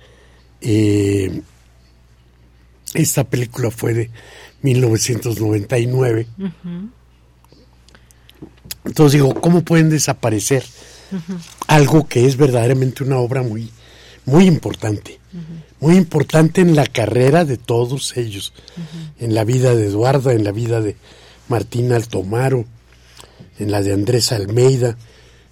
[0.61, 1.41] eh,
[2.94, 4.10] esta película fue de
[4.62, 6.28] 1999.
[8.86, 10.64] Entonces digo, ¿cómo pueden desaparecer
[11.68, 13.72] algo que es verdaderamente una obra muy,
[14.26, 15.20] muy importante?
[15.80, 18.54] muy importante en la carrera de todos ellos,
[19.20, 20.96] en la vida de Eduardo, en la vida de
[21.50, 22.66] Martín Altomaro,
[23.60, 24.98] en la de Andrés Almeida,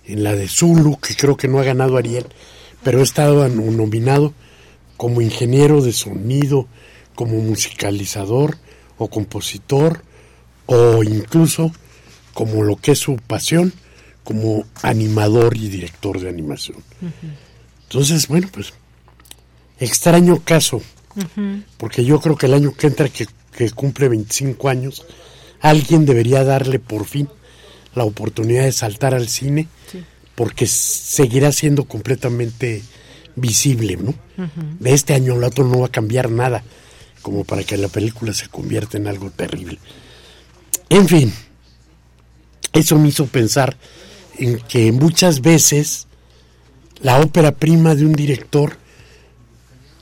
[0.06, 2.26] en la de Zulu, que creo que no ha ganado Ariel,
[2.84, 4.34] pero ha estado nominado
[4.98, 6.68] como ingeniero de sonido,
[7.14, 8.58] como musicalizador
[8.98, 10.02] o compositor,
[10.66, 11.72] o incluso
[12.34, 13.74] como lo que es su pasión,
[14.24, 16.78] como animador y director de animación.
[17.84, 18.74] Entonces, bueno, pues
[19.80, 20.82] extraño caso,
[21.78, 23.28] porque yo creo que el año que entra, que,
[23.74, 25.06] cumple 25 años,
[25.62, 27.30] alguien debería darle por fin
[27.94, 29.68] la oportunidad de saltar al cine,
[30.36, 32.84] porque seguirá siendo completamente
[33.36, 34.14] visible, ¿no?
[34.80, 36.64] De este año al otro no va a cambiar nada,
[37.26, 39.80] como para que la película se convierta en algo terrible.
[40.90, 41.34] En fin,
[42.72, 43.76] eso me hizo pensar
[44.38, 46.06] en que muchas veces
[47.02, 48.78] la ópera prima de un director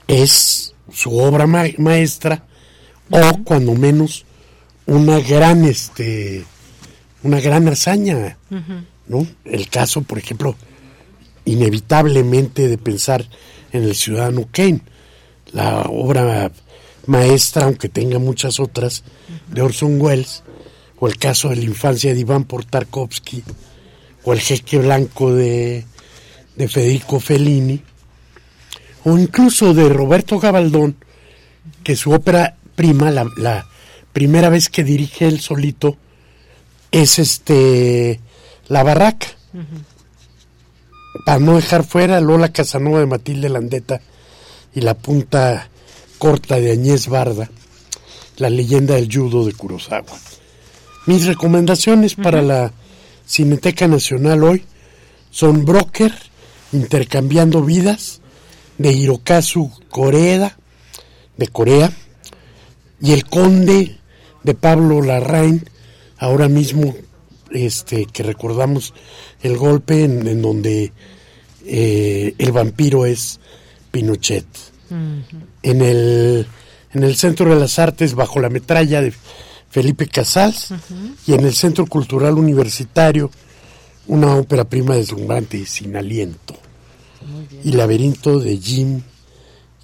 [0.06, 2.44] es su obra maestra
[3.10, 4.26] o cuando menos
[4.86, 6.44] una gran este
[7.24, 8.38] una gran hazaña
[9.08, 10.58] no el caso por ejemplo
[11.45, 13.26] inevitablemente de pensar
[13.72, 14.82] en el ciudadano Kane
[15.54, 16.52] la obra
[17.06, 19.04] maestra aunque tenga muchas otras
[19.48, 20.44] de Orson Welles
[21.00, 23.44] o el caso de la infancia de Iván Portarkovsky
[24.24, 25.86] o el jeque blanco de,
[26.56, 27.82] de Federico Fellini
[29.06, 30.96] o incluso de Roberto Gabaldón,
[31.84, 33.68] que su ópera prima, la,
[34.14, 35.98] primera vez que dirige él solito,
[36.92, 38.20] es este
[38.68, 39.28] La Barraca.
[41.26, 44.02] Para no dejar fuera Lola Casanova de Matilde Landeta
[44.74, 45.70] y la punta
[46.24, 47.52] corta de Añez Barda,
[48.38, 50.18] la leyenda del judo de Kurosawa.
[51.06, 52.72] Mis recomendaciones para la
[53.28, 54.64] Cineteca Nacional hoy
[55.32, 56.14] son Broker,
[56.72, 58.22] Intercambiando Vidas,
[58.78, 60.58] de Hirokazu Koreeda,
[61.36, 61.91] de Corea,
[63.02, 63.98] y el conde
[64.44, 65.70] de Pablo Larraín,
[66.18, 66.95] ahora mismo
[67.52, 68.94] este, que recordamos
[69.41, 70.94] el golpe en, donde
[71.66, 73.41] eh, el vampiro es
[73.91, 74.73] Pinochet.
[75.61, 76.48] En, el,
[76.94, 79.14] en el Centro de las Artes, bajo la metralla de
[79.70, 80.74] Felipe Casals,
[81.28, 83.32] y en el Centro Cultural Universitario,
[84.07, 86.56] una ópera prima deslumbrante y sin aliento
[87.64, 89.02] y Laberinto de Jim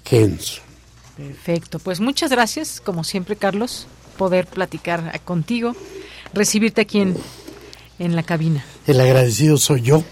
[0.04, 0.62] Henson.
[1.16, 5.76] Perfecto, pues muchas gracias, como siempre, Carlos, poder platicar contigo,
[6.32, 7.16] recibirte aquí en,
[7.98, 8.64] en la cabina.
[8.86, 10.02] El agradecido soy yo.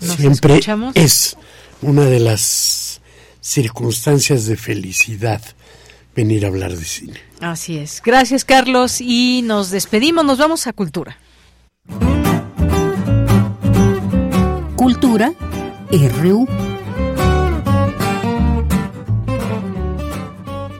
[0.00, 0.60] siempre
[0.94, 1.36] es
[1.82, 2.87] una de las
[3.48, 5.40] circunstancias de felicidad
[6.14, 7.18] venir a hablar de cine.
[7.40, 8.02] Así es.
[8.04, 9.00] Gracias, Carlos.
[9.00, 10.24] Y nos despedimos.
[10.24, 11.16] Nos vamos a Cultura.
[14.76, 15.32] Cultura
[15.90, 16.46] RU.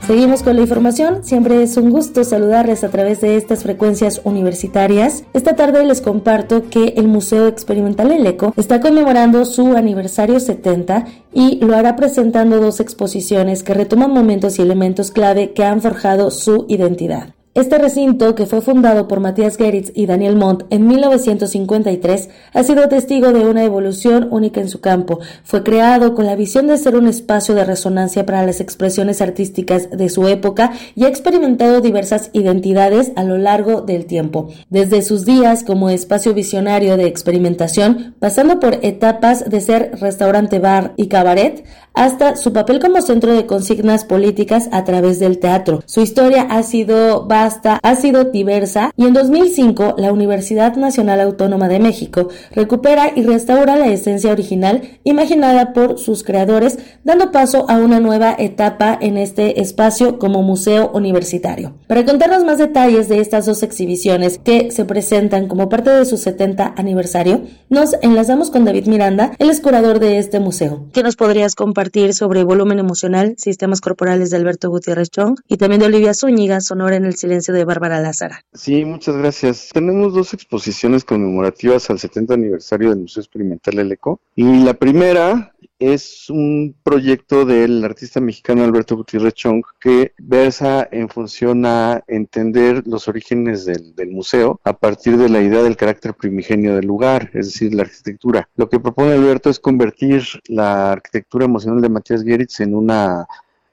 [0.09, 1.23] Seguimos con la información.
[1.23, 5.25] Siempre es un gusto saludarles a través de estas frecuencias universitarias.
[5.35, 11.05] Esta tarde les comparto que el Museo Experimental El Eco está conmemorando su aniversario 70
[11.35, 16.31] y lo hará presentando dos exposiciones que retoman momentos y elementos clave que han forjado
[16.31, 17.35] su identidad.
[17.59, 22.89] Este recinto, que fue fundado por Matías Geritz y Daniel Montt en 1953, ha sido
[22.89, 25.19] testigo de una evolución única en su campo.
[25.43, 29.91] Fue creado con la visión de ser un espacio de resonancia para las expresiones artísticas
[29.91, 34.51] de su época y ha experimentado diversas identidades a lo largo del tiempo.
[34.71, 40.93] Desde sus días como espacio visionario de experimentación, pasando por etapas de ser restaurante bar
[40.97, 41.65] y cabaret,
[41.99, 45.83] hasta su papel como centro de consignas políticas a través del teatro.
[45.85, 47.48] Su historia ha sido vasta,
[47.83, 53.77] ha sido diversa y en 2005 la Universidad Nacional Autónoma de México recupera y restaura
[53.77, 59.61] la esencia original imaginada por sus creadores, dando paso a una nueva etapa en este
[59.61, 61.75] espacio como museo universitario.
[61.87, 66.17] Para contarnos más detalles de estas dos exhibiciones que se presentan como parte de su
[66.17, 70.85] 70 aniversario, nos enlazamos con David Miranda, el curador de este museo.
[70.93, 71.99] ¿Qué nos podrías compartir?
[72.13, 76.97] sobre volumen emocional, sistemas corporales de Alberto Gutiérrez Chong y también de Olivia Zúñiga, Sonora
[76.97, 78.45] en el silencio de Bárbara Lázara.
[78.53, 79.71] Sí, muchas gracias.
[79.73, 85.53] Tenemos dos exposiciones conmemorativas al 70 aniversario del Museo Experimental El Eco y la primera
[85.79, 92.83] es un proyecto del artista mexicano Alberto Gutiérrez Chong que versa en función a entender
[92.87, 97.47] los orígenes del, museo a partir de la idea del carácter primigenio del lugar, es
[97.47, 98.49] decir, la arquitectura.
[98.57, 103.27] Lo que propone Alberto es convertir la arquitectura emocional de Matías Geritz en una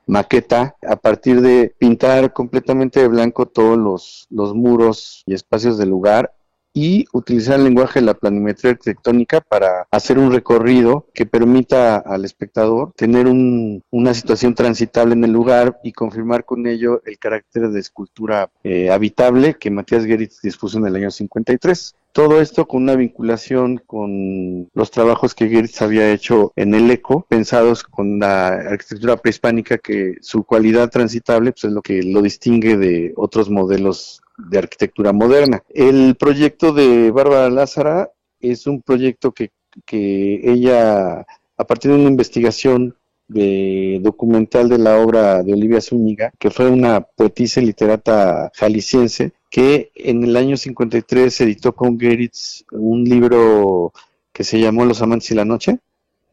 [0.06, 5.90] maqueta a partir de pintar completamente de blanco todos los, los muros y espacios del
[5.90, 6.34] lugar
[6.76, 12.26] y utilizar el lenguaje de la planimetría arquitectónica para hacer un recorrido que permita al
[12.26, 17.80] espectador tener una situación transitable en el lugar y confirmar con ello el carácter de
[17.80, 21.96] escultura eh, habitable que Matías Geritz dispuso en el año 53.
[22.12, 27.26] Todo esto con una vinculación con los trabajos que Geritz había hecho en el ECO,
[27.28, 32.78] pensados con la arquitectura prehispánica, que su cualidad transitable pues, es lo que lo distingue
[32.78, 35.64] de otros modelos de arquitectura moderna.
[35.70, 39.52] El proyecto de Bárbara Lázara es un proyecto que,
[39.86, 41.26] que ella,
[41.58, 42.96] a partir de una investigación
[43.28, 49.34] de documental de la obra de Olivia Zúñiga, que fue una poetisa y literata jalisciense,
[49.50, 53.94] que en el año 53 editó con Geritz un libro
[54.32, 55.80] que se llamó Los amantes y la noche,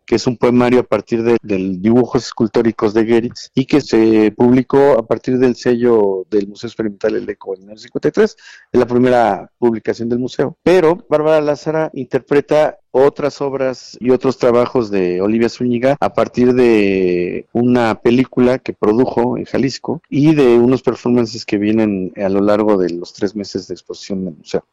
[0.06, 4.98] que es un poemario a partir de, dibujos escultóricos de Geritz y que se publicó
[4.98, 8.36] a partir del sello del Museo Experimental El Eco en el 53,
[8.72, 10.56] es la primera publicación del museo.
[10.62, 17.46] Pero Bárbara Lázara interpreta otras obras y otros trabajos de Olivia Zúñiga a partir de
[17.52, 22.76] una película que produjo en Jalisco y de unos performances que vienen a lo largo
[22.76, 24.64] de los tres meses de exposición del museo.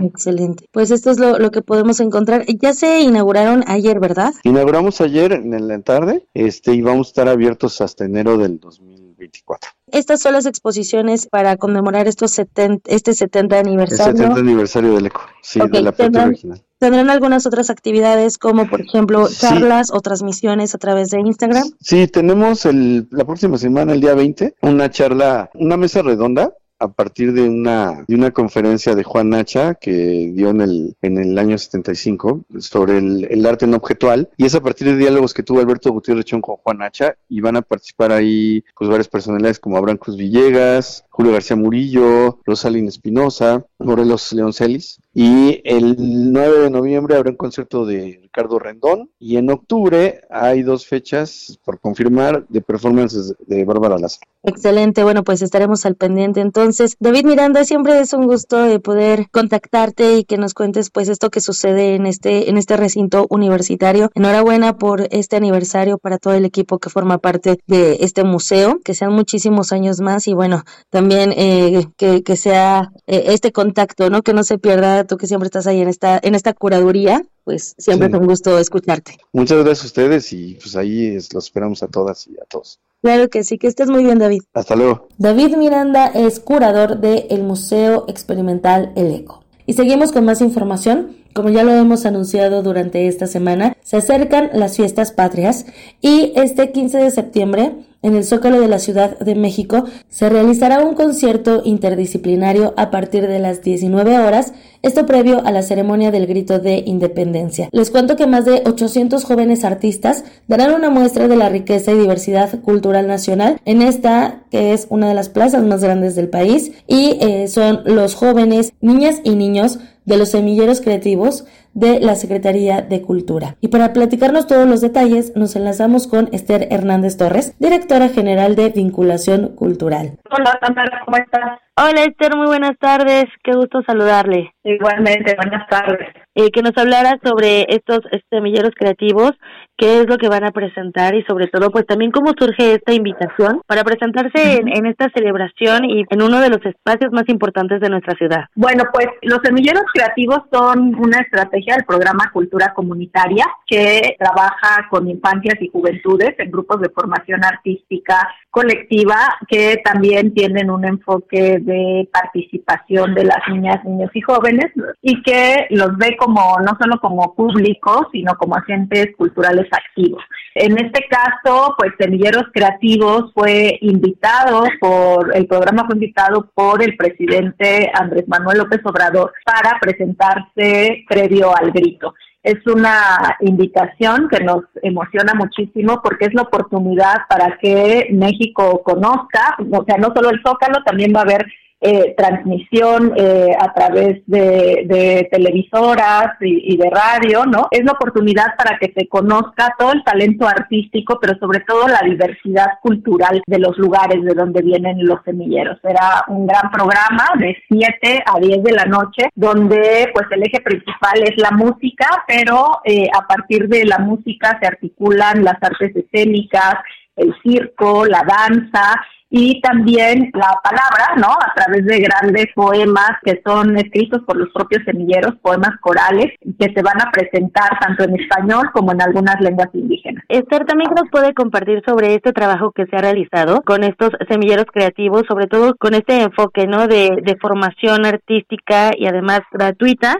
[0.00, 0.68] Excelente.
[0.72, 2.44] Pues esto es lo, que podemos encontrar.
[2.60, 4.32] Ya se inauguraron ayer, ¿verdad?
[4.42, 9.70] Inauguramos ayer en la tarde este, y vamos a estar abiertos hasta enero del 2024.
[9.86, 14.12] Estas son las exposiciones para conmemorar estos 70, este 70 aniversario.
[14.12, 16.62] El 70 aniversario del ECO, sí, de la fecha original.
[16.78, 21.70] ¿Tendrán algunas otras actividades como, por ejemplo, charlas o transmisiones a través de Instagram?
[21.80, 26.52] Sí, tenemos el, la próxima semana, el día 20, una charla, una mesa redonda
[26.84, 31.18] a partir de una, de una conferencia de Juan Nacha que dio en el, en
[31.18, 34.28] el año 75 sobre el, el arte no objetual.
[34.36, 37.40] Y es a partir de diálogos que tuvo Alberto Gutiérrez Chón con Juan Nacha y
[37.40, 42.88] van a participar ahí pues varias personalidades como Abraham Cruz Villegas, Julio García Murillo, Rosalín
[42.88, 49.36] Espinosa, Morelos Leoncelis y el 9 de noviembre habrá un concierto de Ricardo Rendón y
[49.36, 54.26] en octubre hay dos fechas por confirmar de performances de Bárbara Lázaro.
[54.42, 56.96] Excelente, bueno pues estaremos al pendiente entonces.
[57.00, 61.30] David Miranda, siempre es un gusto de poder contactarte y que nos cuentes pues esto
[61.30, 64.10] que sucede en este en este recinto universitario.
[64.14, 68.94] Enhorabuena por este aniversario para todo el equipo que forma parte de este museo, que
[68.94, 73.73] sean muchísimos años más y bueno, también eh, que, que, sea eh, este contacto,
[74.10, 74.22] ¿no?
[74.22, 77.74] Que no se pierda tú que siempre estás ahí en esta en esta curaduría pues
[77.78, 79.18] siempre es un gusto escucharte.
[79.32, 82.80] Muchas gracias a ustedes y pues ahí los esperamos a todas y a todos.
[83.02, 84.42] Claro que sí, que estés muy bien David.
[84.54, 85.08] Hasta luego.
[85.18, 89.44] David Miranda es curador del Museo Experimental El Eco.
[89.66, 91.16] Y seguimos con más información.
[91.34, 95.66] Como ya lo hemos anunciado durante esta semana, se acercan las fiestas patrias
[96.00, 97.72] y este 15 de septiembre
[98.04, 103.26] en el Zócalo de la Ciudad de México, se realizará un concierto interdisciplinario a partir
[103.26, 104.52] de las 19 horas,
[104.82, 107.70] esto previo a la ceremonia del grito de independencia.
[107.72, 111.98] Les cuento que más de 800 jóvenes artistas darán una muestra de la riqueza y
[111.98, 116.72] diversidad cultural nacional en esta que es una de las plazas más grandes del país
[116.86, 121.44] y eh, son los jóvenes, niñas y niños de los semilleros creativos
[121.74, 123.56] de la Secretaría de Cultura.
[123.60, 128.70] Y para platicarnos todos los detalles, nos enlazamos con Esther Hernández Torres, directora general de
[128.70, 130.18] Vinculación Cultural.
[130.30, 131.60] Hola, Tamara, ¿cómo estás?
[131.76, 134.54] Hola Esther, muy buenas tardes, qué gusto saludarle.
[134.62, 136.08] Igualmente, buenas tardes.
[136.36, 139.32] Eh, que nos hablara sobre estos semilleros creativos,
[139.76, 142.92] qué es lo que van a presentar y sobre todo pues también cómo surge esta
[142.92, 147.80] invitación para presentarse en, en, esta celebración y en uno de los espacios más importantes
[147.80, 148.44] de nuestra ciudad.
[148.54, 155.08] Bueno, pues los semilleros creativos son una estrategia del programa Cultura Comunitaria que trabaja con
[155.08, 159.16] infancias y juventudes en grupos de formación artística colectiva
[159.48, 164.66] que también tienen un enfoque de participación de las niñas, niños y jóvenes
[165.02, 170.22] y que los ve como no solo como públicos, sino como agentes culturales activos.
[170.54, 176.96] En este caso, pues Semilleros Creativos fue invitado por, el programa fue invitado por el
[176.96, 182.14] presidente Andrés Manuel López Obrador para presentarse previo al grito.
[182.42, 189.56] Es una invitación que nos emociona muchísimo porque es la oportunidad para que México conozca,
[189.58, 191.46] o sea, no solo el Zócalo, también va a haber
[191.80, 197.68] eh, transmisión eh, a través de, televisoras y, de radio, ¿no?
[197.70, 202.00] Es la oportunidad para que se conozca todo el talento artístico, pero sobre todo la
[202.02, 205.78] diversidad cultural de los lugares de donde vienen los semilleros.
[205.82, 210.62] Será un gran programa de 7 a 10 de la noche, donde pues el eje
[210.62, 215.94] principal es la música, pero eh, a partir de la música se articulan las artes
[215.94, 216.76] escénicas,
[217.16, 219.04] el circo, la danza
[219.36, 221.26] y también la palabra, ¿no?
[221.26, 226.72] A través de grandes poemas que son escritos por los propios semilleros, poemas corales, que
[226.72, 230.22] se van a presentar tanto en español como en algunas lenguas indígenas.
[230.28, 234.66] Esther, también nos puede compartir sobre este trabajo que se ha realizado con estos semilleros
[234.72, 236.86] creativos, sobre todo con este enfoque, ¿no?
[236.86, 240.14] De, de formación artística y además gratuita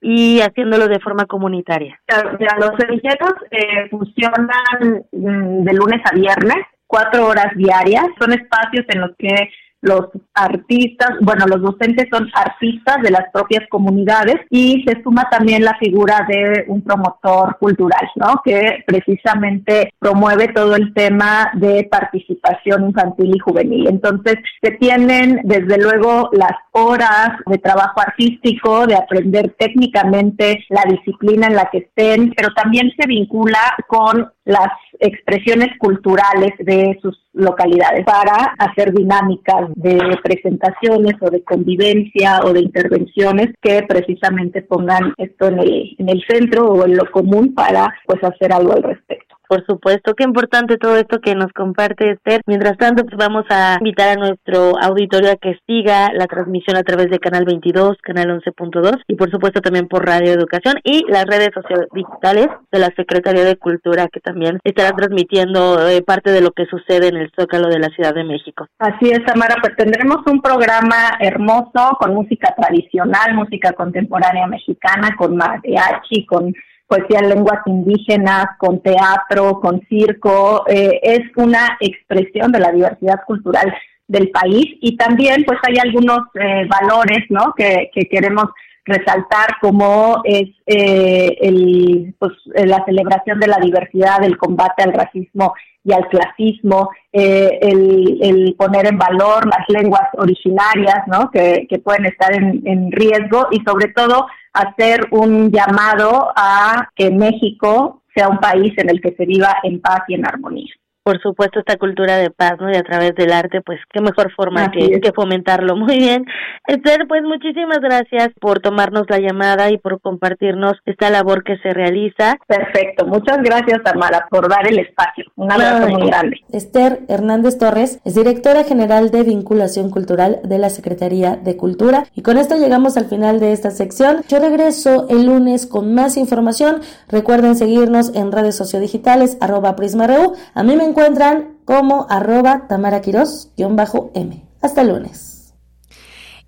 [0.00, 1.98] y haciéndolo de forma comunitaria.
[2.06, 8.06] los semilleros eh, funcionan mm, de lunes a viernes cuatro horas diarias.
[8.18, 9.48] Son espacios en los que
[9.82, 15.64] los artistas, bueno, los docentes son artistas de las propias comunidades y se suma también
[15.64, 18.42] la figura de un promotor cultural, ¿no?
[18.44, 23.88] Que precisamente promueve todo el tema de participación infantil y juvenil.
[23.88, 31.46] Entonces, se tienen desde luego las horas de trabajo artístico, de aprender técnicamente la disciplina
[31.46, 38.04] en la que estén, pero también se vincula con las expresiones culturales de sus localidades
[38.04, 45.48] para hacer dinámicas de presentaciones o de convivencia o de intervenciones que precisamente pongan esto
[45.48, 49.19] en el, en el centro o en lo común para pues hacer algo al respecto.
[49.50, 52.40] Por supuesto, qué importante todo esto que nos comparte Esther.
[52.46, 56.84] Mientras tanto, pues vamos a invitar a nuestro auditorio a que siga la transmisión a
[56.84, 61.24] través de Canal 22, Canal 11.2 y por supuesto también por Radio Educación y las
[61.24, 66.42] redes sociales digitales de la Secretaría de Cultura que también estará transmitiendo eh, parte de
[66.42, 68.68] lo que sucede en el Zócalo de la Ciudad de México.
[68.78, 75.36] Así es, Tamara, pues tendremos un programa hermoso con música tradicional, música contemporánea mexicana, con
[75.36, 76.54] mariachi, con
[76.90, 83.20] poesía en lenguas indígenas, con teatro, con circo, eh, es una expresión de la diversidad
[83.28, 83.72] cultural
[84.08, 87.54] del país y también pues hay algunos eh, valores ¿no?
[87.56, 88.46] que, que queremos
[88.84, 95.54] resaltar como es eh, el, pues, la celebración de la diversidad, el combate al racismo
[95.82, 101.30] y al clasismo, eh, el, poner en valor las lenguas originarias ¿no?
[101.30, 108.28] que, pueden estar en riesgo y sobre todo hacer un llamado a que México sea
[108.28, 110.74] un país en el que se viva en paz y en armonía
[111.10, 112.70] por supuesto esta cultura de paz, ¿no?
[112.70, 115.74] Y a través del arte, pues qué mejor forma que, que, fomentarlo.
[115.74, 116.24] Muy bien.
[116.68, 121.70] Esther, pues muchísimas gracias por tomarnos la llamada y por compartirnos esta labor que se
[121.70, 122.36] realiza.
[122.46, 123.06] Perfecto.
[123.06, 125.24] Muchas gracias, Tamara, por dar el espacio.
[125.34, 126.36] Un abrazo muy grande.
[126.52, 132.04] Esther Hernández Torres es directora general de vinculación cultural de la Secretaría de Cultura.
[132.14, 134.22] Y con esto llegamos al final de esta sección.
[134.28, 136.82] Yo regreso el lunes con más información.
[137.08, 140.34] Recuerden seguirnos en redes sociodigitales, arroba prisma.ru.
[140.54, 144.44] A mí me encuentro encuentran como arroba tamaraquiros-m.
[144.60, 145.29] Hasta lunes.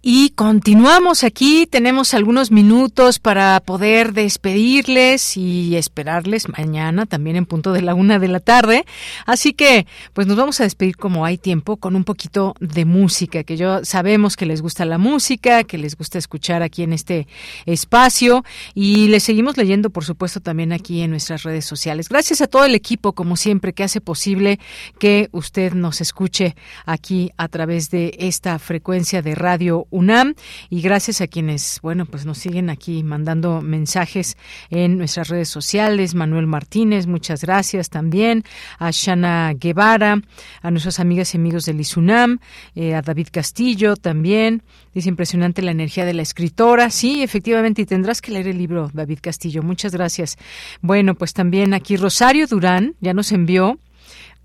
[0.05, 7.73] Y continuamos aquí, tenemos algunos minutos para poder despedirles y esperarles mañana también en punto
[7.73, 8.85] de la una de la tarde.
[9.27, 13.45] Así que, pues nos vamos a despedir como hay tiempo con un poquito de música,
[13.45, 17.29] que yo sabemos que les gusta la música, que les gusta escuchar aquí en este
[17.65, 22.09] espacio y les seguimos leyendo, por supuesto, también aquí en nuestras redes sociales.
[22.09, 24.59] Gracias a todo el equipo, como siempre, que hace posible
[24.99, 26.57] que usted nos escuche
[26.87, 30.35] aquí a través de esta frecuencia de radio UNAM
[30.71, 34.37] y gracias a quienes, bueno, pues nos siguen aquí mandando mensajes
[34.71, 36.15] en nuestras redes sociales.
[36.15, 38.45] Manuel Martínez, muchas gracias también.
[38.79, 40.21] A Shana Guevara,
[40.63, 42.41] a nuestras amigas y amigos del ISUNAM,
[42.75, 44.63] eh, a David Castillo también.
[44.95, 46.91] Dice impresionante la energía de la escritora.
[46.91, 49.63] Sí, efectivamente, y tendrás que leer el libro, David Castillo.
[49.63, 50.37] Muchas gracias.
[50.81, 53.79] Bueno, pues también aquí Rosario Durán ya nos envió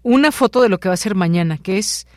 [0.04, 2.08] una foto de lo que va a ser mañana, que es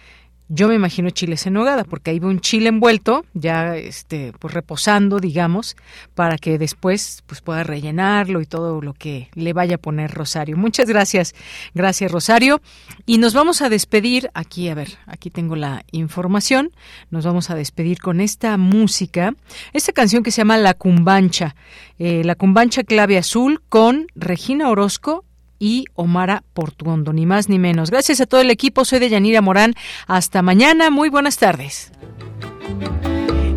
[0.52, 4.52] yo me imagino chiles en nogada, porque ahí va un chile envuelto, ya este, pues
[4.52, 5.76] reposando, digamos,
[6.16, 10.56] para que después pues pueda rellenarlo y todo lo que le vaya a poner Rosario.
[10.56, 11.36] Muchas gracias,
[11.72, 12.60] gracias Rosario.
[13.06, 16.72] Y nos vamos a despedir aquí, a ver, aquí tengo la información.
[17.10, 19.36] Nos vamos a despedir con esta música,
[19.72, 21.54] esta canción que se llama La Cumbancha,
[22.00, 25.24] eh, La Cumbancha Clave Azul con Regina Orozco
[25.60, 27.90] y Omara Portuondo, ni más ni menos.
[27.90, 29.74] Gracias a todo el equipo, soy de Yanira Morán.
[30.08, 31.92] Hasta mañana, muy buenas tardes.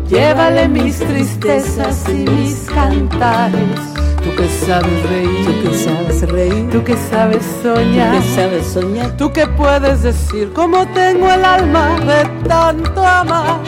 [0.08, 3.80] Llévale mis tristezas y mis cantares.
[4.22, 8.66] Tú que sabes reír, tú que sabes reír, tú que sabes soñar, tú que sabes
[8.66, 13.60] soñar, tú que puedes decir cómo tengo el alma de tanto amar.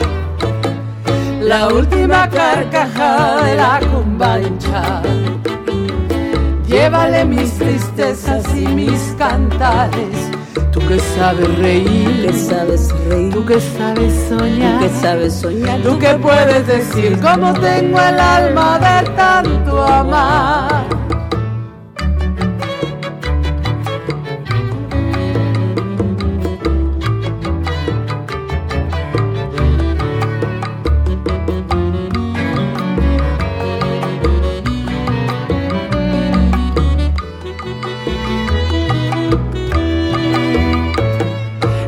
[1.40, 5.02] La última carcajada de la cumbancha
[6.66, 10.30] Llévale mis tristezas y mis cantares.
[10.72, 15.80] Tú que sabes reír, que sabes reír, tú que sabes soñar, tú que sabes soñar,
[15.80, 20.84] tú que puedes decir cómo tengo el alma de tanto amar.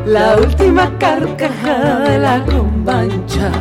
[0.09, 3.51] La última carcajada de la combancha.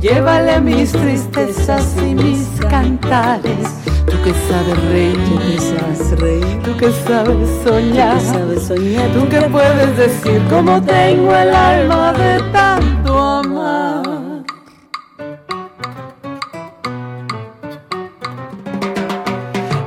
[0.00, 3.68] Llévale mis tristezas y mis cantares.
[4.06, 8.62] Tú que sabes reír, tú que sabes reír, tú que sabes soñar, tú que sabes
[8.62, 14.02] soñar, tú que puedes decir cómo tengo el alma de tanto amar.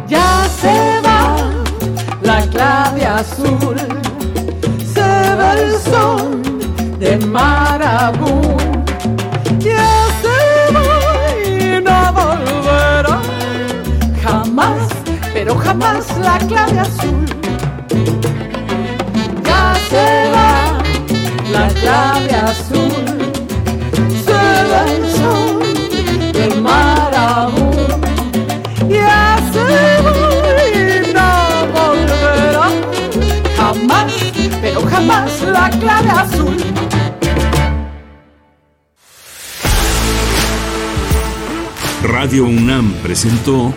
[0.07, 1.35] Ya se va
[2.21, 4.04] la clave azul
[5.53, 8.41] el son de Marabú.
[9.59, 9.87] Ya
[10.21, 10.87] se va
[11.45, 13.19] y no volverá
[14.23, 14.87] jamás,
[15.33, 17.25] pero jamás la clave azul.
[19.43, 20.83] Ya se va
[21.51, 23.31] la clave azul,
[24.25, 24.33] se
[24.71, 25.54] va el son
[35.05, 36.57] jamás la clave azul.
[42.03, 43.73] Radio UNAM presentó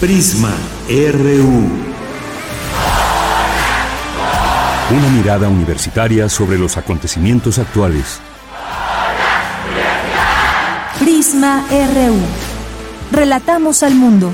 [0.00, 0.52] Prisma
[0.88, 1.70] RU.
[4.90, 8.20] Una mirada universitaria sobre los acontecimientos actuales.
[10.98, 13.16] Prisma RU.
[13.16, 14.32] Relatamos al mundo.